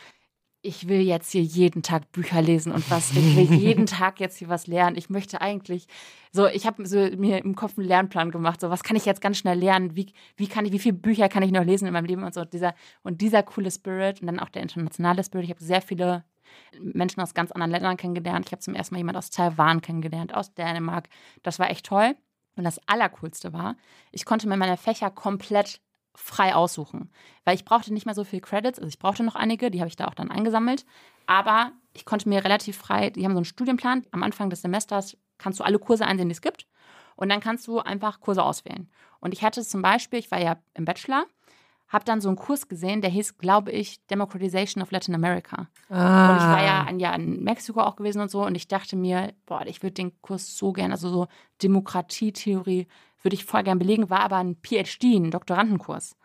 ich 0.62 0.88
will 0.88 1.01
jetzt 1.01 1.31
hier 1.31 1.42
jeden 1.42 1.83
Tag 1.83 2.11
Bücher 2.12 2.42
lesen 2.42 2.73
und 2.73 2.90
was, 2.90 3.12
ich 3.12 3.37
will 3.37 3.59
jeden 3.59 3.87
Tag 3.87 4.19
jetzt 4.21 4.38
hier 4.38 4.49
was 4.49 4.66
lernen. 4.66 4.97
Ich 4.97 5.11
möchte 5.11 5.40
eigentlich, 5.40 5.87
so, 6.33 6.47
ich 6.47 6.66
habe 6.66 6.87
so 6.87 6.99
mir 7.16 7.38
im 7.45 7.55
Kopf 7.55 7.79
einen 7.79 7.87
Lernplan 7.87 8.31
gemacht, 8.31 8.61
so, 8.61 8.71
was 8.71 8.83
kann 8.83 8.97
ich 8.97 9.05
jetzt 9.05 9.21
ganz 9.21 9.38
schnell 9.38 9.59
lernen? 9.59 9.97
Wie, 9.97 10.12
wie 10.37 10.49
kann 10.49 10.66
ich, 10.66 10.73
wie 10.73 10.79
viele 10.79 10.95
Bücher 10.95 11.29
kann 11.29 11.42
ich 11.42 11.53
noch 11.53 11.64
lesen 11.64 11.87
in 11.87 11.92
meinem 11.92 12.07
Leben 12.07 12.25
und 12.25 12.35
so, 12.35 12.45
dieser, 12.45 12.75
und 13.03 13.21
dieser 13.21 13.42
coole 13.42 13.71
Spirit 13.71 14.21
und 14.21 14.27
dann 14.27 14.40
auch 14.40 14.49
der 14.49 14.62
internationale 14.62 15.23
Spirit. 15.23 15.45
Ich 15.45 15.51
habe 15.51 15.62
sehr 15.62 15.83
viele 15.83 16.25
Menschen 16.81 17.21
aus 17.21 17.35
ganz 17.35 17.53
anderen 17.53 17.73
Ländern 17.73 17.97
kennengelernt. 17.97 18.47
Ich 18.47 18.53
habe 18.53 18.62
zum 18.62 18.75
ersten 18.75 18.95
Mal 18.95 18.99
jemand 18.99 19.19
aus 19.19 19.31
Taiwan 19.31 19.81
kennengelernt, 19.81 20.35
aus 20.35 20.55
Dänemark. 20.55 21.09
Das 21.42 21.59
war 21.59 21.71
echt 21.71 21.87
toll. 21.87 22.16
Und 22.57 22.64
das 22.64 22.81
Allercoolste 22.88 23.53
war, 23.53 23.77
ich 24.12 24.25
konnte 24.25 24.49
mir 24.49 24.57
meine 24.57 24.79
Fächer 24.79 25.11
komplett 25.11 25.81
frei 26.16 26.55
aussuchen, 26.55 27.11
weil 27.44 27.55
ich 27.55 27.64
brauchte 27.64 27.92
nicht 27.92 28.07
mehr 28.07 28.14
so 28.14 28.24
viel 28.24 28.40
Credits, 28.40 28.79
also 28.79 28.88
ich 28.88 28.98
brauchte 28.98 29.22
noch 29.22 29.37
einige, 29.37 29.70
die 29.70 29.81
habe 29.81 29.88
ich 29.88 29.96
da 29.96 30.07
auch 30.07 30.14
dann 30.14 30.31
eingesammelt, 30.31 30.85
aber 31.26 31.72
ich 31.92 32.05
konnte 32.05 32.29
mir 32.29 32.44
relativ 32.44 32.76
frei, 32.76 33.11
die 33.11 33.24
haben 33.24 33.33
so 33.33 33.38
einen 33.38 33.44
Studienplan, 33.44 34.07
am 34.11 34.22
Anfang 34.22 34.50
des 34.50 34.62
Semesters 34.62 35.16
kannst 35.38 35.61
du 35.61 35.64
alle 35.64 35.79
Kurse 35.79 36.07
einsehen, 36.07 36.29
die 36.29 36.35
es 36.35 36.42
gibt 36.42 36.66
und 37.16 37.29
dann 37.29 37.40
kannst 37.40 37.66
du 37.66 37.79
einfach 37.81 38.20
Kurse 38.20 38.42
auswählen. 38.42 38.88
Und 39.20 39.33
ich 39.33 39.42
hatte 39.42 39.62
zum 39.62 39.83
Beispiel, 39.83 40.18
ich 40.18 40.31
war 40.31 40.40
ja 40.40 40.57
im 40.74 40.85
Bachelor, 40.85 41.24
habe 41.88 42.05
dann 42.05 42.20
so 42.20 42.29
einen 42.29 42.37
Kurs 42.37 42.68
gesehen, 42.68 43.00
der 43.00 43.11
hieß, 43.11 43.38
glaube 43.38 43.70
ich, 43.70 44.05
Democratization 44.07 44.83
of 44.83 44.90
Latin 44.90 45.14
America. 45.14 45.68
Ah. 45.88 46.31
Und 46.31 46.37
ich 46.38 46.42
war 46.42 46.64
ja 46.64 46.83
ein 46.83 46.98
Jahr 46.98 47.14
in 47.14 47.44
Mexiko 47.44 47.81
auch 47.81 47.96
gewesen 47.96 48.20
und 48.20 48.31
so. 48.31 48.44
Und 48.44 48.57
ich 48.57 48.66
dachte 48.66 48.96
mir, 48.96 49.33
boah, 49.46 49.64
ich 49.66 49.83
würde 49.83 49.94
den 49.94 50.20
Kurs 50.20 50.57
so 50.57 50.72
gern, 50.72 50.90
also 50.90 51.09
so 51.09 51.29
Demokratietheorie 51.62 52.88
würde 53.22 53.35
ich 53.35 53.44
voll 53.44 53.62
gern 53.62 53.79
belegen, 53.79 54.11
war 54.11 54.20
aber 54.20 54.37
ein 54.37 54.57
PhD, 54.57 55.16
ein 55.16 55.31
Doktorandenkurs. 55.31 56.16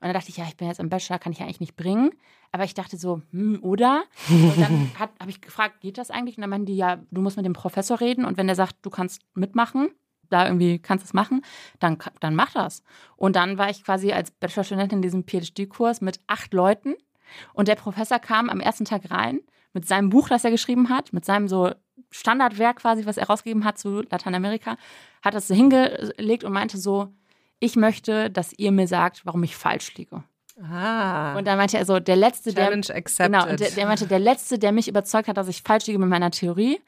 Und 0.00 0.08
dann 0.08 0.12
dachte 0.12 0.28
ich, 0.28 0.36
ja, 0.36 0.44
ich 0.46 0.56
bin 0.56 0.68
jetzt 0.68 0.80
im 0.80 0.90
Bachelor, 0.90 1.18
kann 1.18 1.32
ich 1.32 1.38
ja 1.38 1.46
eigentlich 1.46 1.60
nicht 1.60 1.76
bringen. 1.76 2.10
Aber 2.52 2.64
ich 2.64 2.74
dachte 2.74 2.96
so, 2.96 3.22
hm, 3.30 3.58
oder? 3.62 4.04
Und 4.28 4.60
dann 4.60 4.90
habe 4.98 5.30
ich 5.30 5.40
gefragt, 5.40 5.80
geht 5.80 5.98
das 5.98 6.10
eigentlich? 6.10 6.36
Und 6.36 6.42
dann 6.42 6.50
meinten 6.50 6.66
die, 6.66 6.76
ja, 6.76 7.02
du 7.10 7.20
musst 7.22 7.36
mit 7.36 7.46
dem 7.46 7.54
Professor 7.54 8.00
reden. 8.00 8.24
Und 8.24 8.36
wenn 8.36 8.46
der 8.46 8.56
sagt, 8.56 8.76
du 8.82 8.90
kannst 8.90 9.22
mitmachen, 9.34 9.88
da 10.28 10.46
irgendwie 10.46 10.78
kannst 10.78 11.04
du 11.04 11.06
es 11.06 11.14
machen, 11.14 11.42
dann, 11.78 11.98
dann 12.20 12.34
mach 12.34 12.52
das. 12.52 12.82
Und 13.16 13.36
dann 13.36 13.58
war 13.58 13.70
ich 13.70 13.84
quasi 13.84 14.12
als 14.12 14.30
Bachelorstudentin 14.32 14.98
in 14.98 15.02
diesem 15.02 15.24
PhD-Kurs 15.24 16.00
mit 16.00 16.20
acht 16.26 16.52
Leuten. 16.52 16.94
Und 17.54 17.68
der 17.68 17.74
Professor 17.74 18.18
kam 18.18 18.50
am 18.50 18.60
ersten 18.60 18.84
Tag 18.84 19.10
rein 19.10 19.40
mit 19.72 19.86
seinem 19.86 20.10
Buch, 20.10 20.28
das 20.28 20.44
er 20.44 20.50
geschrieben 20.50 20.88
hat, 20.88 21.12
mit 21.12 21.24
seinem 21.24 21.48
so 21.48 21.72
Standardwerk 22.18 22.76
quasi, 22.78 23.06
was 23.06 23.16
er 23.16 23.26
rausgegeben 23.26 23.64
hat 23.64 23.78
zu 23.78 24.02
Lateinamerika, 24.10 24.76
hat 25.22 25.34
das 25.34 25.48
so 25.48 25.54
hingelegt 25.54 26.44
und 26.44 26.52
meinte 26.52 26.78
so, 26.78 27.12
ich 27.58 27.76
möchte, 27.76 28.30
dass 28.30 28.52
ihr 28.52 28.72
mir 28.72 28.86
sagt, 28.86 29.24
warum 29.24 29.42
ich 29.42 29.56
falsch 29.56 29.94
liege. 29.96 30.22
ah. 30.62 31.36
Und 31.36 31.46
dann 31.46 31.58
meinte 31.58 31.78
er 31.78 31.84
so, 31.84 32.00
der 32.00 32.16
letzte, 32.16 32.52
der 32.52 32.64
Challenge 32.66 32.86
accepted. 32.94 33.32
Genau, 33.32 33.56
der, 33.56 33.70
der 33.70 33.86
meinte, 33.86 34.06
der 34.06 34.18
Letzte, 34.18 34.58
der 34.58 34.72
mich 34.72 34.88
überzeugt 34.88 35.28
hat, 35.28 35.36
dass 35.36 35.48
ich 35.48 35.62
falsch 35.62 35.86
liege 35.86 35.98
mit 35.98 36.08
meiner 36.08 36.30
Theorie, 36.30 36.80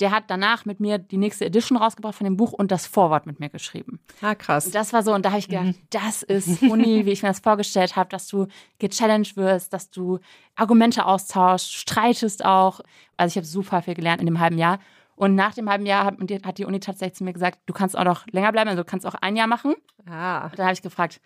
der 0.00 0.10
hat 0.10 0.24
danach 0.28 0.64
mit 0.64 0.80
mir 0.80 0.98
die 0.98 1.16
nächste 1.18 1.44
Edition 1.44 1.76
rausgebracht 1.78 2.14
von 2.16 2.24
dem 2.24 2.36
Buch 2.36 2.52
und 2.52 2.70
das 2.70 2.86
Vorwort 2.86 3.26
mit 3.26 3.38
mir 3.40 3.48
geschrieben. 3.50 4.00
ah, 4.22 4.34
krass. 4.34 4.66
Und 4.66 4.74
das 4.74 4.92
war 4.92 5.02
so, 5.02 5.12
und 5.14 5.24
da 5.24 5.30
habe 5.30 5.38
ich 5.38 5.48
gedacht, 5.48 5.66
Mhm. 5.66 5.74
das 5.90 6.22
ist 6.22 6.62
Uni, 6.62 7.04
wie 7.06 7.10
ich 7.10 7.22
mir 7.22 7.28
das 7.28 7.40
vorgestellt 7.40 7.96
habe, 7.96 8.08
dass 8.08 8.26
du 8.28 8.46
gechallenged 8.78 9.36
wirst, 9.36 9.72
dass 9.72 9.90
du 9.90 10.18
Argumente 10.56 11.04
austauschst, 11.06 11.72
streitest 11.72 12.44
auch. 12.44 12.80
Also 13.16 13.32
ich 13.32 13.36
habe 13.36 13.46
super 13.46 13.82
viel 13.82 13.94
gelernt 13.94 14.20
in 14.20 14.26
dem 14.26 14.40
halben 14.40 14.58
Jahr. 14.58 14.78
Und 15.16 15.34
nach 15.34 15.52
dem 15.54 15.68
halben 15.68 15.84
Jahr 15.84 16.06
hat, 16.06 16.14
hat 16.44 16.56
die 16.58 16.64
Uni 16.64 16.80
tatsächlich 16.80 17.16
zu 17.18 17.24
mir 17.24 17.32
gesagt, 17.34 17.58
du 17.66 17.74
kannst 17.74 17.96
auch 17.98 18.04
noch 18.04 18.26
länger 18.28 18.52
bleiben, 18.52 18.70
also 18.70 18.82
du 18.82 18.88
kannst 18.88 19.06
auch 19.06 19.14
ein 19.16 19.36
Jahr 19.36 19.46
machen. 19.46 19.74
ah. 20.08 20.48
Dann 20.56 20.64
habe 20.66 20.72
ich 20.72 20.80
gefragt, 20.82 21.20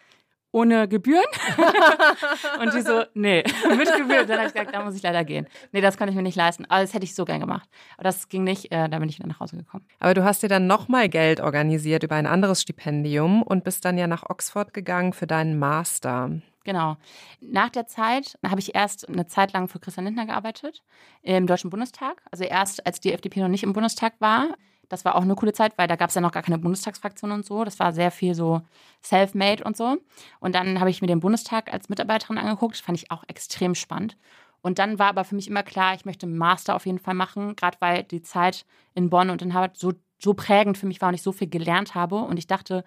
ohne 0.54 0.86
Gebühren? 0.88 1.24
und 2.60 2.72
die 2.74 2.80
so, 2.80 3.02
nee, 3.14 3.42
mit 3.76 3.92
Gebühren. 3.92 4.26
Dann 4.26 4.38
habe 4.38 4.46
ich 4.46 4.54
gesagt, 4.54 4.72
da 4.72 4.84
muss 4.84 4.94
ich 4.94 5.02
leider 5.02 5.24
gehen. 5.24 5.46
Nee, 5.72 5.80
das 5.80 5.96
kann 5.96 6.08
ich 6.08 6.14
mir 6.14 6.22
nicht 6.22 6.36
leisten. 6.36 6.64
Aber 6.66 6.80
das 6.80 6.94
hätte 6.94 7.04
ich 7.04 7.14
so 7.14 7.24
gern 7.24 7.40
gemacht. 7.40 7.68
Aber 7.96 8.04
das 8.04 8.28
ging 8.28 8.44
nicht, 8.44 8.70
äh, 8.70 8.88
da 8.88 8.98
bin 9.00 9.08
ich 9.08 9.18
wieder 9.18 9.28
nach 9.28 9.40
Hause 9.40 9.56
gekommen. 9.56 9.84
Aber 9.98 10.14
du 10.14 10.24
hast 10.24 10.42
dir 10.42 10.48
dann 10.48 10.66
nochmal 10.66 11.08
Geld 11.08 11.40
organisiert 11.40 12.04
über 12.04 12.14
ein 12.14 12.26
anderes 12.26 12.62
Stipendium 12.62 13.42
und 13.42 13.64
bist 13.64 13.84
dann 13.84 13.98
ja 13.98 14.06
nach 14.06 14.22
Oxford 14.30 14.72
gegangen 14.72 15.12
für 15.12 15.26
deinen 15.26 15.58
Master. 15.58 16.30
Genau. 16.64 16.96
Nach 17.40 17.68
der 17.68 17.86
Zeit 17.86 18.38
habe 18.46 18.60
ich 18.60 18.74
erst 18.74 19.08
eine 19.08 19.26
Zeit 19.26 19.52
lang 19.52 19.68
für 19.68 19.80
Christian 19.80 20.06
Lindner 20.06 20.26
gearbeitet 20.26 20.82
im 21.22 21.46
Deutschen 21.46 21.68
Bundestag. 21.68 22.22
Also 22.30 22.44
erst, 22.44 22.86
als 22.86 23.00
die 23.00 23.12
FDP 23.12 23.40
noch 23.40 23.48
nicht 23.48 23.64
im 23.64 23.72
Bundestag 23.72 24.14
war. 24.20 24.54
Das 24.88 25.04
war 25.04 25.16
auch 25.16 25.22
eine 25.22 25.34
coole 25.34 25.52
Zeit, 25.52 25.76
weil 25.78 25.88
da 25.88 25.96
gab 25.96 26.08
es 26.08 26.14
ja 26.14 26.20
noch 26.20 26.32
gar 26.32 26.42
keine 26.42 26.58
Bundestagsfraktion 26.58 27.32
und 27.32 27.44
so. 27.44 27.64
Das 27.64 27.78
war 27.78 27.92
sehr 27.92 28.10
viel 28.10 28.34
so 28.34 28.62
self-made 29.02 29.64
und 29.64 29.76
so. 29.76 29.96
Und 30.40 30.54
dann 30.54 30.80
habe 30.80 30.90
ich 30.90 31.00
mir 31.00 31.06
den 31.06 31.20
Bundestag 31.20 31.72
als 31.72 31.88
Mitarbeiterin 31.88 32.38
angeguckt. 32.38 32.74
Das 32.74 32.80
fand 32.80 32.98
ich 32.98 33.10
auch 33.10 33.24
extrem 33.28 33.74
spannend. 33.74 34.16
Und 34.60 34.78
dann 34.78 34.98
war 34.98 35.08
aber 35.08 35.24
für 35.24 35.34
mich 35.34 35.48
immer 35.48 35.62
klar, 35.62 35.94
ich 35.94 36.06
möchte 36.06 36.26
einen 36.26 36.38
Master 36.38 36.74
auf 36.74 36.86
jeden 36.86 36.98
Fall 36.98 37.14
machen, 37.14 37.54
gerade 37.54 37.76
weil 37.80 38.02
die 38.02 38.22
Zeit 38.22 38.64
in 38.94 39.10
Bonn 39.10 39.28
und 39.28 39.42
in 39.42 39.52
Harvard 39.52 39.76
so, 39.76 39.92
so 40.18 40.32
prägend 40.32 40.78
für 40.78 40.86
mich 40.86 41.02
war 41.02 41.08
und 41.08 41.14
ich 41.14 41.22
so 41.22 41.32
viel 41.32 41.48
gelernt 41.48 41.94
habe. 41.94 42.16
Und 42.16 42.38
ich 42.38 42.46
dachte, 42.46 42.82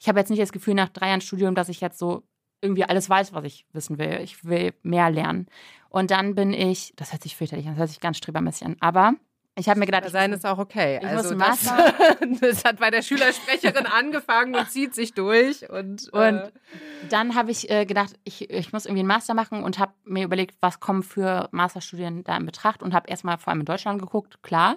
ich 0.00 0.08
habe 0.08 0.18
jetzt 0.18 0.30
nicht 0.30 0.40
das 0.40 0.52
Gefühl 0.52 0.74
nach 0.74 0.88
drei 0.88 1.08
Jahren 1.08 1.20
Studium, 1.20 1.54
dass 1.54 1.68
ich 1.68 1.80
jetzt 1.82 1.98
so 1.98 2.22
irgendwie 2.60 2.84
alles 2.84 3.08
weiß, 3.10 3.32
was 3.34 3.44
ich 3.44 3.66
wissen 3.72 3.98
will. 3.98 4.20
Ich 4.22 4.44
will 4.44 4.72
mehr 4.82 5.10
lernen. 5.10 5.46
Und 5.90 6.10
dann 6.10 6.34
bin 6.34 6.52
ich, 6.52 6.92
das 6.96 7.12
hört 7.12 7.22
sich 7.22 7.36
fürchterlich 7.36 7.66
an, 7.66 7.72
das 7.72 7.80
hört 7.80 7.90
sich 7.90 8.00
ganz 8.00 8.18
strebermäßig 8.18 8.66
an, 8.66 8.76
aber 8.80 9.14
ich 9.58 9.68
habe 9.68 9.80
mir 9.80 9.86
gedacht, 9.86 10.08
Sein 10.10 10.32
ist 10.32 10.46
auch 10.46 10.58
okay. 10.58 11.00
also 11.02 11.34
das, 11.34 11.64
das 12.40 12.64
hat 12.64 12.78
bei 12.78 12.90
der 12.90 13.02
Schülersprecherin 13.02 13.86
angefangen 13.86 14.54
und 14.54 14.70
zieht 14.70 14.94
sich 14.94 15.14
durch. 15.14 15.68
Und, 15.68 16.08
Und 16.12 16.36
äh, 16.36 16.50
dann 17.10 17.34
habe 17.34 17.50
ich 17.50 17.68
äh, 17.70 17.84
gedacht, 17.84 18.14
ich, 18.24 18.50
ich 18.50 18.72
muss 18.72 18.86
irgendwie 18.86 19.00
einen 19.00 19.08
Master 19.08 19.34
machen 19.34 19.64
und 19.64 19.78
habe 19.78 19.92
mir 20.04 20.24
überlegt, 20.24 20.56
was 20.60 20.80
kommen 20.80 21.02
für 21.02 21.48
Masterstudien 21.50 22.22
da 22.24 22.36
in 22.36 22.46
Betracht 22.46 22.82
und 22.82 22.94
habe 22.94 23.08
erstmal 23.08 23.38
vor 23.38 23.50
allem 23.50 23.60
in 23.60 23.66
Deutschland 23.66 24.00
geguckt, 24.00 24.42
klar. 24.42 24.76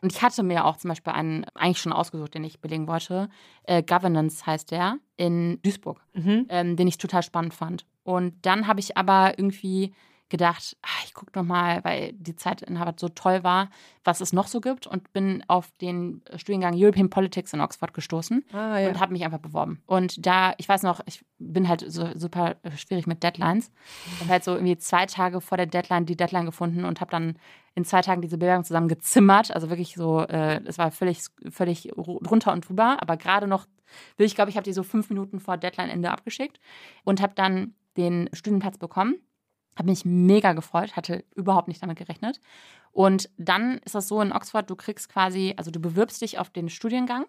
Und 0.00 0.12
ich 0.12 0.22
hatte 0.22 0.42
mir 0.42 0.64
auch 0.64 0.76
zum 0.76 0.88
Beispiel 0.88 1.12
einen 1.12 1.44
eigentlich 1.54 1.80
schon 1.80 1.92
ausgesucht, 1.92 2.34
den 2.34 2.44
ich 2.44 2.60
belegen 2.60 2.86
wollte. 2.86 3.28
Äh, 3.64 3.82
Governance 3.82 4.46
heißt 4.46 4.70
der 4.70 4.98
in 5.16 5.60
Duisburg, 5.62 6.00
mhm. 6.14 6.46
ähm, 6.48 6.76
den 6.76 6.88
ich 6.88 6.98
total 6.98 7.22
spannend 7.22 7.54
fand. 7.54 7.84
Und 8.04 8.34
dann 8.46 8.66
habe 8.66 8.80
ich 8.80 8.96
aber 8.96 9.38
irgendwie 9.38 9.92
gedacht, 10.30 10.76
ach, 10.82 11.04
ich 11.04 11.12
gucke 11.12 11.32
noch 11.34 11.44
mal, 11.44 11.84
weil 11.84 12.12
die 12.14 12.36
Zeit 12.36 12.62
in 12.62 12.78
Harvard 12.78 12.98
so 12.98 13.08
toll 13.08 13.42
war, 13.42 13.68
was 14.04 14.20
es 14.20 14.32
noch 14.32 14.46
so 14.46 14.60
gibt 14.60 14.86
und 14.86 15.12
bin 15.12 15.44
auf 15.48 15.70
den 15.80 16.22
Studiengang 16.36 16.74
European 16.76 17.10
Politics 17.10 17.52
in 17.52 17.60
Oxford 17.60 17.92
gestoßen 17.92 18.44
ah, 18.52 18.78
ja. 18.78 18.88
und 18.88 19.00
habe 19.00 19.12
mich 19.12 19.24
einfach 19.24 19.40
beworben. 19.40 19.82
Und 19.86 20.24
da, 20.24 20.54
ich 20.56 20.68
weiß 20.68 20.84
noch, 20.84 21.00
ich 21.06 21.24
bin 21.38 21.68
halt 21.68 21.84
so 21.86 22.08
super 22.14 22.56
schwierig 22.76 23.06
mit 23.06 23.22
Deadlines. 23.22 23.70
Ich 24.14 24.20
habe 24.20 24.30
halt 24.30 24.44
so 24.44 24.54
irgendwie 24.54 24.78
zwei 24.78 25.06
Tage 25.06 25.40
vor 25.40 25.58
der 25.58 25.66
Deadline 25.66 26.06
die 26.06 26.16
Deadline 26.16 26.46
gefunden 26.46 26.84
und 26.84 27.00
habe 27.00 27.10
dann 27.10 27.36
in 27.74 27.84
zwei 27.84 28.00
Tagen 28.00 28.22
diese 28.22 28.38
Bewerbung 28.38 28.64
zusammen 28.64 28.88
gezimmert. 28.88 29.54
Also 29.54 29.68
wirklich 29.68 29.94
so, 29.94 30.20
äh, 30.20 30.60
es 30.64 30.78
war 30.78 30.90
völlig, 30.90 31.20
völlig 31.50 31.90
drunter 31.96 32.52
und 32.52 32.68
drüber, 32.68 32.98
aber 33.00 33.16
gerade 33.16 33.46
noch, 33.46 33.66
ich 34.16 34.34
glaube, 34.34 34.50
ich 34.50 34.56
habe 34.56 34.64
die 34.64 34.72
so 34.72 34.82
fünf 34.82 35.10
Minuten 35.10 35.40
vor 35.40 35.56
Deadline-Ende 35.56 36.10
abgeschickt 36.10 36.60
und 37.04 37.20
habe 37.20 37.34
dann 37.34 37.74
den 37.96 38.30
Studienplatz 38.32 38.78
bekommen. 38.78 39.16
Habe 39.76 39.90
mich 39.90 40.04
mega 40.04 40.52
gefreut, 40.52 40.96
hatte 40.96 41.24
überhaupt 41.34 41.68
nicht 41.68 41.82
damit 41.82 41.98
gerechnet. 41.98 42.40
Und 42.92 43.30
dann 43.38 43.78
ist 43.84 43.94
das 43.94 44.08
so 44.08 44.20
in 44.20 44.32
Oxford, 44.32 44.68
du 44.68 44.76
kriegst 44.76 45.08
quasi, 45.08 45.54
also 45.56 45.70
du 45.70 45.80
bewirbst 45.80 46.20
dich 46.22 46.38
auf 46.38 46.50
den 46.50 46.68
Studiengang 46.68 47.26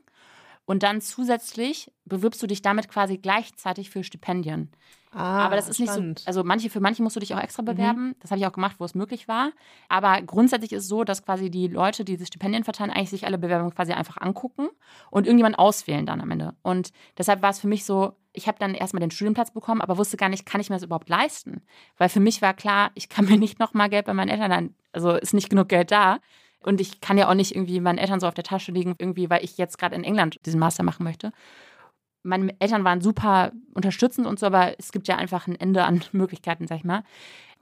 und 0.66 0.84
dann 0.84 1.02
zusätzlich 1.02 1.92
bewirbst 2.06 2.42
du 2.42 2.48
dich 2.48 2.62
damit 2.62 2.88
quasi 2.90 3.18
gleichzeitig 3.18 3.90
für 3.90 4.04
Stipendien. 4.04 4.72
ah, 5.12 5.46
Aber 5.46 5.56
das 5.56 5.68
ist 5.68 5.80
nicht 5.80 5.90
spannend. 5.92 6.20
so, 6.20 6.26
also 6.26 6.44
manche, 6.44 6.70
für 6.70 6.80
manche 6.80 7.04
musst 7.04 7.16
du 7.16 7.20
dich 7.20 7.34
auch 7.34 7.40
extra 7.40 7.62
bewerben. 7.64 8.16
Das 8.20 8.32
habe 8.32 8.40
ich 8.40 8.48
auch 8.48 8.54
gemacht, 8.54 8.78
wo 8.80 8.86
es 8.86 8.96
möglich 8.96 9.28
war. 9.28 9.52
Aber 9.90 10.22
grundsätzlich 10.22 10.72
ist 10.74 10.84
es 10.84 10.90
so, 10.90 11.04
dass 11.04 11.24
quasi 11.24 11.50
die 11.50 11.68
Leute, 11.68 12.06
die 12.06 12.14
diese 12.14 12.28
Stipendien 12.28 12.64
verteilen, 12.64 12.92
eigentlich 12.92 13.10
sich 13.10 13.26
alle 13.26 13.38
Bewerbungen 13.38 13.74
quasi 13.76 13.94
einfach 13.94 14.18
angucken 14.18 14.70
und 15.10 15.26
irgendjemand 15.26 15.60
auswählen 15.60 16.06
dann 16.06 16.22
am 16.22 16.32
Ende. 16.32 16.56
Und 16.64 16.92
deshalb 17.18 17.42
war 17.42 17.50
es 17.50 17.60
für 17.60 17.68
mich 17.68 17.86
so, 17.86 18.16
ich 18.34 18.48
habe 18.48 18.60
dann 18.60 18.74
erstmal 18.74 19.02
den 19.02 19.12
Studienplatz 19.12 19.52
bekommen, 19.52 19.82
aber 19.82 19.98
wusste 19.98 20.18
gar 20.18 20.30
nicht, 20.30 20.46
kann 20.46 20.62
ich 20.62 20.70
mir 20.70 20.76
das 20.76 20.84
überhaupt 20.84 21.10
leisten? 21.10 21.62
Weil 21.98 22.10
für 22.10 22.20
mich 22.20 22.42
war 22.42 22.54
klar, 22.54 22.92
ich 22.96 23.10
kann 23.10 23.26
mir 23.26 23.38
nicht 23.38 23.60
nochmal 23.60 23.90
Geld 23.90 24.06
bei 24.06 24.14
meinen 24.14 24.30
Eltern, 24.30 24.76
also 24.92 25.12
ist 25.16 25.34
nicht 25.34 25.50
genug 25.50 25.70
Geld 25.70 25.92
da. 25.92 26.20
Und 26.64 26.80
ich 26.80 27.02
kann 27.02 27.18
ja 27.18 27.28
auch 27.28 27.34
nicht 27.34 27.56
irgendwie 27.56 27.80
meinen 27.80 27.98
Eltern 27.98 28.20
so 28.20 28.28
auf 28.28 28.34
der 28.34 28.44
Tasche 28.44 28.72
liegen, 28.72 28.96
irgendwie, 28.98 29.30
weil 29.30 29.44
ich 29.44 29.58
jetzt 29.58 29.78
gerade 29.78 29.96
in 29.96 30.04
England 30.04 30.40
diesen 30.46 30.60
Master 30.60 30.84
machen 30.84 31.04
möchte. 31.04 31.32
Meine 32.24 32.56
Eltern 32.60 32.84
waren 32.84 33.02
super 33.02 33.52
unterstützend 33.74 34.28
und 34.28 34.38
so, 34.40 34.46
aber 34.46 34.78
es 34.78 34.92
gibt 34.92 35.08
ja 35.08 35.18
einfach 35.18 35.48
ein 35.48 35.60
Ende 35.60 35.84
an 35.84 36.04
Möglichkeiten, 36.12 36.68
sag 36.68 36.78
ich 36.78 36.84
mal. 36.84 37.04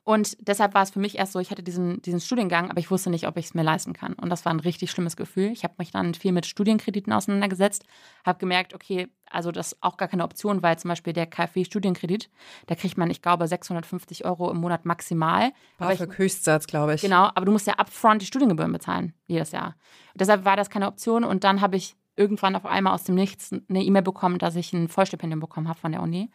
Und 0.09 0.37
deshalb 0.39 0.73
war 0.73 0.81
es 0.81 0.89
für 0.89 0.97
mich 0.97 1.19
erst 1.19 1.33
so, 1.33 1.39
ich 1.39 1.51
hatte 1.51 1.61
diesen, 1.61 2.01
diesen 2.01 2.19
Studiengang, 2.19 2.71
aber 2.71 2.79
ich 2.79 2.89
wusste 2.89 3.11
nicht, 3.11 3.27
ob 3.27 3.37
ich 3.37 3.45
es 3.45 3.53
mir 3.53 3.61
leisten 3.61 3.93
kann. 3.93 4.13
Und 4.13 4.31
das 4.31 4.43
war 4.43 4.51
ein 4.51 4.59
richtig 4.59 4.89
schlimmes 4.89 5.15
Gefühl. 5.15 5.51
Ich 5.51 5.63
habe 5.63 5.75
mich 5.77 5.91
dann 5.91 6.15
viel 6.15 6.31
mit 6.31 6.47
Studienkrediten 6.47 7.13
auseinandergesetzt, 7.13 7.85
habe 8.25 8.39
gemerkt, 8.39 8.73
okay, 8.73 9.09
also 9.29 9.51
das 9.51 9.73
ist 9.73 9.77
auch 9.81 9.97
gar 9.97 10.07
keine 10.07 10.23
Option, 10.23 10.63
weil 10.63 10.79
zum 10.79 10.89
Beispiel 10.89 11.13
der 11.13 11.27
KfW-Studienkredit, 11.27 12.31
da 12.65 12.73
kriegt 12.73 12.97
man, 12.97 13.11
ich 13.11 13.21
glaube, 13.21 13.47
650 13.47 14.25
Euro 14.25 14.49
im 14.49 14.57
Monat 14.57 14.83
maximal. 14.83 15.51
BAföG 15.77 16.17
Höchstsatz, 16.17 16.65
glaube 16.65 16.95
ich. 16.95 17.01
Genau, 17.01 17.29
aber 17.35 17.45
du 17.45 17.51
musst 17.51 17.67
ja 17.67 17.75
upfront 17.75 18.23
die 18.23 18.25
Studiengebühren 18.25 18.71
bezahlen, 18.71 19.13
jedes 19.27 19.51
Jahr. 19.51 19.75
Und 20.13 20.21
deshalb 20.21 20.43
war 20.43 20.57
das 20.57 20.71
keine 20.71 20.87
Option. 20.87 21.23
Und 21.23 21.43
dann 21.43 21.61
habe 21.61 21.75
ich 21.75 21.95
irgendwann 22.15 22.55
auf 22.55 22.65
einmal 22.65 22.93
aus 22.93 23.03
dem 23.03 23.13
Nichts 23.13 23.51
eine 23.69 23.83
E-Mail 23.83 24.01
bekommen, 24.01 24.39
dass 24.39 24.55
ich 24.55 24.73
ein 24.73 24.87
Vollstipendium 24.87 25.39
bekommen 25.39 25.69
habe 25.69 25.79
von 25.79 25.91
der 25.91 26.01
Uni. 26.01 26.31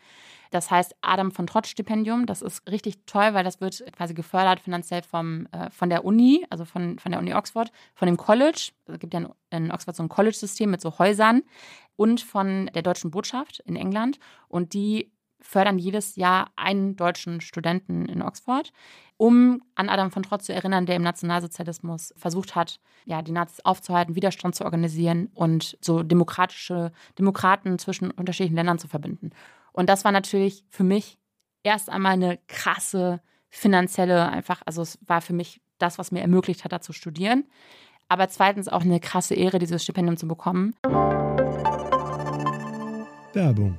Das 0.51 0.71
heißt 0.71 0.95
Adam 1.01 1.33
von 1.33 1.47
Trotz 1.47 1.69
Stipendium. 1.69 2.27
Das 2.27 2.43
ist 2.43 2.69
richtig 2.71 3.07
toll, 3.07 3.35
weil 3.35 3.45
das 3.45 3.61
wird 3.61 3.85
quasi 3.97 4.15
gefördert 4.15 4.61
finanziell 4.61 5.03
vom, 5.03 5.47
äh, 5.53 5.71
von 5.71 5.91
der 5.91 6.05
Uni, 6.05 6.47
also 6.51 6.65
von, 6.65 6.99
von 6.99 7.13
der 7.13 7.21
Uni 7.21 7.35
Oxford, 7.35 7.71
von 7.95 8.07
dem 8.07 8.17
College. 8.17 8.73
Es 8.87 8.99
gibt 8.99 9.15
ja 9.15 9.21
in, 9.21 9.29
in 9.51 9.71
Oxford 9.71 9.97
so 9.97 10.03
ein 10.03 10.09
College-System 10.09 10.71
mit 10.71 10.81
so 10.81 10.99
Häusern 10.99 11.43
und 11.97 12.21
von 12.21 12.71
der 12.75 12.83
deutschen 12.83 13.11
Botschaft 13.11 13.61
in 13.67 13.77
England. 13.77 14.19
Und 14.49 14.75
die 14.75 15.13
fördern 15.45 15.79
jedes 15.79 16.17
Jahr 16.17 16.51
einen 16.57 16.97
deutschen 16.97 17.41
Studenten 17.41 18.07
in 18.07 18.23
Oxford, 18.23 18.73
um 19.17 19.63
an 19.75 19.89
Adam 19.89 20.11
von 20.11 20.23
Trotz 20.23 20.47
zu 20.47 20.55
erinnern, 20.55 20.87
der 20.87 20.97
im 20.97 21.03
Nationalsozialismus 21.03 22.15
versucht 22.17 22.57
hat, 22.57 22.81
ja, 23.05 23.23
die 23.23 23.33
Nazis 23.33 23.65
aufzuhalten, 23.65 24.17
Widerstand 24.17 24.55
zu 24.55 24.65
organisieren 24.65 25.31
und 25.35 25.77
so 25.81 26.03
demokratische 26.03 26.93
Demokraten 27.19 27.79
zwischen 27.79 28.11
unterschiedlichen 28.11 28.57
Ländern 28.57 28.79
zu 28.79 28.89
verbinden. 28.89 29.31
Und 29.75 29.89
das 29.89 30.05
war 30.05 30.13
natürlich 30.13 30.65
für 30.71 30.85
mich 30.85 31.19
erst 31.65 31.91
einmal 31.91 32.13
eine 32.13 32.39
krasse 32.47 33.21
finanzielle, 33.51 34.29
einfach, 34.29 34.63
also 34.65 34.83
es 34.83 34.99
war 35.07 35.21
für 35.21 35.33
mich 35.33 35.61
das, 35.79 35.99
was 35.99 36.13
mir 36.13 36.21
ermöglicht 36.21 36.65
hat, 36.65 36.73
da 36.73 36.81
zu 36.81 36.93
studieren. 36.93 37.45
Aber 38.09 38.29
zweitens 38.29 38.69
auch 38.69 38.83
eine 38.83 39.01
krasse 39.01 39.35
Ehre, 39.35 39.59
dieses 39.59 39.83
Stipendium 39.83 40.17
zu 40.17 40.29
bekommen. 40.29 40.75
Werbung 43.33 43.79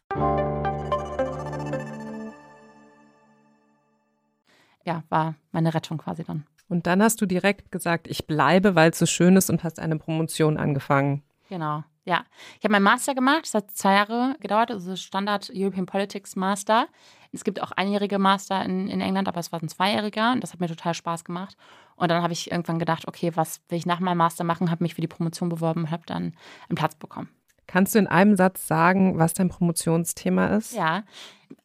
Ja, 4.85 5.03
war 5.09 5.35
meine 5.51 5.73
Rettung 5.73 5.97
quasi 5.97 6.23
dann. 6.23 6.45
Und 6.67 6.87
dann 6.87 7.03
hast 7.03 7.21
du 7.21 7.25
direkt 7.25 7.71
gesagt, 7.71 8.07
ich 8.07 8.27
bleibe, 8.27 8.75
weil 8.75 8.91
es 8.91 8.99
so 8.99 9.05
schön 9.05 9.35
ist 9.35 9.49
und 9.49 9.63
hast 9.63 9.79
eine 9.79 9.97
Promotion 9.97 10.57
angefangen. 10.57 11.21
Genau, 11.49 11.83
ja. 12.05 12.23
Ich 12.57 12.63
habe 12.63 12.71
meinen 12.71 12.83
Master 12.83 13.13
gemacht, 13.13 13.41
das 13.43 13.53
hat 13.53 13.71
zwei 13.71 13.93
Jahre 13.95 14.35
gedauert, 14.39 14.71
also 14.71 14.95
Standard 14.95 15.51
European 15.53 15.85
Politics 15.85 16.35
Master. 16.35 16.87
Es 17.33 17.43
gibt 17.43 17.61
auch 17.61 17.71
einjährige 17.71 18.19
Master 18.19 18.63
in, 18.63 18.87
in 18.87 19.01
England, 19.01 19.27
aber 19.27 19.39
es 19.39 19.51
war 19.51 19.61
ein 19.61 19.69
zweijähriger 19.69 20.31
und 20.33 20.41
das 20.41 20.53
hat 20.53 20.59
mir 20.59 20.67
total 20.67 20.93
Spaß 20.93 21.23
gemacht. 21.23 21.57
Und 21.95 22.09
dann 22.09 22.23
habe 22.23 22.33
ich 22.33 22.51
irgendwann 22.51 22.79
gedacht, 22.79 23.07
okay, 23.07 23.31
was 23.35 23.61
will 23.69 23.77
ich 23.77 23.85
nach 23.85 23.99
meinem 23.99 24.17
Master 24.17 24.43
machen? 24.43 24.71
Habe 24.71 24.83
mich 24.83 24.95
für 24.95 25.01
die 25.01 25.07
Promotion 25.07 25.49
beworben 25.49 25.81
und 25.81 25.91
habe 25.91 26.03
dann 26.05 26.33
einen 26.69 26.75
Platz 26.75 26.95
bekommen. 26.95 27.29
Kannst 27.67 27.95
du 27.95 27.99
in 27.99 28.07
einem 28.07 28.35
Satz 28.35 28.67
sagen, 28.67 29.17
was 29.17 29.33
dein 29.33 29.49
Promotionsthema 29.49 30.47
ist? 30.47 30.73
Ja, 30.73 31.03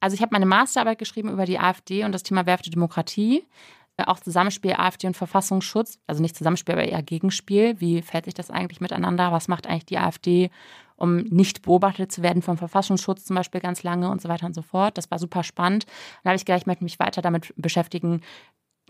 also 0.00 0.14
ich 0.14 0.22
habe 0.22 0.32
meine 0.32 0.46
Masterarbeit 0.46 0.98
geschrieben 0.98 1.30
über 1.30 1.46
die 1.46 1.58
AfD 1.58 2.04
und 2.04 2.12
das 2.12 2.22
Thema 2.22 2.46
Werfte 2.46 2.70
Demokratie. 2.70 3.44
Auch 4.04 4.20
Zusammenspiel 4.20 4.74
AfD 4.74 5.06
und 5.06 5.16
Verfassungsschutz, 5.16 5.98
also 6.06 6.20
nicht 6.20 6.36
Zusammenspiel, 6.36 6.74
aber 6.74 6.84
eher 6.84 7.02
Gegenspiel. 7.02 7.80
Wie 7.80 8.02
fällt 8.02 8.26
sich 8.26 8.34
das 8.34 8.50
eigentlich 8.50 8.80
miteinander? 8.80 9.32
Was 9.32 9.48
macht 9.48 9.66
eigentlich 9.66 9.86
die 9.86 9.96
AfD, 9.96 10.50
um 10.96 11.16
nicht 11.16 11.62
beobachtet 11.62 12.12
zu 12.12 12.22
werden 12.22 12.42
vom 12.42 12.58
Verfassungsschutz 12.58 13.24
zum 13.24 13.36
Beispiel 13.36 13.62
ganz 13.62 13.82
lange 13.82 14.10
und 14.10 14.20
so 14.20 14.28
weiter 14.28 14.44
und 14.44 14.54
so 14.54 14.60
fort? 14.60 14.98
Das 14.98 15.10
war 15.10 15.18
super 15.18 15.42
spannend. 15.42 15.86
Dann 16.22 16.30
habe 16.30 16.36
ich 16.36 16.44
gleich 16.44 16.66
möchte 16.66 16.84
mich 16.84 16.98
weiter 16.98 17.22
damit 17.22 17.54
beschäftigen, 17.56 18.20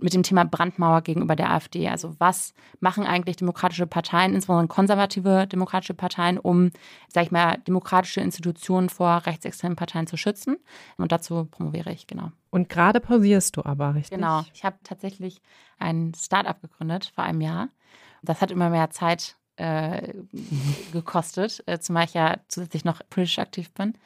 mit 0.00 0.12
dem 0.12 0.22
Thema 0.22 0.44
Brandmauer 0.44 1.00
gegenüber 1.02 1.36
der 1.36 1.50
AfD. 1.50 1.88
Also 1.88 2.14
was 2.18 2.52
machen 2.80 3.06
eigentlich 3.06 3.36
demokratische 3.36 3.86
Parteien, 3.86 4.34
insbesondere 4.34 4.68
konservative 4.68 5.46
demokratische 5.46 5.94
Parteien, 5.94 6.38
um, 6.38 6.70
sag 7.08 7.24
ich 7.24 7.30
mal, 7.30 7.58
demokratische 7.66 8.20
Institutionen 8.20 8.88
vor 8.90 9.22
rechtsextremen 9.24 9.76
Parteien 9.76 10.06
zu 10.06 10.16
schützen? 10.16 10.58
Und 10.98 11.12
dazu 11.12 11.46
promoviere 11.46 11.92
ich, 11.92 12.06
genau. 12.06 12.30
Und 12.50 12.68
gerade 12.68 13.00
pausierst 13.00 13.56
du 13.56 13.64
aber, 13.64 13.94
richtig? 13.94 14.18
Genau. 14.18 14.44
Ich 14.52 14.64
habe 14.64 14.76
tatsächlich 14.82 15.40
ein 15.78 16.12
Startup 16.14 16.60
gegründet 16.60 17.12
vor 17.14 17.24
einem 17.24 17.40
Jahr. 17.40 17.68
Das 18.22 18.40
hat 18.40 18.50
immer 18.50 18.70
mehr 18.70 18.90
Zeit 18.90 19.36
äh, 19.56 20.12
gekostet, 20.92 21.62
äh, 21.66 21.78
zumal 21.78 22.04
ich 22.04 22.14
ja 22.14 22.36
zusätzlich 22.48 22.84
noch 22.84 23.00
politisch 23.08 23.38
aktiv 23.38 23.72
bin. 23.72 23.96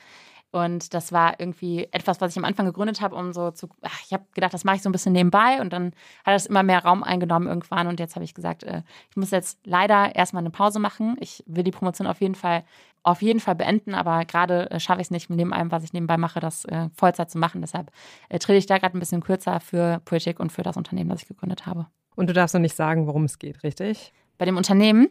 Und 0.52 0.94
das 0.94 1.12
war 1.12 1.38
irgendwie 1.38 1.88
etwas, 1.92 2.20
was 2.20 2.32
ich 2.32 2.38
am 2.38 2.44
Anfang 2.44 2.66
gegründet 2.66 3.00
habe, 3.00 3.14
um 3.14 3.32
so 3.32 3.52
zu. 3.52 3.68
Ach, 3.82 4.00
ich 4.04 4.12
habe 4.12 4.24
gedacht, 4.34 4.52
das 4.52 4.64
mache 4.64 4.76
ich 4.76 4.82
so 4.82 4.88
ein 4.88 4.92
bisschen 4.92 5.12
nebenbei 5.12 5.60
und 5.60 5.72
dann 5.72 5.92
hat 6.24 6.34
das 6.34 6.46
immer 6.46 6.64
mehr 6.64 6.84
Raum 6.84 7.04
eingenommen 7.04 7.46
irgendwann. 7.46 7.86
Und 7.86 8.00
jetzt 8.00 8.16
habe 8.16 8.24
ich 8.24 8.34
gesagt, 8.34 8.64
äh, 8.64 8.82
ich 9.10 9.16
muss 9.16 9.30
jetzt 9.30 9.60
leider 9.64 10.14
erstmal 10.16 10.42
eine 10.42 10.50
Pause 10.50 10.80
machen. 10.80 11.16
Ich 11.20 11.44
will 11.46 11.62
die 11.62 11.70
Promotion 11.70 12.08
auf 12.08 12.20
jeden 12.20 12.34
Fall, 12.34 12.64
auf 13.04 13.22
jeden 13.22 13.38
Fall 13.38 13.54
beenden, 13.54 13.94
aber 13.94 14.24
gerade 14.24 14.70
äh, 14.72 14.80
schaffe 14.80 15.00
ich 15.00 15.06
es 15.06 15.10
nicht, 15.12 15.30
neben 15.30 15.52
allem, 15.52 15.70
was 15.70 15.84
ich 15.84 15.92
nebenbei 15.92 16.16
mache, 16.16 16.40
das 16.40 16.64
äh, 16.64 16.88
Vollzeit 16.94 17.30
zu 17.30 17.38
machen. 17.38 17.60
Deshalb 17.60 17.92
äh, 18.28 18.40
trete 18.40 18.58
ich 18.58 18.66
da 18.66 18.78
gerade 18.78 18.96
ein 18.96 19.00
bisschen 19.00 19.22
kürzer 19.22 19.60
für 19.60 20.00
Politik 20.04 20.40
und 20.40 20.50
für 20.50 20.62
das 20.62 20.76
Unternehmen, 20.76 21.10
das 21.10 21.22
ich 21.22 21.28
gegründet 21.28 21.66
habe. 21.66 21.86
Und 22.16 22.28
du 22.28 22.32
darfst 22.32 22.54
noch 22.54 22.60
nicht 22.60 22.76
sagen, 22.76 23.06
worum 23.06 23.24
es 23.24 23.38
geht, 23.38 23.62
richtig? 23.62 24.12
Bei 24.40 24.46
dem 24.46 24.56
Unternehmen. 24.56 25.10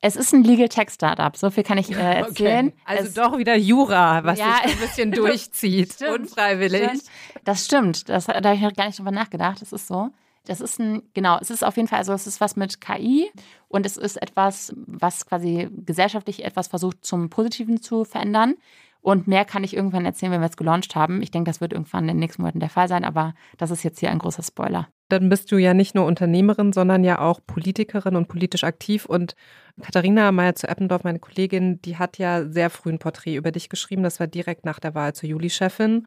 Es 0.00 0.14
ist 0.14 0.32
ein 0.32 0.44
Legal 0.44 0.68
Tech 0.68 0.90
Startup, 0.90 1.36
so 1.36 1.50
viel 1.50 1.64
kann 1.64 1.76
ich 1.76 1.90
äh, 1.90 2.20
erzählen. 2.20 2.68
Okay. 2.68 2.76
Also 2.84 3.04
es, 3.04 3.14
doch 3.14 3.36
wieder 3.36 3.56
Jura, 3.56 4.22
was 4.22 4.38
ja, 4.38 4.60
sich 4.62 4.72
ein 4.72 4.78
bisschen 4.78 5.12
durchzieht, 5.12 5.94
stimmt, 5.94 6.20
unfreiwillig. 6.20 6.84
Stimmt. 6.84 7.02
Das 7.44 7.64
stimmt, 7.64 8.08
das, 8.08 8.26
da 8.26 8.34
habe 8.34 8.54
ich 8.54 8.76
gar 8.76 8.86
nicht 8.86 8.98
drüber 8.98 9.10
nachgedacht, 9.10 9.60
das 9.60 9.72
ist 9.72 9.88
so. 9.88 10.10
Das 10.44 10.60
ist 10.60 10.78
ein, 10.78 11.02
genau, 11.12 11.38
es 11.40 11.50
ist 11.50 11.64
auf 11.64 11.76
jeden 11.76 11.88
Fall, 11.88 11.98
also 11.98 12.12
es 12.12 12.28
ist 12.28 12.40
was 12.40 12.54
mit 12.54 12.80
KI 12.80 13.28
und 13.66 13.84
es 13.84 13.96
ist 13.96 14.22
etwas, 14.22 14.72
was 14.86 15.26
quasi 15.26 15.68
gesellschaftlich 15.84 16.44
etwas 16.44 16.68
versucht 16.68 17.04
zum 17.04 17.28
Positiven 17.28 17.82
zu 17.82 18.04
verändern. 18.04 18.54
Und 19.00 19.26
mehr 19.26 19.44
kann 19.44 19.64
ich 19.64 19.74
irgendwann 19.74 20.04
erzählen, 20.04 20.32
wenn 20.32 20.40
wir 20.40 20.48
es 20.48 20.56
gelauncht 20.56 20.94
haben. 20.94 21.22
Ich 21.22 21.30
denke, 21.30 21.50
das 21.50 21.60
wird 21.60 21.72
irgendwann 21.72 22.04
in 22.04 22.08
den 22.08 22.18
nächsten 22.18 22.42
Monaten 22.42 22.60
der 22.60 22.70
Fall 22.70 22.88
sein, 22.88 23.04
aber 23.04 23.34
das 23.56 23.70
ist 23.70 23.82
jetzt 23.82 24.00
hier 24.00 24.10
ein 24.10 24.18
großer 24.18 24.42
Spoiler. 24.42 24.88
Dann 25.08 25.28
bist 25.30 25.50
du 25.50 25.56
ja 25.56 25.72
nicht 25.72 25.94
nur 25.94 26.04
Unternehmerin, 26.04 26.72
sondern 26.72 27.02
ja 27.02 27.18
auch 27.20 27.40
Politikerin 27.46 28.14
und 28.14 28.28
politisch 28.28 28.64
aktiv. 28.64 29.06
Und 29.06 29.34
Katharina 29.80 30.30
Meyer 30.32 30.54
zu 30.54 30.68
Eppendorf, 30.68 31.04
meine 31.04 31.18
Kollegin, 31.18 31.80
die 31.80 31.96
hat 31.96 32.18
ja 32.18 32.44
sehr 32.44 32.68
früh 32.68 32.90
ein 32.90 32.98
Porträt 32.98 33.36
über 33.36 33.50
dich 33.50 33.68
geschrieben. 33.68 34.02
Das 34.02 34.20
war 34.20 34.26
direkt 34.26 34.64
nach 34.64 34.80
der 34.80 34.94
Wahl 34.94 35.14
zur 35.14 35.28
Juli-Chefin. 35.30 36.06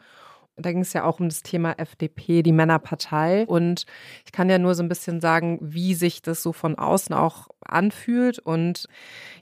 Da 0.58 0.72
ging 0.72 0.82
es 0.82 0.94
ja 0.94 1.06
auch 1.06 1.20
um 1.20 1.30
das 1.30 1.42
Thema 1.42 1.74
FDP, 1.80 2.44
die 2.44 2.52
Männerpartei. 2.52 3.46
Und 3.48 3.86
ich 4.26 4.32
kann 4.32 4.50
ja 4.50 4.60
nur 4.60 4.76
so 4.76 4.84
ein 4.84 4.90
bisschen 4.90 5.22
sagen, 5.22 5.58
wie 5.62 5.96
sich 5.96 6.22
das 6.22 6.44
so 6.44 6.54
von 6.54 6.78
außen 6.78 7.16
auch 7.16 7.48
anfühlt. 7.62 8.38
Und 8.38 8.88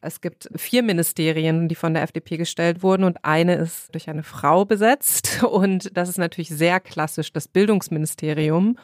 es 0.02 0.22
gibt 0.22 0.50
vier 0.56 0.84
Ministerien, 0.84 1.67
die 1.67 1.76
von 1.76 1.93
der 1.93 2.04
FDP 2.04 2.38
gestellt 2.38 2.84
wurden. 2.84 3.04
Und 3.04 3.26
eine 3.26 3.56
ist 3.56 3.93
durch 3.93 4.10
eine 4.10 4.24
Frau 4.24 4.65
besetzt. 4.65 5.43
Und 5.43 5.98
das 5.98 6.10
ist 6.10 6.17
natürlich 6.17 6.50
sehr 6.50 6.80
klassisch 6.80 7.34
das 7.34 7.48
Bildungsministerium. 7.48 8.78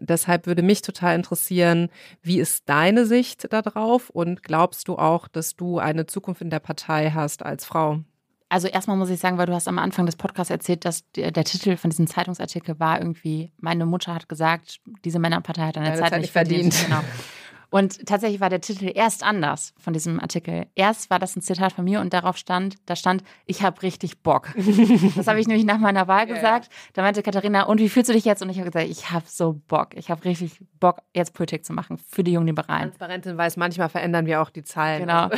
Deshalb 0.00 0.46
würde 0.46 0.62
mich 0.62 0.82
total 0.82 1.14
interessieren, 1.14 1.88
wie 2.22 2.40
ist 2.40 2.68
deine 2.68 3.06
Sicht 3.06 3.52
darauf 3.52 4.10
und 4.10 4.42
glaubst 4.42 4.88
du 4.88 4.96
auch, 4.96 5.28
dass 5.28 5.56
du 5.56 5.78
eine 5.78 6.06
Zukunft 6.06 6.40
in 6.40 6.50
der 6.50 6.60
Partei 6.60 7.10
hast 7.10 7.44
als 7.44 7.64
Frau? 7.64 8.00
Also 8.48 8.66
erstmal 8.66 8.96
muss 8.96 9.10
ich 9.10 9.20
sagen, 9.20 9.38
weil 9.38 9.46
du 9.46 9.54
hast 9.54 9.68
am 9.68 9.78
Anfang 9.78 10.06
des 10.06 10.16
Podcasts 10.16 10.50
erzählt, 10.50 10.84
dass 10.84 11.08
der, 11.12 11.30
der 11.30 11.44
Titel 11.44 11.76
von 11.76 11.90
diesem 11.90 12.08
Zeitungsartikel 12.08 12.80
war 12.80 12.98
irgendwie, 12.98 13.52
meine 13.58 13.86
Mutter 13.86 14.12
hat 14.12 14.28
gesagt, 14.28 14.80
diese 15.04 15.20
Männerpartei 15.20 15.66
hat 15.66 15.78
eine 15.78 15.94
Zeit, 15.94 16.10
Zeit, 16.10 16.20
nicht 16.20 16.32
verdient. 16.32 16.74
verdient. 16.74 17.02
Genau. 17.02 17.04
Und 17.70 18.06
tatsächlich 18.06 18.40
war 18.40 18.50
der 18.50 18.60
Titel 18.60 18.90
erst 18.92 19.22
anders 19.22 19.72
von 19.78 19.92
diesem 19.92 20.18
Artikel. 20.18 20.66
Erst 20.74 21.08
war 21.08 21.20
das 21.20 21.36
ein 21.36 21.40
Zitat 21.40 21.72
von 21.72 21.84
mir 21.84 22.00
und 22.00 22.12
darauf 22.12 22.36
stand, 22.36 22.74
da 22.86 22.96
stand, 22.96 23.22
ich 23.46 23.62
habe 23.62 23.80
richtig 23.82 24.22
Bock. 24.22 24.48
das 25.16 25.28
habe 25.28 25.40
ich 25.40 25.46
nämlich 25.46 25.64
nach 25.64 25.78
meiner 25.78 26.08
Wahl 26.08 26.26
gesagt. 26.26 26.66
Ja. 26.66 26.78
Da 26.94 27.02
meinte 27.02 27.22
Katharina, 27.22 27.62
und 27.64 27.78
wie 27.78 27.88
fühlst 27.88 28.08
du 28.08 28.12
dich 28.12 28.24
jetzt? 28.24 28.42
Und 28.42 28.50
ich 28.50 28.58
habe 28.58 28.70
gesagt, 28.70 28.90
ich 28.90 29.12
habe 29.12 29.24
so 29.28 29.60
Bock. 29.68 29.94
Ich 29.94 30.10
habe 30.10 30.24
richtig 30.24 30.60
Bock, 30.80 30.98
jetzt 31.14 31.32
Politik 31.32 31.64
zu 31.64 31.72
machen 31.72 31.96
für 31.96 32.24
die 32.24 32.32
jungen 32.32 32.48
Liberalen. 32.48 32.90
Transparentin 32.90 33.38
weiß, 33.38 33.56
manchmal 33.56 33.88
verändern 33.88 34.26
wir 34.26 34.42
auch 34.42 34.50
die 34.50 34.64
Zahlen. 34.64 35.02
Genau. 35.02 35.28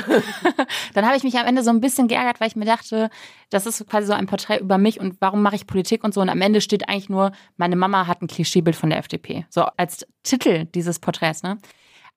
Dann 0.95 1.05
habe 1.05 1.17
ich 1.17 1.25
mich 1.25 1.37
am 1.39 1.47
Ende 1.47 1.63
so 1.63 1.71
ein 1.71 1.81
bisschen 1.81 2.09
geärgert, 2.09 2.41
weil 2.41 2.49
ich 2.49 2.57
mir 2.57 2.65
dachte, 2.65 3.11
das 3.51 3.67
ist 3.67 3.87
quasi 3.89 4.07
so 4.07 4.15
ein 4.15 4.27
Porträt 4.27 4.59
über 4.59 4.79
mich 4.79 5.01
und 5.01 5.17
warum 5.21 5.43
mache 5.43 5.57
ich 5.57 5.67
Politik 5.67 6.03
und 6.03 6.15
so. 6.15 6.23
Und 6.23 6.31
am 6.31 6.41
Ende 6.41 6.63
steht 6.63 6.89
eigentlich 6.89 7.11
nur, 7.11 7.33
meine 7.59 7.77
Mama 7.77 8.07
hat 8.07 8.23
ein 8.23 8.27
Klischeebild 8.27 8.77
von 8.77 8.89
der 8.89 8.99
FDP. 8.99 9.45
So 9.51 9.67
als 9.77 10.07
Titel 10.23 10.65
dieses 10.65 10.99
Porträts, 10.99 11.43
ne? 11.43 11.59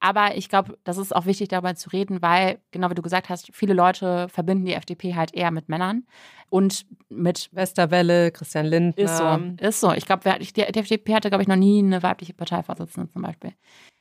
Aber 0.00 0.36
ich 0.36 0.48
glaube, 0.48 0.78
das 0.84 0.98
ist 0.98 1.14
auch 1.14 1.26
wichtig, 1.26 1.48
darüber 1.48 1.74
zu 1.74 1.90
reden, 1.90 2.20
weil, 2.20 2.58
genau 2.70 2.90
wie 2.90 2.94
du 2.94 3.02
gesagt 3.02 3.28
hast, 3.28 3.48
viele 3.52 3.74
Leute 3.74 4.28
verbinden 4.28 4.66
die 4.66 4.74
FDP 4.74 5.14
halt 5.14 5.34
eher 5.34 5.50
mit 5.50 5.68
Männern 5.68 6.04
und 6.50 6.86
mit 7.08 7.48
Westerwelle, 7.52 8.30
Christian 8.30 8.66
Lindner. 8.66 9.04
Ist 9.04 9.16
so, 9.16 9.66
ist 9.66 9.80
so. 9.80 9.92
Ich 9.92 10.06
glaube, 10.06 10.38
die, 10.38 10.52
die 10.52 10.78
FDP 10.78 11.14
hatte, 11.14 11.30
glaube 11.30 11.42
ich, 11.42 11.48
noch 11.48 11.56
nie 11.56 11.78
eine 11.78 12.02
weibliche 12.02 12.34
Parteivorsitzende 12.34 13.10
zum 13.10 13.22
Beispiel. 13.22 13.52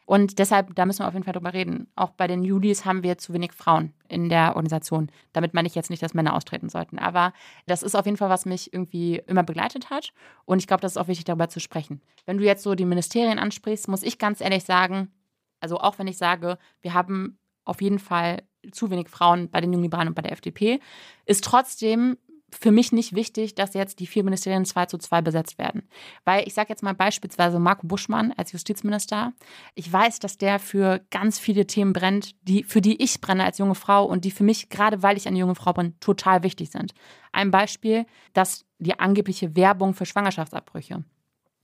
Und 0.06 0.38
deshalb, 0.38 0.76
da 0.76 0.86
müssen 0.86 1.00
wir 1.00 1.08
auf 1.08 1.14
jeden 1.14 1.24
Fall 1.24 1.34
drüber 1.34 1.54
reden. 1.54 1.88
Auch 1.96 2.12
bei 2.12 2.28
den 2.28 2.44
Julis 2.44 2.86
haben 2.86 3.02
wir 3.02 3.18
zu 3.18 3.34
wenig 3.34 3.54
Frauen 3.54 3.94
in 4.08 4.30
der 4.30 4.56
Organisation. 4.56 5.10
Damit 5.34 5.56
meine 5.56 5.68
ich 5.68 5.74
jetzt 5.74 5.90
nicht, 5.90 6.04
dass 6.04 6.14
Männer 6.14 6.36
austreten 6.36 6.70
sollten. 6.70 7.00
Aber 7.00 7.34
das 7.66 7.82
ist 7.82 7.96
auf 7.96 8.06
jeden 8.06 8.18
Fall, 8.18 8.30
was 8.30 8.46
mich 8.46 8.72
irgendwie 8.72 9.22
immer 9.26 9.42
begleitet 9.42 9.90
hat. 9.90 10.14
Und 10.46 10.60
ich 10.60 10.68
glaube, 10.68 10.82
das 10.82 10.92
ist 10.92 10.98
auch 10.98 11.08
wichtig, 11.08 11.26
darüber 11.26 11.50
zu 11.50 11.60
sprechen. 11.60 12.02
Wenn 12.28 12.38
du 12.38 12.44
jetzt 12.44 12.62
so 12.62 12.76
die 12.76 12.86
Ministerien 12.86 13.40
ansprichst, 13.40 13.88
muss 13.88 14.04
ich 14.04 14.20
ganz 14.20 14.42
ehrlich 14.42 14.64
sagen, 14.64 15.12
also 15.60 15.80
auch 15.80 16.00
wenn 16.00 16.08
ich 16.08 16.18
sage, 16.18 16.58
wir 16.82 16.94
haben 16.94 17.40
auf 17.64 17.82
jeden 17.82 18.00
Fall 18.00 18.44
zu 18.72 18.90
wenig 18.90 19.10
Frauen 19.10 19.50
bei 19.50 19.62
den 19.62 19.74
Jungen 19.74 19.92
und 19.92 20.16
bei 20.16 20.22
der 20.22 20.32
FDP, 20.32 20.80
ist 21.26 21.44
trotzdem 21.44 22.18
für 22.52 22.72
mich 22.72 22.92
nicht 22.92 23.16
wichtig, 23.16 23.56
dass 23.56 23.74
jetzt 23.74 24.00
die 24.00 24.08
vier 24.08 24.24
Ministerien 24.24 24.66
zwei 24.66 24.86
zu 24.86 24.98
zwei 24.98 25.22
besetzt 25.22 25.58
werden. 25.58 25.88
Weil 26.24 26.48
ich 26.48 26.54
sage 26.54 26.70
jetzt 26.70 26.84
mal 26.84 26.94
beispielsweise 26.94 27.60
Marco 27.60 27.88
Buschmann 27.88 28.34
als 28.38 28.52
Justizminister. 28.52 29.34
Ich 29.74 29.92
weiß, 29.92 30.20
dass 30.20 30.38
der 30.38 30.60
für 30.60 31.02
ganz 31.12 31.40
viele 31.40 31.68
Themen 31.68 31.94
brennt, 31.94 32.36
die, 32.44 32.64
für 32.64 32.82
die 32.82 33.02
ich 33.04 33.20
brenne 33.20 33.44
als 33.44 33.58
junge 33.58 33.76
Frau 33.76 34.06
und 34.06 34.26
die 34.26 34.32
für 34.32 34.44
mich, 34.44 34.70
gerade 34.70 35.04
weil 35.04 35.18
ich 35.18 35.28
eine 35.28 35.40
junge 35.40 35.56
Frau 35.56 35.74
bin, 35.74 36.00
total 36.00 36.44
wichtig 36.44 36.72
sind. 36.72 36.94
Ein 37.32 37.52
Beispiel, 37.52 38.06
dass 38.34 38.66
die 38.80 38.98
angebliche 39.00 39.56
Werbung 39.56 39.94
für 39.94 40.06
Schwangerschaftsabbrüche. 40.06 41.04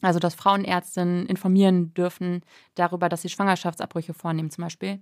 Also, 0.02 0.20
dass 0.20 0.36
Frauenärztinnen 0.36 1.26
informieren 1.28 1.94
dürfen 1.94 2.42
darüber, 2.76 3.10
dass 3.10 3.22
sie 3.22 3.30
Schwangerschaftsabbrüche 3.30 4.14
vornehmen, 4.14 4.50
zum 4.50 4.64
Beispiel 4.64 5.02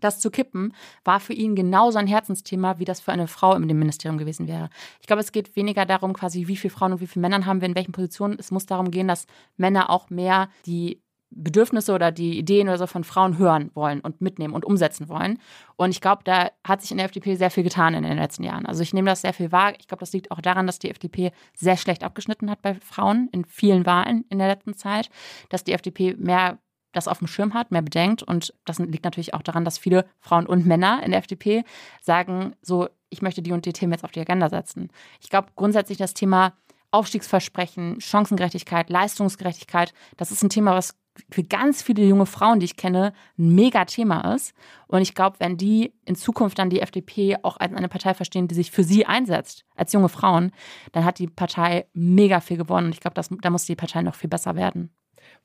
das 0.00 0.20
zu 0.20 0.30
kippen, 0.30 0.74
war 1.04 1.20
für 1.20 1.32
ihn 1.32 1.56
genauso 1.56 1.98
ein 1.98 2.06
Herzensthema, 2.06 2.78
wie 2.78 2.84
das 2.84 3.00
für 3.00 3.12
eine 3.12 3.26
Frau 3.26 3.54
in 3.54 3.66
dem 3.66 3.78
Ministerium 3.78 4.18
gewesen 4.18 4.46
wäre. 4.46 4.70
Ich 5.00 5.06
glaube, 5.06 5.20
es 5.20 5.32
geht 5.32 5.56
weniger 5.56 5.86
darum, 5.86 6.12
quasi, 6.12 6.46
wie 6.46 6.56
viele 6.56 6.72
Frauen 6.72 6.92
und 6.92 7.00
wie 7.00 7.06
viele 7.06 7.22
Männer 7.22 7.44
haben 7.46 7.60
wir 7.60 7.68
in 7.68 7.74
welchen 7.74 7.92
Positionen. 7.92 8.36
Es 8.38 8.50
muss 8.50 8.66
darum 8.66 8.90
gehen, 8.90 9.08
dass 9.08 9.26
Männer 9.56 9.90
auch 9.90 10.10
mehr 10.10 10.48
die 10.66 11.02
Bedürfnisse 11.30 11.92
oder 11.92 12.10
die 12.10 12.38
Ideen 12.38 12.68
oder 12.68 12.78
so 12.78 12.86
von 12.86 13.04
Frauen 13.04 13.38
hören 13.38 13.70
wollen 13.74 14.00
und 14.00 14.20
mitnehmen 14.20 14.54
und 14.54 14.64
umsetzen 14.64 15.08
wollen. 15.08 15.38
Und 15.76 15.90
ich 15.90 16.00
glaube, 16.00 16.22
da 16.24 16.50
hat 16.66 16.80
sich 16.80 16.90
in 16.90 16.96
der 16.96 17.06
FDP 17.06 17.36
sehr 17.36 17.50
viel 17.50 17.64
getan 17.64 17.94
in 17.94 18.02
den 18.02 18.16
letzten 18.16 18.44
Jahren. 18.44 18.66
Also 18.66 18.82
ich 18.82 18.94
nehme 18.94 19.10
das 19.10 19.20
sehr 19.20 19.34
viel 19.34 19.52
wahr. 19.52 19.74
Ich 19.78 19.88
glaube, 19.88 20.00
das 20.00 20.12
liegt 20.12 20.30
auch 20.30 20.40
daran, 20.40 20.66
dass 20.66 20.78
die 20.78 20.90
FDP 20.90 21.32
sehr 21.54 21.76
schlecht 21.76 22.02
abgeschnitten 22.02 22.50
hat 22.50 22.62
bei 22.62 22.74
Frauen 22.74 23.28
in 23.32 23.44
vielen 23.44 23.84
Wahlen 23.84 24.24
in 24.30 24.38
der 24.38 24.48
letzten 24.48 24.74
Zeit, 24.74 25.10
dass 25.50 25.64
die 25.64 25.72
FDP 25.72 26.14
mehr 26.18 26.58
das 26.92 27.08
auf 27.08 27.18
dem 27.18 27.26
Schirm 27.26 27.54
hat, 27.54 27.70
mehr 27.70 27.82
bedenkt. 27.82 28.22
Und 28.22 28.54
das 28.64 28.78
liegt 28.78 29.04
natürlich 29.04 29.34
auch 29.34 29.42
daran, 29.42 29.64
dass 29.64 29.78
viele 29.78 30.06
Frauen 30.20 30.46
und 30.46 30.66
Männer 30.66 31.02
in 31.04 31.10
der 31.10 31.20
FDP 31.20 31.64
sagen, 32.00 32.54
so, 32.62 32.88
ich 33.10 33.22
möchte 33.22 33.42
die 33.42 33.52
und 33.52 33.66
die 33.66 33.72
Themen 33.72 33.92
jetzt 33.92 34.04
auf 34.04 34.12
die 34.12 34.20
Agenda 34.20 34.48
setzen. 34.48 34.88
Ich 35.20 35.30
glaube 35.30 35.48
grundsätzlich 35.54 35.98
das 35.98 36.14
Thema 36.14 36.54
Aufstiegsversprechen, 36.90 38.00
Chancengerechtigkeit, 38.00 38.88
Leistungsgerechtigkeit, 38.88 39.92
das 40.16 40.30
ist 40.30 40.42
ein 40.42 40.48
Thema, 40.48 40.74
was 40.74 40.96
für 41.30 41.42
ganz 41.42 41.82
viele 41.82 42.04
junge 42.04 42.26
Frauen, 42.26 42.60
die 42.60 42.66
ich 42.66 42.76
kenne, 42.76 43.12
ein 43.38 43.54
mega 43.54 43.84
Thema 43.84 44.34
ist. 44.34 44.54
Und 44.86 45.02
ich 45.02 45.14
glaube, 45.14 45.36
wenn 45.40 45.56
die 45.56 45.92
in 46.04 46.16
Zukunft 46.16 46.58
dann 46.58 46.70
die 46.70 46.80
FDP 46.80 47.36
auch 47.42 47.56
als 47.58 47.74
eine 47.74 47.88
Partei 47.88 48.14
verstehen, 48.14 48.48
die 48.48 48.54
sich 48.54 48.70
für 48.70 48.84
sie 48.84 49.06
einsetzt, 49.06 49.64
als 49.76 49.92
junge 49.92 50.08
Frauen, 50.08 50.52
dann 50.92 51.04
hat 51.04 51.18
die 51.18 51.26
Partei 51.26 51.86
mega 51.92 52.40
viel 52.40 52.56
gewonnen. 52.56 52.86
Und 52.86 52.94
ich 52.94 53.00
glaube, 53.00 53.20
da 53.40 53.50
muss 53.50 53.64
die 53.64 53.76
Partei 53.76 54.02
noch 54.02 54.14
viel 54.14 54.30
besser 54.30 54.56
werden. 54.56 54.90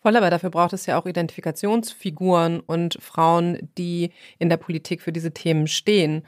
Voll, 0.01 0.17
aber 0.17 0.29
dafür 0.29 0.49
braucht 0.49 0.73
es 0.73 0.85
ja 0.85 0.99
auch 0.99 1.05
Identifikationsfiguren 1.05 2.59
und 2.59 2.97
Frauen, 3.01 3.69
die 3.77 4.11
in 4.37 4.49
der 4.49 4.57
Politik 4.57 5.01
für 5.01 5.13
diese 5.13 5.33
Themen 5.33 5.67
stehen. 5.67 6.23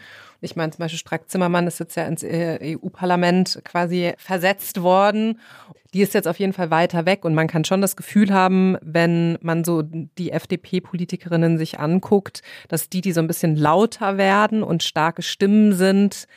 Ich 0.46 0.56
meine, 0.56 0.72
zum 0.72 0.80
Beispiel 0.80 1.00
Strack 1.00 1.30
Zimmermann 1.30 1.68
ist 1.68 1.80
jetzt 1.80 1.96
ja 1.96 2.06
ins 2.06 2.24
äh, 2.24 2.78
EU-Parlament 2.78 3.62
quasi 3.66 4.14
versetzt 4.18 4.82
worden. 4.82 5.40
Die 5.94 6.02
ist 6.02 6.14
jetzt 6.14 6.28
auf 6.28 6.40
jeden 6.40 6.54
Fall 6.54 6.72
weiter 6.72 7.06
weg 7.06 7.26
und 7.26 7.34
man 7.34 7.48
kann 7.48 7.66
schon 7.66 7.82
das 7.82 7.96
Gefühl 7.96 8.34
haben, 8.34 8.78
wenn 8.82 9.38
man 9.42 9.64
so 9.64 9.82
die 9.82 10.32
FDP-Politikerinnen 10.32 11.58
sich 11.58 11.80
anguckt, 11.80 12.42
dass 12.68 12.90
die, 12.90 13.02
die 13.02 13.12
so 13.12 13.22
ein 13.22 13.28
bisschen 13.28 13.56
lauter 13.56 14.18
werden 14.18 14.62
und 14.62 14.84
starke 14.84 15.22
Stimmen 15.22 15.74
sind, 15.74 16.28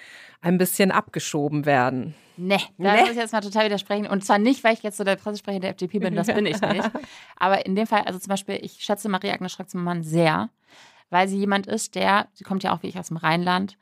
ein 0.41 0.59
bisschen 0.59 0.91
abgeschoben 0.91 1.67
werden. 1.67 2.15
Nee, 2.37 2.61
da 2.79 2.95
nee. 2.95 3.01
muss 3.01 3.11
ich 3.11 3.17
jetzt 3.17 3.33
mal 3.33 3.41
total 3.41 3.65
widersprechen. 3.65 4.07
Und 4.07 4.25
zwar 4.25 4.39
nicht, 4.39 4.63
weil 4.63 4.75
ich 4.75 4.83
jetzt 4.85 4.97
so 4.97 5.03
der 5.03 5.17
Pressesprecher 5.17 5.59
der 5.59 5.71
FDP 5.71 5.99
bin, 5.99 6.15
das 6.15 6.29
bin 6.29 6.47
ich 6.47 6.61
nicht. 6.73 6.91
Aber 7.37 7.67
in 7.67 7.75
dem 7.75 7.87
Fall, 7.89 8.03
also 8.03 8.19
zum 8.19 8.31
Beispiel, 8.31 8.59
ich 8.63 8.85
schätze 8.85 9.09
Marie-Agnes 9.09 9.53
Strack-Zimmermann 9.53 10.05
sehr, 10.05 10.49
weil 11.11 11.27
sie 11.27 11.39
jemand 11.39 11.67
ist, 11.67 11.97
der, 11.97 12.29
sie 12.33 12.45
kommt 12.45 12.63
ja 12.63 12.73
auch 12.73 12.83
wie 12.85 12.89
ich 12.89 12.99
aus 12.99 13.09
dem 13.09 13.17
Rheinland, 13.17 13.77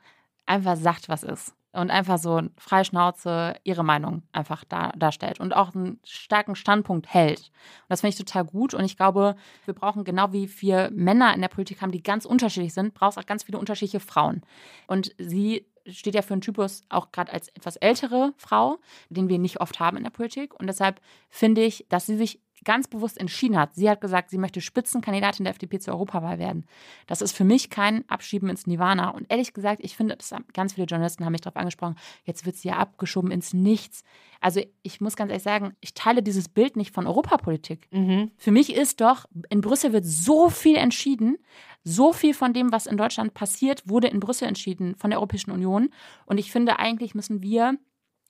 einfach 0.47 0.75
sagt, 0.75 1.09
was 1.09 1.23
ist. 1.23 1.53
Und 1.73 1.91
einfach 1.91 2.17
so 2.17 2.41
Freischnauze 2.57 3.55
ihre 3.63 3.83
Meinung 3.83 4.23
einfach 4.31 4.63
da, 4.63 4.91
darstellt 4.97 5.39
und 5.39 5.55
auch 5.55 5.75
einen 5.75 5.99
starken 6.03 6.55
Standpunkt 6.55 7.13
hält. 7.13 7.39
Und 7.39 7.89
das 7.89 8.01
finde 8.01 8.13
ich 8.13 8.17
total 8.17 8.45
gut. 8.45 8.73
Und 8.73 8.83
ich 8.83 8.97
glaube, 8.97 9.35
wir 9.65 9.75
brauchen 9.75 10.03
genau 10.03 10.33
wie 10.33 10.49
wir 10.61 10.89
Männer 10.91 11.35
in 11.35 11.41
der 11.41 11.49
Politik 11.49 11.81
haben, 11.81 11.91
die 11.91 12.01
ganz 12.01 12.25
unterschiedlich 12.25 12.73
sind, 12.73 12.95
braucht 12.95 13.11
es 13.11 13.17
auch 13.19 13.27
ganz 13.27 13.43
viele 13.43 13.59
unterschiedliche 13.59 13.99
Frauen. 13.99 14.41
Und 14.87 15.13
sie 15.19 15.67
steht 15.85 16.15
ja 16.15 16.21
für 16.21 16.33
einen 16.33 16.41
Typus 16.41 16.83
auch 16.89 17.11
gerade 17.11 17.31
als 17.31 17.49
etwas 17.49 17.75
ältere 17.75 18.33
Frau, 18.37 18.79
den 19.09 19.29
wir 19.29 19.37
nicht 19.37 19.61
oft 19.61 19.79
haben 19.79 19.97
in 19.97 20.03
der 20.03 20.09
Politik. 20.09 20.59
Und 20.59 20.67
deshalb 20.67 20.99
finde 21.29 21.61
ich, 21.61 21.85
dass 21.89 22.05
sie 22.05 22.17
sich 22.17 22.41
ganz 22.63 22.87
bewusst 22.87 23.19
entschieden 23.19 23.57
hat. 23.57 23.73
Sie 23.75 23.89
hat 23.89 24.01
gesagt, 24.01 24.29
sie 24.29 24.37
möchte 24.37 24.61
Spitzenkandidatin 24.61 25.45
der 25.45 25.51
FDP 25.51 25.79
zur 25.79 25.93
Europawahl 25.93 26.39
werden. 26.39 26.65
Das 27.05 27.21
ist 27.21 27.31
für 27.31 27.43
mich 27.43 27.69
kein 27.69 28.07
Abschieben 28.09 28.49
ins 28.49 28.67
Nirvana. 28.67 29.09
Und 29.09 29.25
ehrlich 29.29 29.53
gesagt, 29.53 29.81
ich 29.83 29.95
finde, 29.95 30.17
ganz 30.53 30.73
viele 30.73 30.87
Journalisten 30.87 31.25
haben 31.25 31.31
mich 31.31 31.41
darauf 31.41 31.57
angesprochen, 31.57 31.95
jetzt 32.23 32.45
wird 32.45 32.55
sie 32.55 32.69
ja 32.69 32.77
abgeschoben 32.77 33.31
ins 33.31 33.53
Nichts. 33.53 34.03
Also 34.41 34.61
ich 34.83 35.01
muss 35.01 35.15
ganz 35.15 35.29
ehrlich 35.29 35.43
sagen, 35.43 35.75
ich 35.79 35.93
teile 35.93 36.21
dieses 36.21 36.49
Bild 36.49 36.75
nicht 36.75 36.93
von 36.93 37.07
Europapolitik. 37.07 37.87
Mhm. 37.91 38.31
Für 38.37 38.51
mich 38.51 38.73
ist 38.73 39.01
doch, 39.01 39.25
in 39.49 39.61
Brüssel 39.61 39.93
wird 39.93 40.05
so 40.05 40.49
viel 40.49 40.75
entschieden, 40.75 41.37
so 41.83 42.11
viel 42.11 42.33
von 42.33 42.53
dem, 42.53 42.71
was 42.71 42.85
in 42.85 42.97
Deutschland 42.97 43.33
passiert, 43.33 43.87
wurde 43.87 44.07
in 44.07 44.19
Brüssel 44.19 44.47
entschieden 44.47 44.95
von 44.95 45.09
der 45.09 45.19
Europäischen 45.19 45.51
Union. 45.51 45.89
Und 46.25 46.37
ich 46.37 46.51
finde, 46.51 46.79
eigentlich 46.79 47.15
müssen 47.15 47.41
wir 47.41 47.77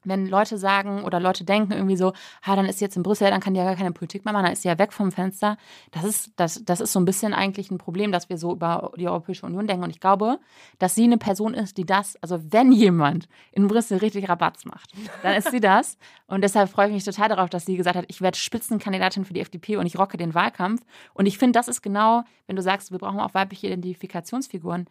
wenn 0.04 0.28
Leute 0.28 0.58
sagen 0.58 1.04
oder 1.04 1.20
Leute 1.20 1.44
denken 1.44 1.74
irgendwie 1.74 1.98
so, 1.98 2.14
ha, 2.44 2.56
dann 2.56 2.66
ist 2.66 2.80
sie 2.80 2.86
jetzt 2.86 2.98
in 2.98 3.04
Brüssel, 3.04 3.30
dann 3.30 3.42
kann 3.42 3.54
die 3.54 3.60
ja 3.60 3.66
gar 3.66 3.76
keine 3.76 3.92
Politik 3.92 4.26
mehr 4.26 4.34
machen, 4.34 4.46
dann 4.46 4.54
ist 4.54 4.62
sie 4.62 4.68
ja 4.68 4.78
weg 4.78 4.94
vom 4.94 5.12
Fenster. 5.12 5.58
Das 5.92 6.04
ist, 6.04 6.32
das, 6.36 6.64
das 6.64 6.82
ist 6.82 6.94
so 6.94 7.00
ein 7.00 7.06
bisschen 7.06 7.34
eigentlich 7.34 7.72
ein 7.72 7.78
Problem, 7.78 8.12
dass 8.12 8.30
wir 8.30 8.38
so 8.38 8.54
über 8.54 8.92
die 8.98 9.08
Europäische 9.08 9.46
Union 9.46 9.68
denken. 9.68 9.84
Und 9.84 9.90
ich 9.90 10.00
glaube, 10.00 10.40
dass 10.80 10.96
sie 10.96 11.04
eine 11.04 11.18
Person 11.18 11.54
ist, 11.54 11.78
die 11.78 11.86
das, 11.86 12.16
also 12.22 12.40
wenn 12.52 12.72
jemand 12.72 13.28
in 13.52 13.68
Brüssel 13.68 13.98
richtig 13.98 14.30
Rabatz 14.30 14.66
macht, 14.66 14.94
dann 15.24 15.36
ist 15.36 15.52
sie 15.52 15.60
das. 15.60 15.98
Und 16.28 16.42
deshalb 16.44 16.70
freue 16.70 16.88
ich 16.88 16.94
mich 16.94 17.04
total 17.04 17.30
darauf, 17.30 17.50
dass 17.50 17.66
sie 17.66 17.78
gesagt 17.78 17.96
hat, 17.96 18.06
ich 18.08 18.22
werde 18.22 18.38
Spitzenkandidatin 18.38 19.26
für 19.26 19.34
die 19.34 19.42
FDP 19.42 19.78
und 19.78 19.86
ich 19.86 19.98
rocke 19.98 20.18
den 20.18 20.34
Wahlkampf. 20.34 20.82
Und 21.14 21.26
ich 21.26 21.38
finde, 21.38 21.58
das 21.58 21.68
ist 21.68 21.82
genau, 21.82 22.24
wenn 22.46 22.56
du 22.56 22.62
sagst, 22.62 22.92
wir 22.92 23.00
brauchen 23.00 23.20
auch 23.20 23.34
weibliche 23.34 23.68
Identifikationsfiguren. 23.68 24.88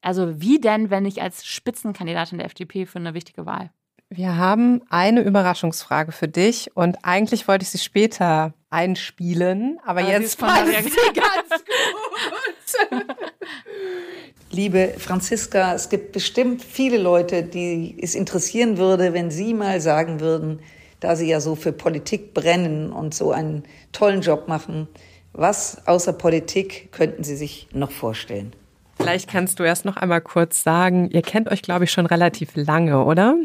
Also 0.00 0.40
wie 0.40 0.60
denn, 0.60 0.90
wenn 0.90 1.06
ich 1.06 1.22
als 1.22 1.46
Spitzenkandidatin 1.46 2.38
der 2.38 2.46
FDP 2.46 2.86
für 2.86 2.98
eine 2.98 3.14
wichtige 3.14 3.46
Wahl? 3.46 3.70
Wir 4.14 4.36
haben 4.36 4.82
eine 4.90 5.22
Überraschungsfrage 5.22 6.12
für 6.12 6.28
dich 6.28 6.70
und 6.74 6.98
eigentlich 7.02 7.48
wollte 7.48 7.62
ich 7.62 7.70
sie 7.70 7.78
später 7.78 8.52
einspielen, 8.68 9.78
aber, 9.86 10.02
aber 10.02 10.10
jetzt 10.10 10.36
passt 10.36 10.66
sie 10.66 11.12
ganz 11.14 11.64
gut. 11.64 13.16
Liebe 14.50 14.92
Franziska, 14.98 15.72
es 15.72 15.88
gibt 15.88 16.12
bestimmt 16.12 16.62
viele 16.62 16.98
Leute, 16.98 17.42
die 17.42 17.96
es 18.02 18.14
interessieren 18.14 18.76
würde, 18.76 19.14
wenn 19.14 19.30
Sie 19.30 19.54
mal 19.54 19.80
sagen 19.80 20.20
würden, 20.20 20.60
da 21.00 21.16
Sie 21.16 21.30
ja 21.30 21.40
so 21.40 21.54
für 21.54 21.72
Politik 21.72 22.34
brennen 22.34 22.92
und 22.92 23.14
so 23.14 23.32
einen 23.32 23.62
tollen 23.92 24.20
Job 24.20 24.46
machen, 24.46 24.88
was 25.32 25.86
außer 25.86 26.12
Politik 26.12 26.92
könnten 26.92 27.24
Sie 27.24 27.36
sich 27.36 27.68
noch 27.72 27.90
vorstellen? 27.90 28.52
Vielleicht 28.98 29.30
kannst 29.30 29.58
du 29.58 29.62
erst 29.62 29.86
noch 29.86 29.96
einmal 29.96 30.20
kurz 30.20 30.62
sagen, 30.62 31.08
ihr 31.10 31.22
kennt 31.22 31.50
euch, 31.50 31.62
glaube 31.62 31.84
ich, 31.84 31.92
schon 31.92 32.04
relativ 32.04 32.50
lange, 32.56 33.04
oder? 33.06 33.36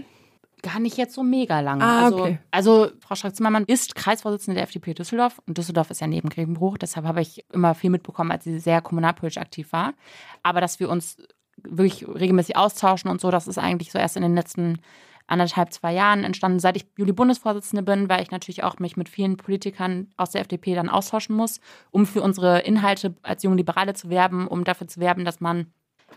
Gar 0.64 0.80
nicht 0.80 0.97
jetzt 0.97 1.14
so 1.14 1.24
mega 1.24 1.60
lange. 1.60 1.84
Ah, 1.84 2.05
also, 2.05 2.20
okay. 2.20 2.39
also 2.49 2.88
Frau 2.99 3.16
Strack-Zimmermann 3.16 3.66
ist 3.66 3.95
Kreisvorsitzende 3.95 4.55
der 4.55 4.64
FDP 4.64 4.93
Düsseldorf 4.93 5.39
und 5.45 5.58
Düsseldorf 5.58 5.91
ist 5.91 6.01
ja 6.01 6.08
neben 6.08 6.30
Grevenbruch. 6.30 6.78
Deshalb 6.78 7.05
habe 7.05 7.22
ich 7.22 7.45
immer 7.53 7.76
viel 7.76 7.91
mitbekommen, 7.91 8.32
als 8.32 8.43
sie 8.43 8.60
sehr 8.60 8.82
kommunalpolitisch 8.82 9.38
aktiv 9.38 9.72
war. 9.72 9.93
Aber 10.41 10.60
dass 10.60 10.80
wir 10.80 10.89
uns 10.89 11.18
wirklich 11.58 12.08
regelmäßig 12.08 12.55
austauschen 12.55 13.10
und 13.10 13.22
so, 13.22 13.30
das 13.32 13.47
ist 13.47 13.58
eigentlich 13.58 13.91
so 13.91 13.99
erst 13.99 14.16
in 14.16 14.24
den 14.24 14.36
letzten 14.36 14.80
anderthalb, 15.28 15.74
zwei 15.74 15.93
Jahren 15.93 16.24
entstanden. 16.24 16.60
Seit 16.60 16.78
ich 16.78 16.88
Juli-Bundesvorsitzende 16.97 17.84
bin, 17.84 18.10
weil 18.10 18.24
ich 18.24 18.32
natürlich 18.32 18.64
auch 18.64 18.80
mich 18.80 18.97
mit 18.97 19.10
vielen 19.10 19.38
Politikern 19.38 20.08
aus 20.18 20.32
der 20.32 20.41
FDP 20.41 20.74
dann 20.74 20.89
austauschen 20.89 21.36
muss, 21.36 21.60
um 21.91 22.05
für 22.05 22.22
unsere 22.22 22.60
Inhalte 22.60 23.16
als 23.22 23.43
junge 23.43 23.58
Liberale 23.58 23.93
zu 23.93 24.10
werben, 24.10 24.47
um 24.47 24.64
dafür 24.64 24.88
zu 24.88 24.99
werben, 24.99 25.26
dass 25.26 25.39
man 25.39 25.68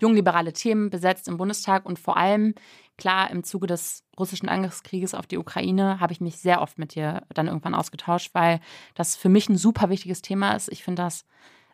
jungliberale 0.00 0.52
Themen 0.52 0.88
besetzt 0.90 1.26
im 1.26 1.36
Bundestag 1.36 1.84
und 1.84 1.98
vor 1.98 2.16
allem, 2.16 2.54
klar, 3.00 3.30
im 3.30 3.42
Zuge 3.42 3.66
des 3.66 4.04
russischen 4.18 4.48
Angriffskrieges 4.48 5.14
auf 5.14 5.26
die 5.26 5.38
Ukraine 5.38 5.98
habe 5.98 6.12
ich 6.12 6.20
mich 6.20 6.36
sehr 6.36 6.62
oft 6.62 6.78
mit 6.78 6.94
dir 6.94 7.22
dann 7.34 7.48
irgendwann 7.48 7.74
ausgetauscht, 7.74 8.30
weil 8.34 8.60
das 8.94 9.16
für 9.16 9.28
mich 9.28 9.48
ein 9.48 9.56
super 9.56 9.88
wichtiges 9.90 10.22
Thema 10.22 10.52
ist. 10.52 10.70
Ich 10.70 10.84
finde 10.84 11.02
das 11.02 11.24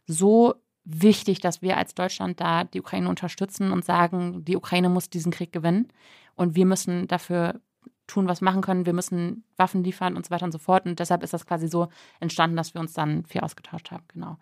so 0.06 0.54
wichtig, 0.84 1.40
dass 1.40 1.60
wir 1.60 1.76
als 1.76 1.94
Deutschland 1.94 2.40
da 2.40 2.64
die 2.64 2.80
Ukraine 2.80 3.08
unterstützen 3.08 3.72
und 3.72 3.84
sagen, 3.84 4.44
die 4.44 4.56
Ukraine 4.56 4.88
muss 4.88 5.10
diesen 5.10 5.32
Krieg 5.32 5.52
gewinnen 5.52 5.88
und 6.36 6.54
wir 6.54 6.64
müssen 6.64 7.08
dafür 7.08 7.60
tun, 8.06 8.28
was 8.28 8.40
machen 8.40 8.62
können. 8.62 8.86
Wir 8.86 8.92
müssen 8.92 9.44
Waffen 9.56 9.82
liefern 9.82 10.16
und 10.16 10.24
so 10.24 10.30
weiter 10.30 10.44
und 10.44 10.52
so 10.52 10.58
fort. 10.58 10.86
Und 10.86 11.00
deshalb 11.00 11.22
ist 11.22 11.32
das 11.32 11.46
quasi 11.46 11.68
so 11.68 11.88
entstanden, 12.20 12.56
dass 12.56 12.72
wir 12.72 12.80
uns 12.80 12.92
dann 12.92 13.24
viel 13.24 13.40
ausgetauscht 13.40 13.90
haben. 13.90 14.04
Genau. 14.08 14.38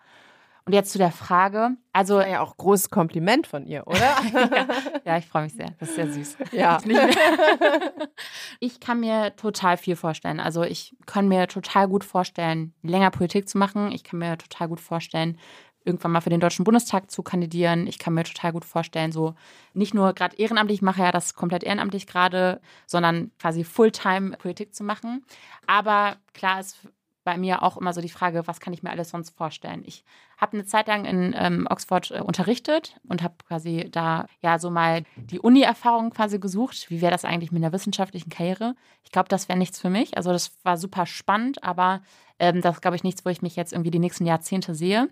Und 0.65 0.73
jetzt 0.73 0.91
zu 0.91 0.97
der 0.97 1.11
Frage. 1.11 1.77
Also 1.93 2.19
ja 2.19 2.41
auch 2.41 2.57
großes 2.57 2.89
Kompliment 2.89 3.45
von 3.45 3.67
ihr, 3.67 3.85
oder? 3.85 3.99
ja, 4.33 4.67
ja, 5.05 5.17
ich 5.17 5.27
freue 5.27 5.43
mich 5.43 5.53
sehr. 5.53 5.75
Das 5.79 5.89
ist 5.89 5.95
sehr 5.95 6.11
süß. 6.11 6.37
Ja. 6.53 6.79
ich 8.59 8.79
kann 8.79 8.99
mir 8.99 9.35
total 9.35 9.77
viel 9.77 9.95
vorstellen. 9.95 10.39
Also 10.39 10.63
ich 10.63 10.95
kann 11.05 11.27
mir 11.27 11.47
total 11.47 11.87
gut 11.87 12.03
vorstellen, 12.03 12.73
länger 12.81 13.11
Politik 13.11 13.47
zu 13.47 13.59
machen. 13.59 13.91
Ich 13.91 14.03
kann 14.03 14.19
mir 14.19 14.39
total 14.39 14.67
gut 14.67 14.79
vorstellen, 14.79 15.37
irgendwann 15.85 16.11
mal 16.11 16.21
für 16.21 16.31
den 16.31 16.39
Deutschen 16.39 16.65
Bundestag 16.65 17.11
zu 17.11 17.21
kandidieren. 17.21 17.85
Ich 17.85 17.99
kann 17.99 18.15
mir 18.15 18.23
total 18.23 18.51
gut 18.51 18.65
vorstellen, 18.65 19.11
so 19.11 19.35
nicht 19.73 19.93
nur 19.93 20.13
gerade 20.13 20.35
ehrenamtlich, 20.35 20.79
ich 20.79 20.81
mache 20.81 21.03
ja 21.03 21.11
das 21.11 21.35
komplett 21.35 21.63
ehrenamtlich 21.63 22.07
gerade, 22.07 22.59
sondern 22.87 23.31
quasi 23.39 23.63
Fulltime 23.63 24.35
Politik 24.37 24.73
zu 24.73 24.83
machen. 24.83 25.23
Aber 25.67 26.17
klar 26.33 26.59
ist 26.59 26.79
bei 27.25 27.37
mir 27.37 27.63
auch 27.63 27.75
immer 27.75 27.91
so 27.91 27.99
die 27.99 28.09
Frage, 28.09 28.47
was 28.47 28.61
kann 28.61 28.71
ich 28.71 28.83
mir 28.83 28.91
alles 28.91 29.09
sonst 29.09 29.31
vorstellen? 29.31 29.83
Ich 29.85 30.05
habe 30.37 30.53
eine 30.53 30.65
Zeit 30.65 30.87
lang 30.87 31.03
in 31.03 31.35
ähm, 31.37 31.67
Oxford 31.69 32.11
äh, 32.11 32.21
unterrichtet 32.21 32.97
und 33.09 33.21
habe 33.21 33.35
quasi 33.45 33.89
da 33.91 34.27
ja 34.41 34.59
so 34.59 34.69
mal 34.69 35.03
die 35.17 35.39
Uni-Erfahrung 35.39 36.11
quasi 36.11 36.39
gesucht. 36.39 36.89
Wie 36.89 37.01
wäre 37.01 37.11
das 37.11 37.25
eigentlich 37.25 37.51
mit 37.51 37.61
einer 37.61 37.73
wissenschaftlichen 37.73 38.29
Karriere? 38.29 38.75
Ich 39.03 39.11
glaube, 39.11 39.27
das 39.27 39.49
wäre 39.49 39.59
nichts 39.59 39.81
für 39.81 39.89
mich. 39.89 40.15
Also 40.15 40.31
das 40.31 40.53
war 40.63 40.77
super 40.77 41.05
spannend, 41.05 41.63
aber 41.63 42.01
ähm, 42.39 42.61
das 42.61 42.79
glaube 42.79 42.95
ich, 42.95 43.03
nichts, 43.03 43.25
wo 43.25 43.29
ich 43.29 43.41
mich 43.41 43.55
jetzt 43.55 43.73
irgendwie 43.73 43.91
die 43.91 43.99
nächsten 43.99 44.25
Jahrzehnte 44.25 44.75
sehe. 44.75 45.09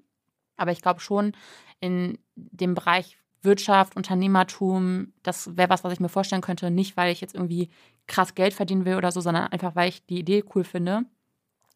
Aber 0.55 0.71
ich 0.71 0.81
glaube 0.81 0.99
schon 1.01 1.33
in 1.79 2.19
dem 2.35 2.75
Bereich 2.75 3.17
Wirtschaft, 3.41 3.97
Unternehmertum, 3.97 5.13
das 5.21 5.57
wäre 5.57 5.69
was, 5.69 5.83
was 5.83 5.91
ich 5.91 5.99
mir 5.99 6.09
vorstellen 6.09 6.41
könnte. 6.41 6.71
Nicht, 6.71 6.95
weil 6.95 7.11
ich 7.11 7.21
jetzt 7.21 7.35
irgendwie 7.35 7.69
krass 8.07 8.35
Geld 8.35 8.53
verdienen 8.53 8.85
will 8.85 8.95
oder 8.95 9.11
so, 9.11 9.19
sondern 9.19 9.47
einfach, 9.47 9.75
weil 9.75 9.89
ich 9.89 10.05
die 10.05 10.19
Idee 10.19 10.43
cool 10.55 10.63
finde, 10.63 11.05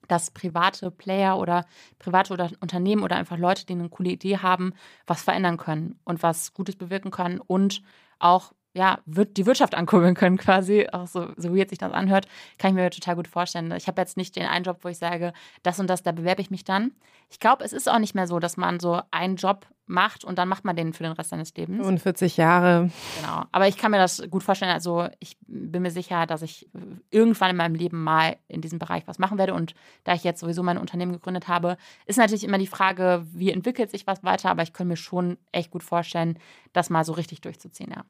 dass 0.08 0.32
private 0.32 0.92
Player 0.92 1.38
oder 1.38 1.66
private 2.00 2.34
oder 2.34 2.50
Unternehmen 2.60 3.04
oder 3.04 3.16
einfach 3.16 3.38
Leute, 3.38 3.66
die 3.66 3.74
eine 3.74 3.90
coole 3.90 4.12
Idee 4.12 4.38
haben, 4.38 4.74
was 5.06 5.22
verändern 5.24 5.58
können 5.58 6.00
und 6.04 6.24
was 6.24 6.54
Gutes 6.54 6.76
bewirken 6.76 7.12
können 7.12 7.40
und 7.40 7.82
auch 8.20 8.54
ja, 8.78 9.00
wird 9.06 9.38
die 9.38 9.46
Wirtschaft 9.48 9.74
ankurbeln 9.74 10.14
können 10.14 10.38
quasi, 10.38 10.88
auch 10.92 11.08
so, 11.08 11.30
so 11.36 11.54
wie 11.54 11.58
jetzt 11.58 11.72
sich 11.72 11.80
das 11.80 11.92
anhört, 11.92 12.28
kann 12.60 12.70
ich 12.70 12.76
mir 12.76 12.90
total 12.92 13.16
gut 13.16 13.28
vorstellen. 13.28 13.72
Ich 13.72 13.88
habe 13.88 14.00
jetzt 14.00 14.18
nicht 14.18 14.36
den 14.36 14.46
einen 14.46 14.64
Job, 14.64 14.78
wo 14.84 14.90
ich 14.90 15.00
sage, 15.00 15.34
das 15.64 15.80
und 15.80 15.90
das, 15.90 16.04
da 16.04 16.12
bewerbe 16.12 16.42
ich 16.42 16.52
mich 16.52 16.64
dann. 16.64 16.92
Ich 17.30 17.40
glaube, 17.40 17.66
es 17.66 17.74
ist 17.74 17.90
auch 17.90 18.00
nicht 18.00 18.14
mehr 18.14 18.28
so, 18.28 18.40
dass 18.40 18.56
man 18.56 18.80
so 18.80 19.02
einen 19.10 19.36
Job 19.36 19.66
macht 19.88 20.24
und 20.24 20.38
dann 20.38 20.48
macht 20.48 20.64
man 20.64 20.76
den 20.76 20.94
für 20.94 21.04
den 21.04 21.14
Rest 21.14 21.32
seines 21.32 21.56
Lebens. 21.56 21.78
45 21.78 22.38
Jahre. 22.38 22.92
Genau. 23.20 23.44
Aber 23.52 23.68
ich 23.68 23.78
kann 23.78 23.92
mir 23.92 23.98
das 23.98 24.22
gut 24.30 24.44
vorstellen. 24.44 24.72
Also 24.72 25.08
ich 25.20 25.38
bin 25.48 25.82
mir 25.82 25.92
sicher, 25.92 26.26
dass 26.26 26.42
ich 26.42 26.70
irgendwann 27.10 27.52
in 27.52 27.56
meinem 27.58 27.76
Leben 27.76 28.04
mal 28.04 28.38
in 28.48 28.62
diesem 28.62 28.80
Bereich 28.80 29.08
was 29.08 29.18
machen 29.18 29.38
werde. 29.38 29.54
Und 29.54 29.74
da 30.04 30.14
ich 30.14 30.24
jetzt 30.24 30.42
sowieso 30.42 30.62
mein 30.62 30.78
Unternehmen 30.78 31.14
gegründet 31.14 31.48
habe, 31.48 31.78
ist 32.06 32.18
natürlich 32.18 32.44
immer 32.44 32.58
die 32.58 32.68
Frage, 32.68 33.26
wie 33.32 33.52
entwickelt 33.52 33.90
sich 33.90 34.06
was 34.06 34.24
weiter. 34.24 34.52
Aber 34.52 34.62
ich 34.62 34.74
könnte 34.74 34.90
mir 34.90 34.98
schon 34.98 35.38
echt 35.52 35.72
gut 35.72 35.84
vorstellen, 35.84 36.38
das 36.74 36.90
mal 36.90 37.06
so 37.06 37.14
richtig 37.14 37.42
durchzuziehen, 37.42 37.92
ja. 37.96 38.04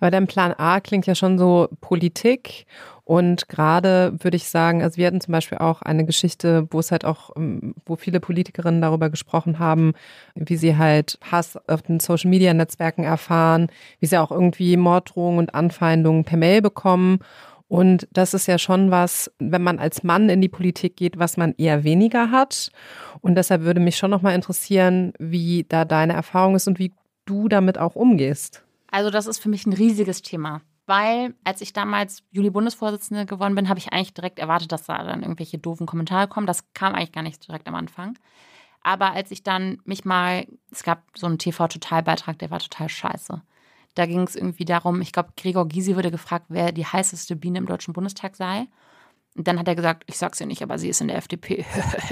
Aber 0.00 0.10
dein 0.10 0.26
Plan 0.26 0.52
A 0.56 0.80
klingt 0.80 1.06
ja 1.06 1.14
schon 1.14 1.38
so 1.38 1.68
Politik 1.80 2.66
und 3.10 3.48
gerade 3.48 4.12
würde 4.20 4.36
ich 4.36 4.48
sagen, 4.48 4.84
also 4.84 4.96
wir 4.96 5.08
hatten 5.08 5.20
zum 5.20 5.32
Beispiel 5.32 5.58
auch 5.58 5.82
eine 5.82 6.04
Geschichte, 6.04 6.68
wo 6.70 6.78
es 6.78 6.92
halt 6.92 7.04
auch, 7.04 7.30
ähm, 7.36 7.74
wo 7.84 7.96
viele 7.96 8.20
Politikerinnen 8.20 8.80
darüber 8.80 9.10
gesprochen 9.10 9.58
haben, 9.58 9.94
wie 10.36 10.56
sie 10.56 10.76
halt 10.76 11.18
Hass 11.28 11.58
auf 11.66 11.82
den 11.82 11.98
Social 11.98 12.30
Media 12.30 12.54
Netzwerken 12.54 13.02
erfahren, 13.02 13.66
wie 13.98 14.06
sie 14.06 14.16
auch 14.16 14.30
irgendwie 14.30 14.76
Morddrohungen 14.76 15.40
und 15.40 15.56
Anfeindungen 15.56 16.22
per 16.22 16.38
Mail 16.38 16.62
bekommen. 16.62 17.18
Und 17.66 18.06
das 18.12 18.32
ist 18.32 18.46
ja 18.46 18.58
schon 18.58 18.92
was, 18.92 19.28
wenn 19.40 19.62
man 19.62 19.80
als 19.80 20.04
Mann 20.04 20.28
in 20.28 20.40
die 20.40 20.48
Politik 20.48 20.96
geht, 20.96 21.18
was 21.18 21.36
man 21.36 21.54
eher 21.58 21.82
weniger 21.82 22.30
hat. 22.30 22.70
Und 23.22 23.34
deshalb 23.34 23.62
würde 23.62 23.80
mich 23.80 23.96
schon 23.96 24.12
nochmal 24.12 24.36
interessieren, 24.36 25.14
wie 25.18 25.66
da 25.68 25.84
deine 25.84 26.12
Erfahrung 26.12 26.54
ist 26.54 26.68
und 26.68 26.78
wie 26.78 26.92
du 27.26 27.48
damit 27.48 27.76
auch 27.76 27.96
umgehst. 27.96 28.62
Also 28.90 29.10
das 29.10 29.26
ist 29.26 29.38
für 29.38 29.48
mich 29.48 29.66
ein 29.66 29.72
riesiges 29.72 30.22
Thema. 30.22 30.62
Weil, 30.86 31.34
als 31.44 31.60
ich 31.60 31.72
damals 31.72 32.24
Juli-Bundesvorsitzende 32.32 33.24
geworden 33.24 33.54
bin, 33.54 33.68
habe 33.68 33.78
ich 33.78 33.92
eigentlich 33.92 34.12
direkt 34.12 34.40
erwartet, 34.40 34.72
dass 34.72 34.84
da 34.84 35.04
dann 35.04 35.22
irgendwelche 35.22 35.58
doofen 35.58 35.86
Kommentare 35.86 36.26
kommen. 36.26 36.48
Das 36.48 36.72
kam 36.74 36.94
eigentlich 36.94 37.12
gar 37.12 37.22
nicht 37.22 37.46
direkt 37.46 37.68
am 37.68 37.76
Anfang. 37.76 38.18
Aber 38.82 39.12
als 39.12 39.30
ich 39.30 39.42
dann 39.42 39.78
mich 39.84 40.04
mal, 40.04 40.46
es 40.72 40.82
gab 40.82 41.04
so 41.14 41.26
einen 41.26 41.38
TV-Total-Beitrag, 41.38 42.38
der 42.38 42.50
war 42.50 42.58
total 42.58 42.88
scheiße. 42.88 43.40
Da 43.94 44.06
ging 44.06 44.22
es 44.22 44.36
irgendwie 44.36 44.64
darum, 44.64 45.00
ich 45.00 45.12
glaube, 45.12 45.32
Gregor 45.36 45.68
Gysi 45.68 45.96
wurde 45.96 46.10
gefragt, 46.10 46.46
wer 46.48 46.72
die 46.72 46.86
heißeste 46.86 47.36
Biene 47.36 47.58
im 47.58 47.66
Deutschen 47.66 47.92
Bundestag 47.92 48.36
sei. 48.36 48.66
Und 49.36 49.46
dann 49.46 49.58
hat 49.58 49.68
er 49.68 49.76
gesagt, 49.76 50.04
ich 50.06 50.18
sag's 50.18 50.40
ihr 50.40 50.46
nicht, 50.46 50.62
aber 50.62 50.78
sie 50.78 50.88
ist 50.88 51.00
in 51.00 51.08
der 51.08 51.18
FDP. 51.18 51.64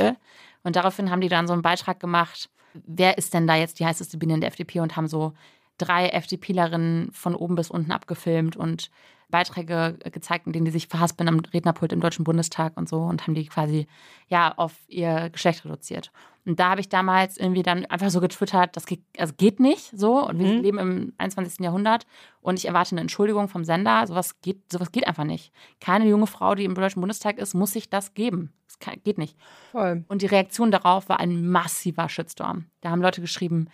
und 0.62 0.76
daraufhin 0.76 1.10
haben 1.10 1.20
die 1.20 1.28
dann 1.28 1.46
so 1.46 1.52
einen 1.52 1.62
Beitrag 1.62 2.00
gemacht, 2.00 2.50
wer 2.74 3.18
ist 3.18 3.34
denn 3.34 3.46
da 3.46 3.56
jetzt 3.56 3.80
die 3.80 3.86
heißeste 3.86 4.18
Biene 4.18 4.34
in 4.34 4.40
der 4.40 4.48
FDP 4.48 4.80
und 4.80 4.96
haben 4.96 5.08
so 5.08 5.32
drei 5.78 6.08
FDPlerinnen 6.08 7.10
von 7.12 7.34
oben 7.34 7.54
bis 7.54 7.70
unten 7.70 7.92
abgefilmt 7.92 8.56
und 8.56 8.90
Beiträge 9.30 9.98
gezeigt, 10.10 10.46
in 10.46 10.54
denen 10.54 10.64
die 10.64 10.70
sich 10.70 10.86
verhaspeln 10.88 11.28
am 11.28 11.40
Rednerpult 11.40 11.92
im 11.92 12.00
Deutschen 12.00 12.24
Bundestag 12.24 12.76
und 12.76 12.88
so 12.88 13.02
und 13.02 13.26
haben 13.26 13.34
die 13.34 13.44
quasi 13.46 13.86
ja 14.28 14.54
auf 14.56 14.72
ihr 14.88 15.28
Geschlecht 15.30 15.66
reduziert. 15.66 16.10
Und 16.46 16.58
da 16.58 16.70
habe 16.70 16.80
ich 16.80 16.88
damals 16.88 17.36
irgendwie 17.36 17.62
dann 17.62 17.84
einfach 17.86 18.08
so 18.08 18.20
getwittert, 18.22 18.74
das 18.74 18.86
geht, 18.86 19.02
also 19.18 19.34
geht 19.36 19.60
nicht 19.60 19.90
so 19.94 20.26
und 20.26 20.38
wir 20.38 20.46
Mhm. 20.46 20.62
leben 20.62 20.78
im 20.78 21.12
21. 21.18 21.62
Jahrhundert 21.62 22.06
und 22.40 22.58
ich 22.58 22.64
erwarte 22.64 22.92
eine 22.92 23.02
Entschuldigung 23.02 23.48
vom 23.48 23.64
Sender. 23.64 24.06
Sowas 24.06 24.40
geht, 24.40 24.72
sowas 24.72 24.92
geht 24.92 25.06
einfach 25.06 25.24
nicht. 25.24 25.52
Keine 25.78 26.06
junge 26.08 26.26
Frau, 26.26 26.54
die 26.54 26.64
im 26.64 26.74
Deutschen 26.74 27.00
Bundestag 27.00 27.36
ist, 27.36 27.52
muss 27.52 27.72
sich 27.74 27.90
das 27.90 28.14
geben. 28.14 28.54
Das 28.66 28.78
kann, 28.78 28.94
geht 29.04 29.18
nicht. 29.18 29.36
Voll. 29.72 30.06
Und 30.08 30.22
die 30.22 30.26
Reaktion 30.26 30.70
darauf 30.70 31.10
war 31.10 31.20
ein 31.20 31.46
massiver 31.50 32.08
Shitstorm. 32.08 32.64
Da 32.80 32.88
haben 32.88 33.02
Leute 33.02 33.20
geschrieben, 33.20 33.68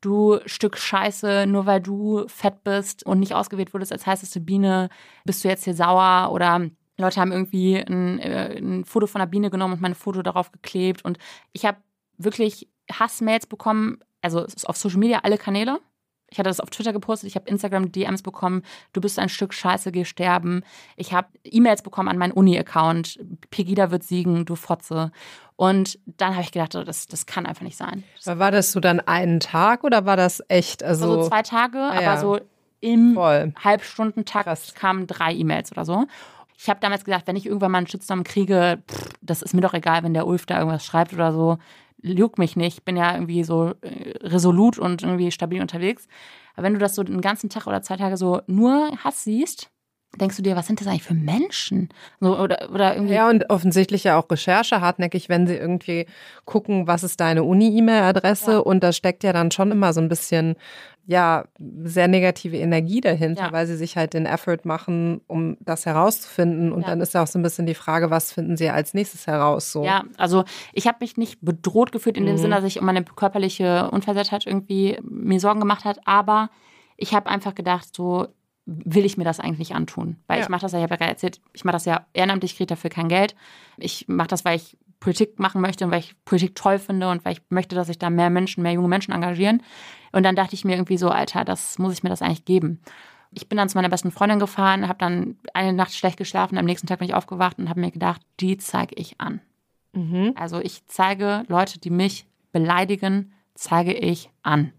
du 0.00 0.38
Stück 0.46 0.76
Scheiße, 0.78 1.46
nur 1.46 1.66
weil 1.66 1.80
du 1.80 2.26
fett 2.28 2.62
bist 2.64 3.04
und 3.04 3.20
nicht 3.20 3.34
ausgewählt 3.34 3.72
wurdest 3.72 3.92
als 3.92 4.06
heißeste 4.06 4.40
Biene, 4.40 4.88
bist 5.24 5.44
du 5.44 5.48
jetzt 5.48 5.64
hier 5.64 5.74
sauer 5.74 6.30
oder 6.32 6.68
Leute 6.98 7.20
haben 7.20 7.32
irgendwie 7.32 7.76
ein, 7.76 8.18
äh, 8.18 8.58
ein 8.58 8.84
Foto 8.84 9.06
von 9.06 9.20
einer 9.20 9.30
Biene 9.30 9.50
genommen 9.50 9.74
und 9.74 9.80
mein 9.80 9.94
Foto 9.94 10.22
darauf 10.22 10.50
geklebt 10.52 11.04
und 11.04 11.18
ich 11.52 11.64
habe 11.64 11.78
wirklich 12.16 12.68
Hassmails 12.92 13.46
bekommen, 13.46 14.00
also 14.22 14.46
auf 14.64 14.76
Social 14.76 14.98
Media 14.98 15.20
alle 15.22 15.38
Kanäle. 15.38 15.80
Ich 16.30 16.38
hatte 16.38 16.50
das 16.50 16.60
auf 16.60 16.68
Twitter 16.70 16.92
gepostet, 16.92 17.28
ich 17.28 17.36
habe 17.36 17.48
Instagram 17.48 17.90
DMs 17.90 18.22
bekommen, 18.22 18.62
du 18.92 19.00
bist 19.00 19.18
ein 19.18 19.28
Stück 19.30 19.54
Scheiße, 19.54 19.92
geh 19.92 20.04
sterben. 20.04 20.62
Ich 20.96 21.12
habe 21.14 21.28
E-Mails 21.44 21.82
bekommen 21.82 22.08
an 22.08 22.18
meinen 22.18 22.32
Uni-Account, 22.32 23.18
Pegida 23.50 23.90
wird 23.90 24.02
siegen, 24.04 24.44
du 24.44 24.54
Fotze. 24.54 25.10
Und 25.56 25.98
dann 26.06 26.32
habe 26.34 26.42
ich 26.42 26.52
gedacht, 26.52 26.74
oh, 26.76 26.84
das, 26.84 27.06
das 27.08 27.26
kann 27.26 27.46
einfach 27.46 27.62
nicht 27.62 27.76
sein. 27.76 28.04
Aber 28.26 28.38
war 28.38 28.50
das 28.50 28.72
so 28.72 28.80
dann 28.80 29.00
einen 29.00 29.40
Tag 29.40 29.84
oder 29.84 30.04
war 30.04 30.16
das 30.16 30.42
echt? 30.48 30.82
Also, 30.82 31.10
Also 31.18 31.28
zwei 31.28 31.42
Tage, 31.42 31.78
Ah, 31.78 31.90
aber 31.92 32.02
ja. 32.02 32.16
so 32.20 32.38
im 32.80 33.14
voll. 33.14 33.52
Halbstundentakt 33.64 34.44
Krass. 34.44 34.74
kamen 34.74 35.06
drei 35.06 35.32
E-Mails 35.32 35.72
oder 35.72 35.84
so. 35.84 36.04
Ich 36.60 36.68
habe 36.68 36.80
damals 36.80 37.04
gedacht, 37.04 37.22
wenn 37.26 37.36
ich 37.36 37.46
irgendwann 37.46 37.70
mal 37.72 37.78
einen 37.78 37.86
Shitstorm 37.86 38.22
kriege, 38.24 38.82
pff, 38.88 39.08
das 39.22 39.42
ist 39.42 39.54
mir 39.54 39.60
doch 39.62 39.74
egal, 39.74 40.02
wenn 40.02 40.14
der 40.14 40.26
Ulf 40.26 40.44
da 40.46 40.58
irgendwas 40.58 40.84
schreibt 40.84 41.12
oder 41.14 41.32
so. 41.32 41.58
Juckt 42.02 42.38
mich 42.38 42.56
nicht. 42.56 42.78
Ich 42.78 42.84
bin 42.84 42.96
ja 42.96 43.14
irgendwie 43.14 43.42
so 43.44 43.74
äh, 43.80 44.16
resolut 44.22 44.78
und 44.78 45.02
irgendwie 45.02 45.30
stabil 45.32 45.60
unterwegs. 45.60 46.06
Aber 46.54 46.64
wenn 46.64 46.74
du 46.74 46.78
das 46.78 46.94
so 46.94 47.02
den 47.02 47.20
ganzen 47.20 47.50
Tag 47.50 47.66
oder 47.66 47.82
zwei 47.82 47.96
Tage 47.96 48.16
so 48.16 48.40
nur 48.46 48.90
Hass 49.02 49.24
siehst, 49.24 49.70
denkst 50.16 50.36
du 50.36 50.42
dir, 50.42 50.56
was 50.56 50.66
sind 50.66 50.80
das 50.80 50.86
eigentlich 50.86 51.02
für 51.02 51.14
Menschen? 51.14 51.90
So, 52.20 52.38
oder, 52.38 52.70
oder 52.72 52.94
irgendwie. 52.94 53.14
Ja, 53.14 53.28
und 53.28 53.50
offensichtlich 53.50 54.04
ja 54.04 54.18
auch 54.18 54.30
Recherche 54.30 54.80
hartnäckig, 54.80 55.28
wenn 55.28 55.46
sie 55.46 55.56
irgendwie 55.56 56.06
gucken, 56.44 56.86
was 56.86 57.02
ist 57.02 57.20
deine 57.20 57.44
Uni-E-Mail-Adresse 57.44 58.52
ja. 58.52 58.58
und 58.58 58.82
da 58.82 58.92
steckt 58.92 59.22
ja 59.24 59.32
dann 59.32 59.50
schon 59.50 59.70
immer 59.70 59.92
so 59.92 60.00
ein 60.00 60.08
bisschen 60.08 60.56
ja, 61.08 61.46
sehr 61.58 62.06
negative 62.06 62.58
Energie 62.58 63.00
dahinter, 63.00 63.46
ja. 63.46 63.52
weil 63.52 63.66
sie 63.66 63.76
sich 63.76 63.96
halt 63.96 64.12
den 64.12 64.26
Effort 64.26 64.58
machen, 64.64 65.22
um 65.26 65.56
das 65.60 65.86
herauszufinden. 65.86 66.70
Und 66.70 66.82
ja. 66.82 66.88
dann 66.88 67.00
ist 67.00 67.14
ja 67.14 67.22
auch 67.22 67.26
so 67.26 67.38
ein 67.38 67.42
bisschen 67.42 67.64
die 67.64 67.74
Frage, 67.74 68.10
was 68.10 68.30
finden 68.30 68.58
sie 68.58 68.68
als 68.68 68.92
nächstes 68.92 69.26
heraus? 69.26 69.72
So. 69.72 69.84
Ja, 69.84 70.04
also 70.18 70.44
ich 70.74 70.86
habe 70.86 70.98
mich 71.00 71.16
nicht 71.16 71.38
bedroht 71.40 71.92
gefühlt 71.92 72.18
in 72.18 72.24
mhm. 72.24 72.28
dem 72.28 72.36
Sinne, 72.36 72.56
dass 72.56 72.64
ich 72.64 72.78
um 72.78 72.84
meine 72.84 73.04
körperliche 73.04 73.90
Unversehrtheit 73.90 74.46
irgendwie 74.46 74.98
mir 75.02 75.40
Sorgen 75.40 75.60
gemacht 75.60 75.86
hat, 75.86 75.98
aber 76.04 76.50
ich 76.98 77.14
habe 77.14 77.30
einfach 77.30 77.54
gedacht, 77.54 77.96
so 77.96 78.28
will 78.70 79.06
ich 79.06 79.16
mir 79.16 79.24
das 79.24 79.40
eigentlich 79.40 79.74
antun. 79.74 80.16
Weil 80.26 80.38
ja. 80.38 80.44
ich 80.44 80.50
mache 80.50 80.60
das 80.60 80.72
ja, 80.72 80.78
ich 80.78 80.82
habe 80.82 80.92
ja 80.92 80.98
gerade 80.98 81.12
erzählt, 81.12 81.40
ich 81.54 81.64
mache 81.64 81.72
das 81.72 81.86
ja 81.86 82.06
ehrenamtlich, 82.12 82.54
kriege 82.54 82.66
dafür 82.66 82.90
kein 82.90 83.08
Geld. 83.08 83.34
Ich 83.78 84.06
mache 84.08 84.28
das, 84.28 84.44
weil 84.44 84.56
ich 84.56 84.76
Politik 85.00 85.38
machen 85.38 85.62
möchte 85.62 85.84
und 85.86 85.90
weil 85.90 86.00
ich 86.00 86.14
Politik 86.26 86.54
toll 86.54 86.78
finde 86.78 87.08
und 87.08 87.24
weil 87.24 87.32
ich 87.32 87.42
möchte, 87.48 87.74
dass 87.74 87.86
sich 87.86 87.98
da 87.98 88.10
mehr 88.10 88.28
Menschen, 88.28 88.62
mehr 88.62 88.72
junge 88.72 88.88
Menschen 88.88 89.12
engagieren. 89.12 89.62
Und 90.12 90.22
dann 90.22 90.36
dachte 90.36 90.54
ich 90.54 90.66
mir 90.66 90.76
irgendwie 90.76 90.98
so, 90.98 91.08
Alter, 91.08 91.44
das 91.44 91.78
muss 91.78 91.94
ich 91.94 92.02
mir 92.02 92.10
das 92.10 92.20
eigentlich 92.20 92.44
geben. 92.44 92.80
Ich 93.32 93.48
bin 93.48 93.56
dann 93.56 93.70
zu 93.70 93.78
meiner 93.78 93.88
besten 93.88 94.10
Freundin 94.10 94.38
gefahren, 94.38 94.86
habe 94.86 94.98
dann 94.98 95.36
eine 95.54 95.72
Nacht 95.72 95.94
schlecht 95.94 96.18
geschlafen, 96.18 96.58
am 96.58 96.64
nächsten 96.66 96.86
Tag 96.86 96.98
bin 96.98 97.08
ich 97.08 97.14
aufgewacht 97.14 97.58
und 97.58 97.70
habe 97.70 97.80
mir 97.80 97.90
gedacht, 97.90 98.20
die 98.40 98.58
zeige 98.58 98.94
ich 98.96 99.18
an. 99.18 99.40
Mhm. 99.94 100.32
Also 100.34 100.60
ich 100.60 100.86
zeige 100.86 101.44
Leute, 101.48 101.78
die 101.78 101.90
mich 101.90 102.26
beleidigen, 102.52 103.32
zeige 103.54 103.94
ich 103.94 104.30
an. 104.42 104.72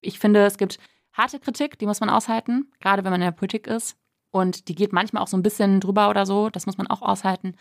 Ich 0.00 0.18
finde, 0.18 0.44
es 0.44 0.58
gibt 0.58 0.78
harte 1.16 1.40
Kritik, 1.40 1.78
die 1.78 1.86
muss 1.86 2.00
man 2.00 2.10
aushalten, 2.10 2.70
gerade 2.80 3.04
wenn 3.04 3.10
man 3.10 3.20
in 3.20 3.26
der 3.26 3.32
Politik 3.32 3.66
ist. 3.66 3.96
Und 4.30 4.68
die 4.68 4.74
geht 4.74 4.92
manchmal 4.92 5.22
auch 5.22 5.28
so 5.28 5.36
ein 5.36 5.42
bisschen 5.42 5.80
drüber 5.80 6.10
oder 6.10 6.26
so, 6.26 6.50
das 6.50 6.66
muss 6.66 6.76
man 6.76 6.86
auch 6.86 7.02
aushalten. 7.02 7.54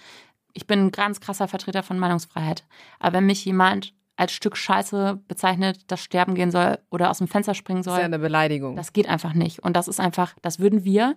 Ich 0.53 0.67
bin 0.67 0.87
ein 0.87 0.91
ganz 0.91 1.21
krasser 1.21 1.47
Vertreter 1.47 1.83
von 1.83 1.99
Meinungsfreiheit. 1.99 2.65
Aber 2.99 3.17
wenn 3.17 3.25
mich 3.25 3.45
jemand 3.45 3.93
als 4.17 4.31
Stück 4.31 4.55
Scheiße 4.55 5.21
bezeichnet, 5.27 5.79
das 5.87 6.01
sterben 6.01 6.35
gehen 6.35 6.51
soll 6.51 6.79
oder 6.89 7.09
aus 7.09 7.17
dem 7.17 7.27
Fenster 7.27 7.53
springen 7.53 7.83
soll. 7.83 7.91
Das 7.93 7.99
ist 7.99 8.03
ja 8.03 8.05
eine 8.05 8.19
Beleidigung. 8.19 8.75
Das 8.75 8.93
geht 8.93 9.09
einfach 9.09 9.33
nicht. 9.33 9.59
Und 9.59 9.75
das 9.75 9.87
ist 9.87 9.99
einfach, 9.99 10.35
das 10.41 10.59
würden 10.59 10.83
wir, 10.83 11.15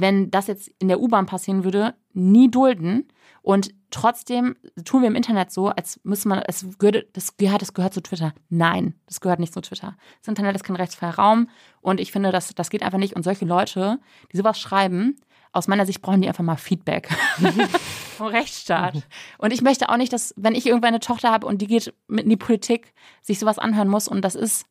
wenn 0.00 0.30
das 0.30 0.46
jetzt 0.46 0.70
in 0.78 0.88
der 0.88 1.00
U-Bahn 1.00 1.26
passieren 1.26 1.64
würde, 1.64 1.94
nie 2.12 2.50
dulden. 2.50 3.08
Und 3.42 3.70
trotzdem 3.90 4.56
tun 4.84 5.02
wir 5.02 5.08
im 5.08 5.14
Internet 5.14 5.50
so, 5.50 5.68
als 5.68 6.00
müsste 6.04 6.28
man, 6.28 6.42
es 6.46 6.66
gehört, 6.78 7.06
das 7.14 7.36
gehört, 7.36 7.62
das 7.62 7.74
gehört 7.74 7.94
zu 7.94 8.02
Twitter. 8.02 8.34
Nein, 8.48 8.94
das 9.06 9.20
gehört 9.20 9.40
nicht 9.40 9.54
zu 9.54 9.60
Twitter. 9.60 9.96
Das 10.20 10.28
Internet 10.28 10.56
ist 10.56 10.64
kein 10.64 10.76
rechtsfreier 10.76 11.14
Raum 11.14 11.48
und 11.80 12.00
ich 12.00 12.12
finde, 12.12 12.30
das, 12.30 12.54
das 12.54 12.70
geht 12.70 12.82
einfach 12.82 12.98
nicht. 12.98 13.16
Und 13.16 13.22
solche 13.22 13.44
Leute, 13.44 13.98
die 14.32 14.36
sowas 14.36 14.60
schreiben, 14.60 15.16
aus 15.52 15.66
meiner 15.66 15.86
Sicht 15.86 16.02
brauchen 16.02 16.20
die 16.20 16.28
einfach 16.28 16.44
mal 16.44 16.56
Feedback 16.56 17.08
vom 18.16 18.26
Rechtsstaat. 18.26 19.02
Und 19.38 19.52
ich 19.52 19.62
möchte 19.62 19.88
auch 19.88 19.96
nicht, 19.96 20.12
dass, 20.12 20.34
wenn 20.36 20.54
ich 20.54 20.66
irgendwann 20.66 20.88
eine 20.88 21.00
Tochter 21.00 21.30
habe 21.30 21.46
und 21.46 21.62
die 21.62 21.66
geht 21.66 21.94
mit 22.06 22.24
in 22.24 22.30
die 22.30 22.36
Politik, 22.36 22.92
sich 23.22 23.38
sowas 23.38 23.58
anhören 23.58 23.88
muss. 23.88 24.08
Und 24.08 24.22
das 24.22 24.34
ist, 24.34 24.66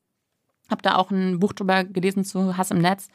habe 0.69 0.83
da 0.83 0.95
auch 0.95 1.09
ein 1.09 1.39
Buch 1.39 1.53
drüber 1.53 1.83
gelesen 1.83 2.23
zu 2.23 2.57
Hass 2.57 2.71
im 2.71 2.79
Netz, 2.79 3.07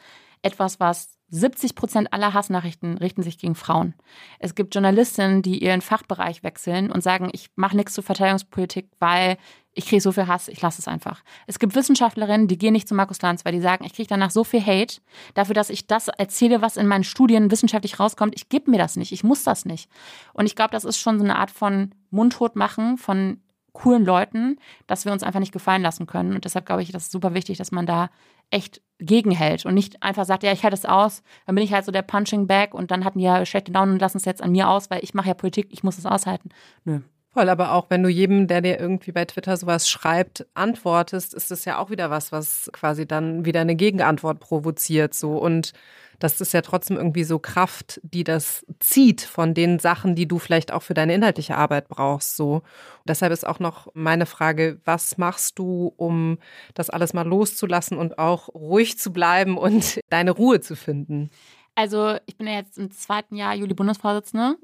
etwas, 0.43 0.79
was 0.79 1.17
70 1.29 1.73
Prozent 1.73 2.13
aller 2.13 2.35
Hassnachrichten 2.35 2.99
richten 2.99 3.23
sich 3.23 3.39
gegen 3.39 3.55
Frauen. 3.55 3.95
Es 4.37 4.53
gibt 4.53 4.75
Journalistinnen, 4.75 5.41
die 5.41 5.63
ihren 5.63 5.81
Fachbereich 5.81 6.43
wechseln 6.43 6.91
und 6.91 7.01
sagen, 7.01 7.29
ich 7.33 7.49
mache 7.55 7.75
nichts 7.75 7.93
zur 7.93 8.03
Verteidigungspolitik, 8.03 8.89
weil 8.99 9.37
ich 9.71 9.87
kriege 9.87 10.01
so 10.01 10.11
viel 10.11 10.27
Hass, 10.27 10.47
ich 10.47 10.61
lasse 10.61 10.79
es 10.79 10.87
einfach. 10.87 11.23
Es 11.47 11.57
gibt 11.57 11.73
Wissenschaftlerinnen, 11.73 12.47
die 12.47 12.59
gehen 12.59 12.73
nicht 12.73 12.87
zu 12.87 12.93
Markus 12.93 13.19
Lanz, 13.21 13.45
weil 13.45 13.53
die 13.53 13.61
sagen, 13.61 13.83
ich 13.83 13.93
kriege 13.93 14.07
danach 14.07 14.29
so 14.29 14.43
viel 14.43 14.63
Hate 14.63 15.01
dafür, 15.33 15.55
dass 15.55 15.71
ich 15.71 15.87
das 15.87 16.07
erzähle, 16.09 16.61
was 16.61 16.77
in 16.77 16.85
meinen 16.85 17.03
Studien 17.03 17.49
wissenschaftlich 17.49 17.99
rauskommt. 17.99 18.35
Ich 18.35 18.49
gebe 18.49 18.69
mir 18.69 18.77
das 18.77 18.95
nicht, 18.95 19.11
ich 19.11 19.23
muss 19.23 19.43
das 19.43 19.65
nicht. 19.65 19.89
Und 20.33 20.45
ich 20.45 20.55
glaube, 20.55 20.71
das 20.71 20.85
ist 20.85 20.99
schon 20.99 21.17
so 21.17 21.25
eine 21.25 21.39
Art 21.39 21.49
von 21.49 21.95
Mundtot 22.11 22.55
machen 22.55 22.99
von 22.99 23.41
coolen 23.71 24.05
Leuten, 24.05 24.59
dass 24.85 25.05
wir 25.05 25.11
uns 25.11 25.23
einfach 25.23 25.39
nicht 25.39 25.51
gefallen 25.51 25.81
lassen 25.81 26.05
können. 26.05 26.33
Und 26.33 26.45
deshalb 26.45 26.67
glaube 26.67 26.83
ich, 26.83 26.91
das 26.91 27.05
ist 27.05 27.11
super 27.11 27.33
wichtig, 27.33 27.57
dass 27.57 27.71
man 27.71 27.87
da 27.87 28.11
echt 28.51 28.81
gegenhält 29.05 29.65
und 29.65 29.73
nicht 29.73 30.01
einfach 30.01 30.25
sagt, 30.25 30.43
ja, 30.43 30.51
ich 30.51 30.63
halte 30.63 30.75
es 30.75 30.85
aus, 30.85 31.23
dann 31.45 31.55
bin 31.55 31.63
ich 31.63 31.73
halt 31.73 31.85
so 31.85 31.91
der 31.91 32.01
Punching 32.01 32.47
Bag 32.47 32.73
und 32.73 32.91
dann 32.91 33.05
hatten 33.05 33.19
die 33.19 33.25
ja 33.25 33.45
schlechte 33.45 33.71
Down 33.71 33.91
und 33.91 33.99
lassen 33.99 34.17
es 34.17 34.25
jetzt 34.25 34.41
an 34.41 34.51
mir 34.51 34.69
aus, 34.69 34.89
weil 34.89 35.03
ich 35.03 35.13
mache 35.13 35.27
ja 35.27 35.33
Politik, 35.33 35.67
ich 35.71 35.83
muss 35.83 35.97
es 35.97 36.05
aushalten. 36.05 36.49
Nö. 36.85 37.01
Voll, 37.33 37.49
aber 37.49 37.71
auch 37.71 37.89
wenn 37.89 38.03
du 38.03 38.09
jedem, 38.09 38.47
der 38.47 38.61
dir 38.61 38.79
irgendwie 38.79 39.11
bei 39.11 39.25
Twitter 39.25 39.57
sowas 39.57 39.89
schreibt, 39.89 40.45
antwortest, 40.53 41.33
ist 41.33 41.49
das 41.49 41.65
ja 41.65 41.79
auch 41.79 41.89
wieder 41.89 42.11
was, 42.11 42.31
was 42.31 42.69
quasi 42.73 43.07
dann 43.07 43.43
wieder 43.43 43.61
eine 43.61 43.75
Gegenantwort 43.75 44.39
provoziert, 44.39 45.15
so 45.15 45.37
und 45.37 45.73
das 46.19 46.39
ist 46.39 46.53
ja 46.53 46.61
trotzdem 46.61 46.95
irgendwie 46.95 47.23
so 47.23 47.39
Kraft, 47.39 47.99
die 48.03 48.23
das 48.23 48.65
zieht 48.79 49.21
von 49.21 49.53
den 49.53 49.79
Sachen, 49.79 50.15
die 50.15 50.27
du 50.27 50.39
vielleicht 50.39 50.71
auch 50.71 50.81
für 50.81 50.93
deine 50.93 51.13
inhaltliche 51.13 51.57
Arbeit 51.57 51.89
brauchst. 51.89 52.37
So. 52.37 52.61
deshalb 53.05 53.33
ist 53.33 53.45
auch 53.45 53.59
noch 53.59 53.87
meine 53.93 54.25
Frage, 54.25 54.79
was 54.85 55.17
machst 55.17 55.59
du, 55.59 55.91
um 55.97 56.37
das 56.75 56.89
alles 56.89 57.13
mal 57.13 57.27
loszulassen 57.27 57.97
und 57.97 58.19
auch 58.19 58.47
ruhig 58.53 58.97
zu 58.97 59.11
bleiben 59.11 59.57
und 59.57 59.99
deine 60.09 60.31
Ruhe 60.31 60.61
zu 60.61 60.75
finden? 60.75 61.29
Also 61.75 62.15
ich 62.25 62.37
bin 62.37 62.47
ja 62.47 62.53
jetzt 62.53 62.77
im 62.77 62.91
zweiten 62.91 63.35
Jahr 63.35 63.55
Juli-Bundesvorsitzende. 63.55 64.55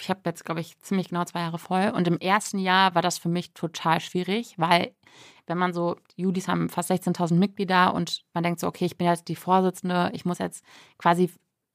Ich 0.00 0.10
habe 0.10 0.20
jetzt, 0.24 0.44
glaube 0.44 0.60
ich, 0.60 0.78
ziemlich 0.78 1.08
genau 1.08 1.24
zwei 1.24 1.40
Jahre 1.40 1.58
voll. 1.58 1.92
Und 1.94 2.08
im 2.08 2.18
ersten 2.18 2.58
Jahr 2.58 2.94
war 2.94 3.02
das 3.02 3.18
für 3.18 3.28
mich 3.28 3.52
total 3.54 4.00
schwierig, 4.00 4.54
weil 4.56 4.94
wenn 5.46 5.58
man 5.58 5.72
so, 5.72 5.96
Judis 6.16 6.48
haben 6.48 6.68
fast 6.68 6.90
16.000 6.90 7.34
Mitglieder 7.34 7.94
und 7.94 8.24
man 8.32 8.42
denkt 8.42 8.60
so, 8.60 8.66
okay, 8.66 8.86
ich 8.86 8.96
bin 8.96 9.06
jetzt 9.06 9.28
die 9.28 9.36
Vorsitzende, 9.36 10.10
ich 10.14 10.24
muss 10.24 10.38
jetzt 10.38 10.64
quasi 10.98 11.30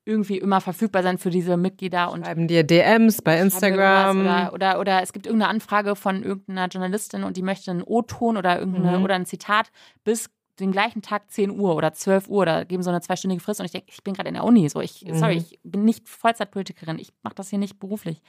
irgendwie 0.06 0.40
immer 0.40 0.60
verfügbar 0.60 1.04
sein 1.04 1.20
für 1.20 1.30
diese 1.30 1.56
Mitglieder. 1.56 2.12
Und 2.12 2.26
Schreiben 2.26 2.48
dir 2.48 2.64
DMs 2.64 3.22
bei 3.22 3.40
Instagram. 3.40 4.22
Oder, 4.22 4.54
oder, 4.54 4.80
oder, 4.80 5.04
es 5.04 5.14
gibt 5.14 5.28
irgendeine 5.28 5.52
Anfrage 5.52 5.96
von 5.96 6.24
irgendeiner 6.24 6.68
Journalistin 6.68 7.24
und 7.24 7.38
die 7.38 7.44
möchte 7.44 7.70
einen 7.70 7.84
O-Ton 7.84 8.38
oder, 8.38 8.66
mhm. 8.66 9.04
oder 9.04 9.16
ein 9.16 9.28
Zitat 9.28 9.72
bis 10.04 10.30
den 10.60 10.72
gleichen 10.72 11.02
Tag 11.02 11.30
10 11.32 11.52
Uhr 11.52 11.76
oder 11.76 11.94
12 11.94 12.28
Uhr 12.28 12.42
oder 12.42 12.66
geben 12.66 12.84
so 12.84 12.90
eine 12.90 13.02
zweistündige 13.02 13.42
Frist 13.42 13.60
und 13.60 13.66
ich 13.66 13.72
denke, 13.72 13.88
ich 13.90 14.04
bin 14.04 14.14
gerade 14.14 14.30
in 14.30 14.36
der 14.36 14.44
Uni, 14.44 14.68
so 14.70 14.82
ich, 14.82 15.06
mhm. 15.06 15.16
sorry, 15.16 15.38
ich 15.38 15.60
bin 15.64 15.86
nicht 15.86 16.08
Vollzeitpolitikerin, 16.08 17.00
ich 17.00 17.12
mache 17.24 17.36
das 17.36 17.50
hier 17.50 17.60
nicht 17.60 17.80
beruflich. 17.80 18.22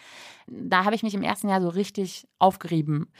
Da 0.46 0.84
habe 0.84 0.94
ich 0.94 1.02
mich 1.02 1.14
im 1.14 1.22
ersten 1.22 1.48
Jahr 1.48 1.60
so 1.60 1.68
richtig 1.68 2.26
aufgerieben 2.38 3.12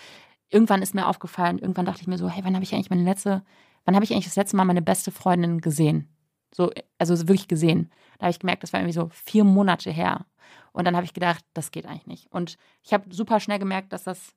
irgendwann 0.51 0.83
ist 0.83 0.95
mir 0.95 1.07
aufgefallen, 1.07 1.59
irgendwann 1.59 1.87
dachte 1.87 2.03
ich 2.03 2.07
mir 2.07 2.19
so, 2.19 2.29
hey, 2.29 2.45
wann 2.45 2.55
habe 2.55 2.65
ich 2.65 2.75
eigentlich 2.75 2.91
meine 2.91 3.05
letzte, 3.05 3.43
wann 3.85 3.95
habe 3.95 4.05
ich 4.05 4.13
eigentlich 4.13 4.27
das 4.27 4.37
letzte 4.37 4.57
Mal 4.57 4.65
meine 4.65 4.83
beste 4.83 5.11
Freundin 5.11 5.61
gesehen? 5.61 6.09
So, 6.53 6.73
also 6.99 7.17
wirklich 7.29 7.49
gesehen. 7.49 7.91
Da 8.19 8.27
habe 8.27 8.33
ich 8.33 8.41
gemerkt, 8.41 8.65
das 8.65 8.73
war 8.73 8.81
irgendwie 8.81 8.99
so 8.99 9.09
vier 9.11 9.45
Monate 9.45 9.91
her. 9.91 10.27
Und 10.73 10.85
dann 10.85 10.97
habe 10.97 11.05
ich 11.05 11.15
gedacht, 11.15 11.45
das 11.55 11.71
geht 11.71 11.87
eigentlich 11.87 12.07
nicht. 12.07 12.33
Und 12.33 12.57
ich 12.83 12.93
habe 12.93 13.15
super 13.15 13.39
schnell 13.39 13.61
gemerkt, 13.61 13.93
dass 13.93 14.05
das 14.05 14.35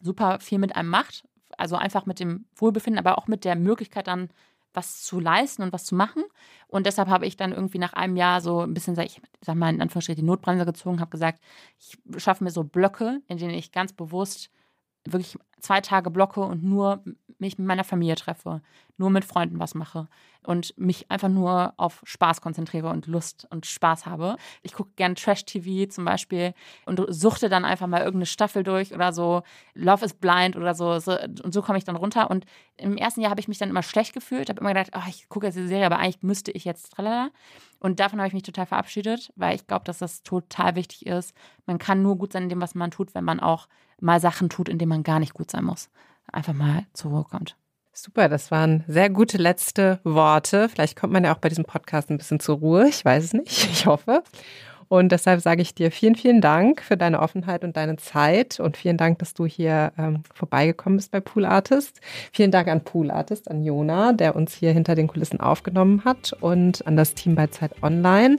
super 0.00 0.38
viel 0.40 0.58
mit 0.58 0.76
einem 0.76 0.88
macht. 0.88 1.24
Also 1.58 1.76
einfach 1.76 2.06
mit 2.06 2.20
dem 2.20 2.46
Wohlbefinden, 2.56 2.98
aber 2.98 3.18
auch 3.18 3.28
mit 3.28 3.44
der 3.44 3.56
Möglichkeit 3.56 4.06
dann 4.06 4.30
was 4.74 5.02
zu 5.02 5.20
leisten 5.20 5.62
und 5.62 5.72
was 5.72 5.84
zu 5.84 5.94
machen. 5.94 6.24
Und 6.66 6.86
deshalb 6.86 7.08
habe 7.08 7.26
ich 7.26 7.36
dann 7.36 7.52
irgendwie 7.52 7.78
nach 7.78 7.92
einem 7.92 8.16
Jahr 8.16 8.40
so 8.40 8.60
ein 8.60 8.74
bisschen, 8.74 8.98
ich 9.00 9.20
sag 9.40 9.54
mal 9.56 9.72
in 9.72 9.82
Anführungsstrichen, 9.82 10.22
die 10.22 10.26
Notbremse 10.26 10.64
gezogen, 10.64 11.00
habe 11.00 11.10
gesagt, 11.10 11.40
ich 11.78 11.98
schaffe 12.22 12.44
mir 12.44 12.50
so 12.50 12.64
Blöcke, 12.64 13.20
in 13.28 13.38
denen 13.38 13.54
ich 13.54 13.72
ganz 13.72 13.92
bewusst 13.92 14.50
wirklich 15.04 15.36
zwei 15.60 15.80
Tage 15.80 16.10
blocke 16.10 16.40
und 16.40 16.62
nur 16.62 17.02
mich 17.38 17.58
mit 17.58 17.66
meiner 17.66 17.84
Familie 17.84 18.14
treffe, 18.14 18.62
nur 18.96 19.10
mit 19.10 19.24
Freunden 19.24 19.58
was 19.58 19.74
mache 19.74 20.08
und 20.44 20.76
mich 20.78 21.10
einfach 21.10 21.28
nur 21.28 21.74
auf 21.76 22.02
Spaß 22.04 22.40
konzentriere 22.40 22.88
und 22.88 23.06
Lust 23.06 23.46
und 23.50 23.66
Spaß 23.66 24.06
habe. 24.06 24.36
Ich 24.62 24.72
gucke 24.72 24.90
gern 24.96 25.14
Trash-TV 25.14 25.90
zum 25.90 26.04
Beispiel 26.04 26.54
und 26.86 27.00
suchte 27.08 27.48
dann 27.48 27.64
einfach 27.64 27.86
mal 27.86 27.98
irgendeine 27.98 28.26
Staffel 28.26 28.62
durch 28.62 28.92
oder 28.94 29.12
so. 29.12 29.42
Love 29.74 30.04
is 30.04 30.14
Blind 30.14 30.56
oder 30.56 30.74
so. 30.74 30.98
so 30.98 31.16
und 31.42 31.52
so 31.52 31.62
komme 31.62 31.78
ich 31.78 31.84
dann 31.84 31.96
runter. 31.96 32.30
Und 32.30 32.46
im 32.76 32.96
ersten 32.96 33.20
Jahr 33.20 33.30
habe 33.30 33.40
ich 33.40 33.48
mich 33.48 33.58
dann 33.58 33.70
immer 33.70 33.82
schlecht 33.82 34.14
gefühlt, 34.14 34.48
habe 34.48 34.60
immer 34.60 34.74
gedacht, 34.74 34.90
oh, 34.96 35.08
ich 35.08 35.28
gucke 35.28 35.46
jetzt 35.46 35.56
diese 35.56 35.68
Serie, 35.68 35.86
aber 35.86 35.98
eigentlich 35.98 36.22
müsste 36.22 36.50
ich 36.52 36.64
jetzt 36.64 36.92
tralala. 36.92 37.30
Und 37.78 37.98
davon 37.98 38.20
habe 38.20 38.28
ich 38.28 38.34
mich 38.34 38.44
total 38.44 38.66
verabschiedet, 38.66 39.32
weil 39.34 39.56
ich 39.56 39.66
glaube, 39.66 39.84
dass 39.84 39.98
das 39.98 40.22
total 40.22 40.76
wichtig 40.76 41.06
ist. 41.06 41.34
Man 41.66 41.78
kann 41.78 42.02
nur 42.02 42.16
gut 42.16 42.32
sein 42.32 42.44
in 42.44 42.48
dem, 42.48 42.60
was 42.60 42.76
man 42.76 42.92
tut, 42.92 43.14
wenn 43.14 43.24
man 43.24 43.40
auch 43.40 43.66
mal 44.02 44.20
Sachen 44.20 44.48
tut, 44.48 44.68
in 44.68 44.78
denen 44.78 44.90
man 44.90 45.02
gar 45.02 45.18
nicht 45.18 45.34
gut 45.34 45.50
sein 45.50 45.64
muss. 45.64 45.88
Einfach 46.30 46.54
mal 46.54 46.86
zur 46.92 47.12
Ruhe 47.12 47.24
kommt. 47.24 47.56
Super, 47.94 48.28
das 48.28 48.50
waren 48.50 48.84
sehr 48.88 49.10
gute 49.10 49.36
letzte 49.36 50.00
Worte. 50.02 50.68
Vielleicht 50.70 50.98
kommt 50.98 51.12
man 51.12 51.24
ja 51.24 51.34
auch 51.34 51.38
bei 51.38 51.50
diesem 51.50 51.64
Podcast 51.64 52.10
ein 52.10 52.16
bisschen 52.16 52.40
zur 52.40 52.58
Ruhe. 52.58 52.88
Ich 52.88 53.04
weiß 53.04 53.24
es 53.24 53.32
nicht. 53.32 53.68
Ich 53.72 53.86
hoffe. 53.86 54.22
Und 54.88 55.10
deshalb 55.10 55.40
sage 55.40 55.62
ich 55.62 55.74
dir 55.74 55.90
vielen, 55.90 56.16
vielen 56.16 56.42
Dank 56.42 56.82
für 56.82 56.98
deine 56.98 57.20
Offenheit 57.20 57.64
und 57.64 57.78
deine 57.78 57.96
Zeit 57.96 58.60
und 58.60 58.76
vielen 58.76 58.98
Dank, 58.98 59.18
dass 59.20 59.32
du 59.32 59.46
hier 59.46 59.90
ähm, 59.96 60.22
vorbeigekommen 60.34 60.98
bist 60.98 61.10
bei 61.10 61.20
Pool 61.20 61.46
Artist. 61.46 62.02
Vielen 62.30 62.50
Dank 62.50 62.68
an 62.68 62.84
Pool 62.84 63.10
Artist, 63.10 63.50
an 63.50 63.62
Jona, 63.62 64.12
der 64.12 64.36
uns 64.36 64.54
hier 64.54 64.72
hinter 64.72 64.94
den 64.94 65.06
Kulissen 65.06 65.40
aufgenommen 65.40 66.04
hat 66.04 66.34
und 66.40 66.86
an 66.86 66.96
das 66.96 67.14
Team 67.14 67.34
bei 67.34 67.46
Zeit 67.46 67.82
Online. 67.82 68.36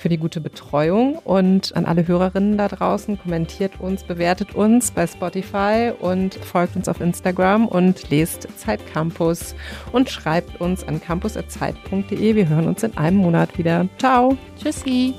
Für 0.00 0.08
die 0.08 0.18
gute 0.18 0.40
Betreuung 0.40 1.16
und 1.18 1.76
an 1.76 1.84
alle 1.84 2.06
Hörerinnen 2.06 2.56
da 2.56 2.68
draußen, 2.68 3.18
kommentiert 3.20 3.80
uns, 3.80 4.02
bewertet 4.02 4.54
uns 4.54 4.90
bei 4.90 5.06
Spotify 5.06 5.92
und 5.98 6.34
folgt 6.34 6.76
uns 6.76 6.88
auf 6.88 7.00
Instagram 7.00 7.68
und 7.68 8.10
lest 8.10 8.48
Zeit 8.58 8.80
Campus 8.92 9.54
und 9.92 10.08
schreibt 10.08 10.60
uns 10.60 10.86
an 10.86 11.00
campus.zeit.de. 11.00 12.34
Wir 12.34 12.48
hören 12.48 12.66
uns 12.66 12.82
in 12.82 12.96
einem 12.96 13.18
Monat 13.18 13.58
wieder. 13.58 13.88
Ciao. 13.98 14.36
Tschüssi. 14.60 15.14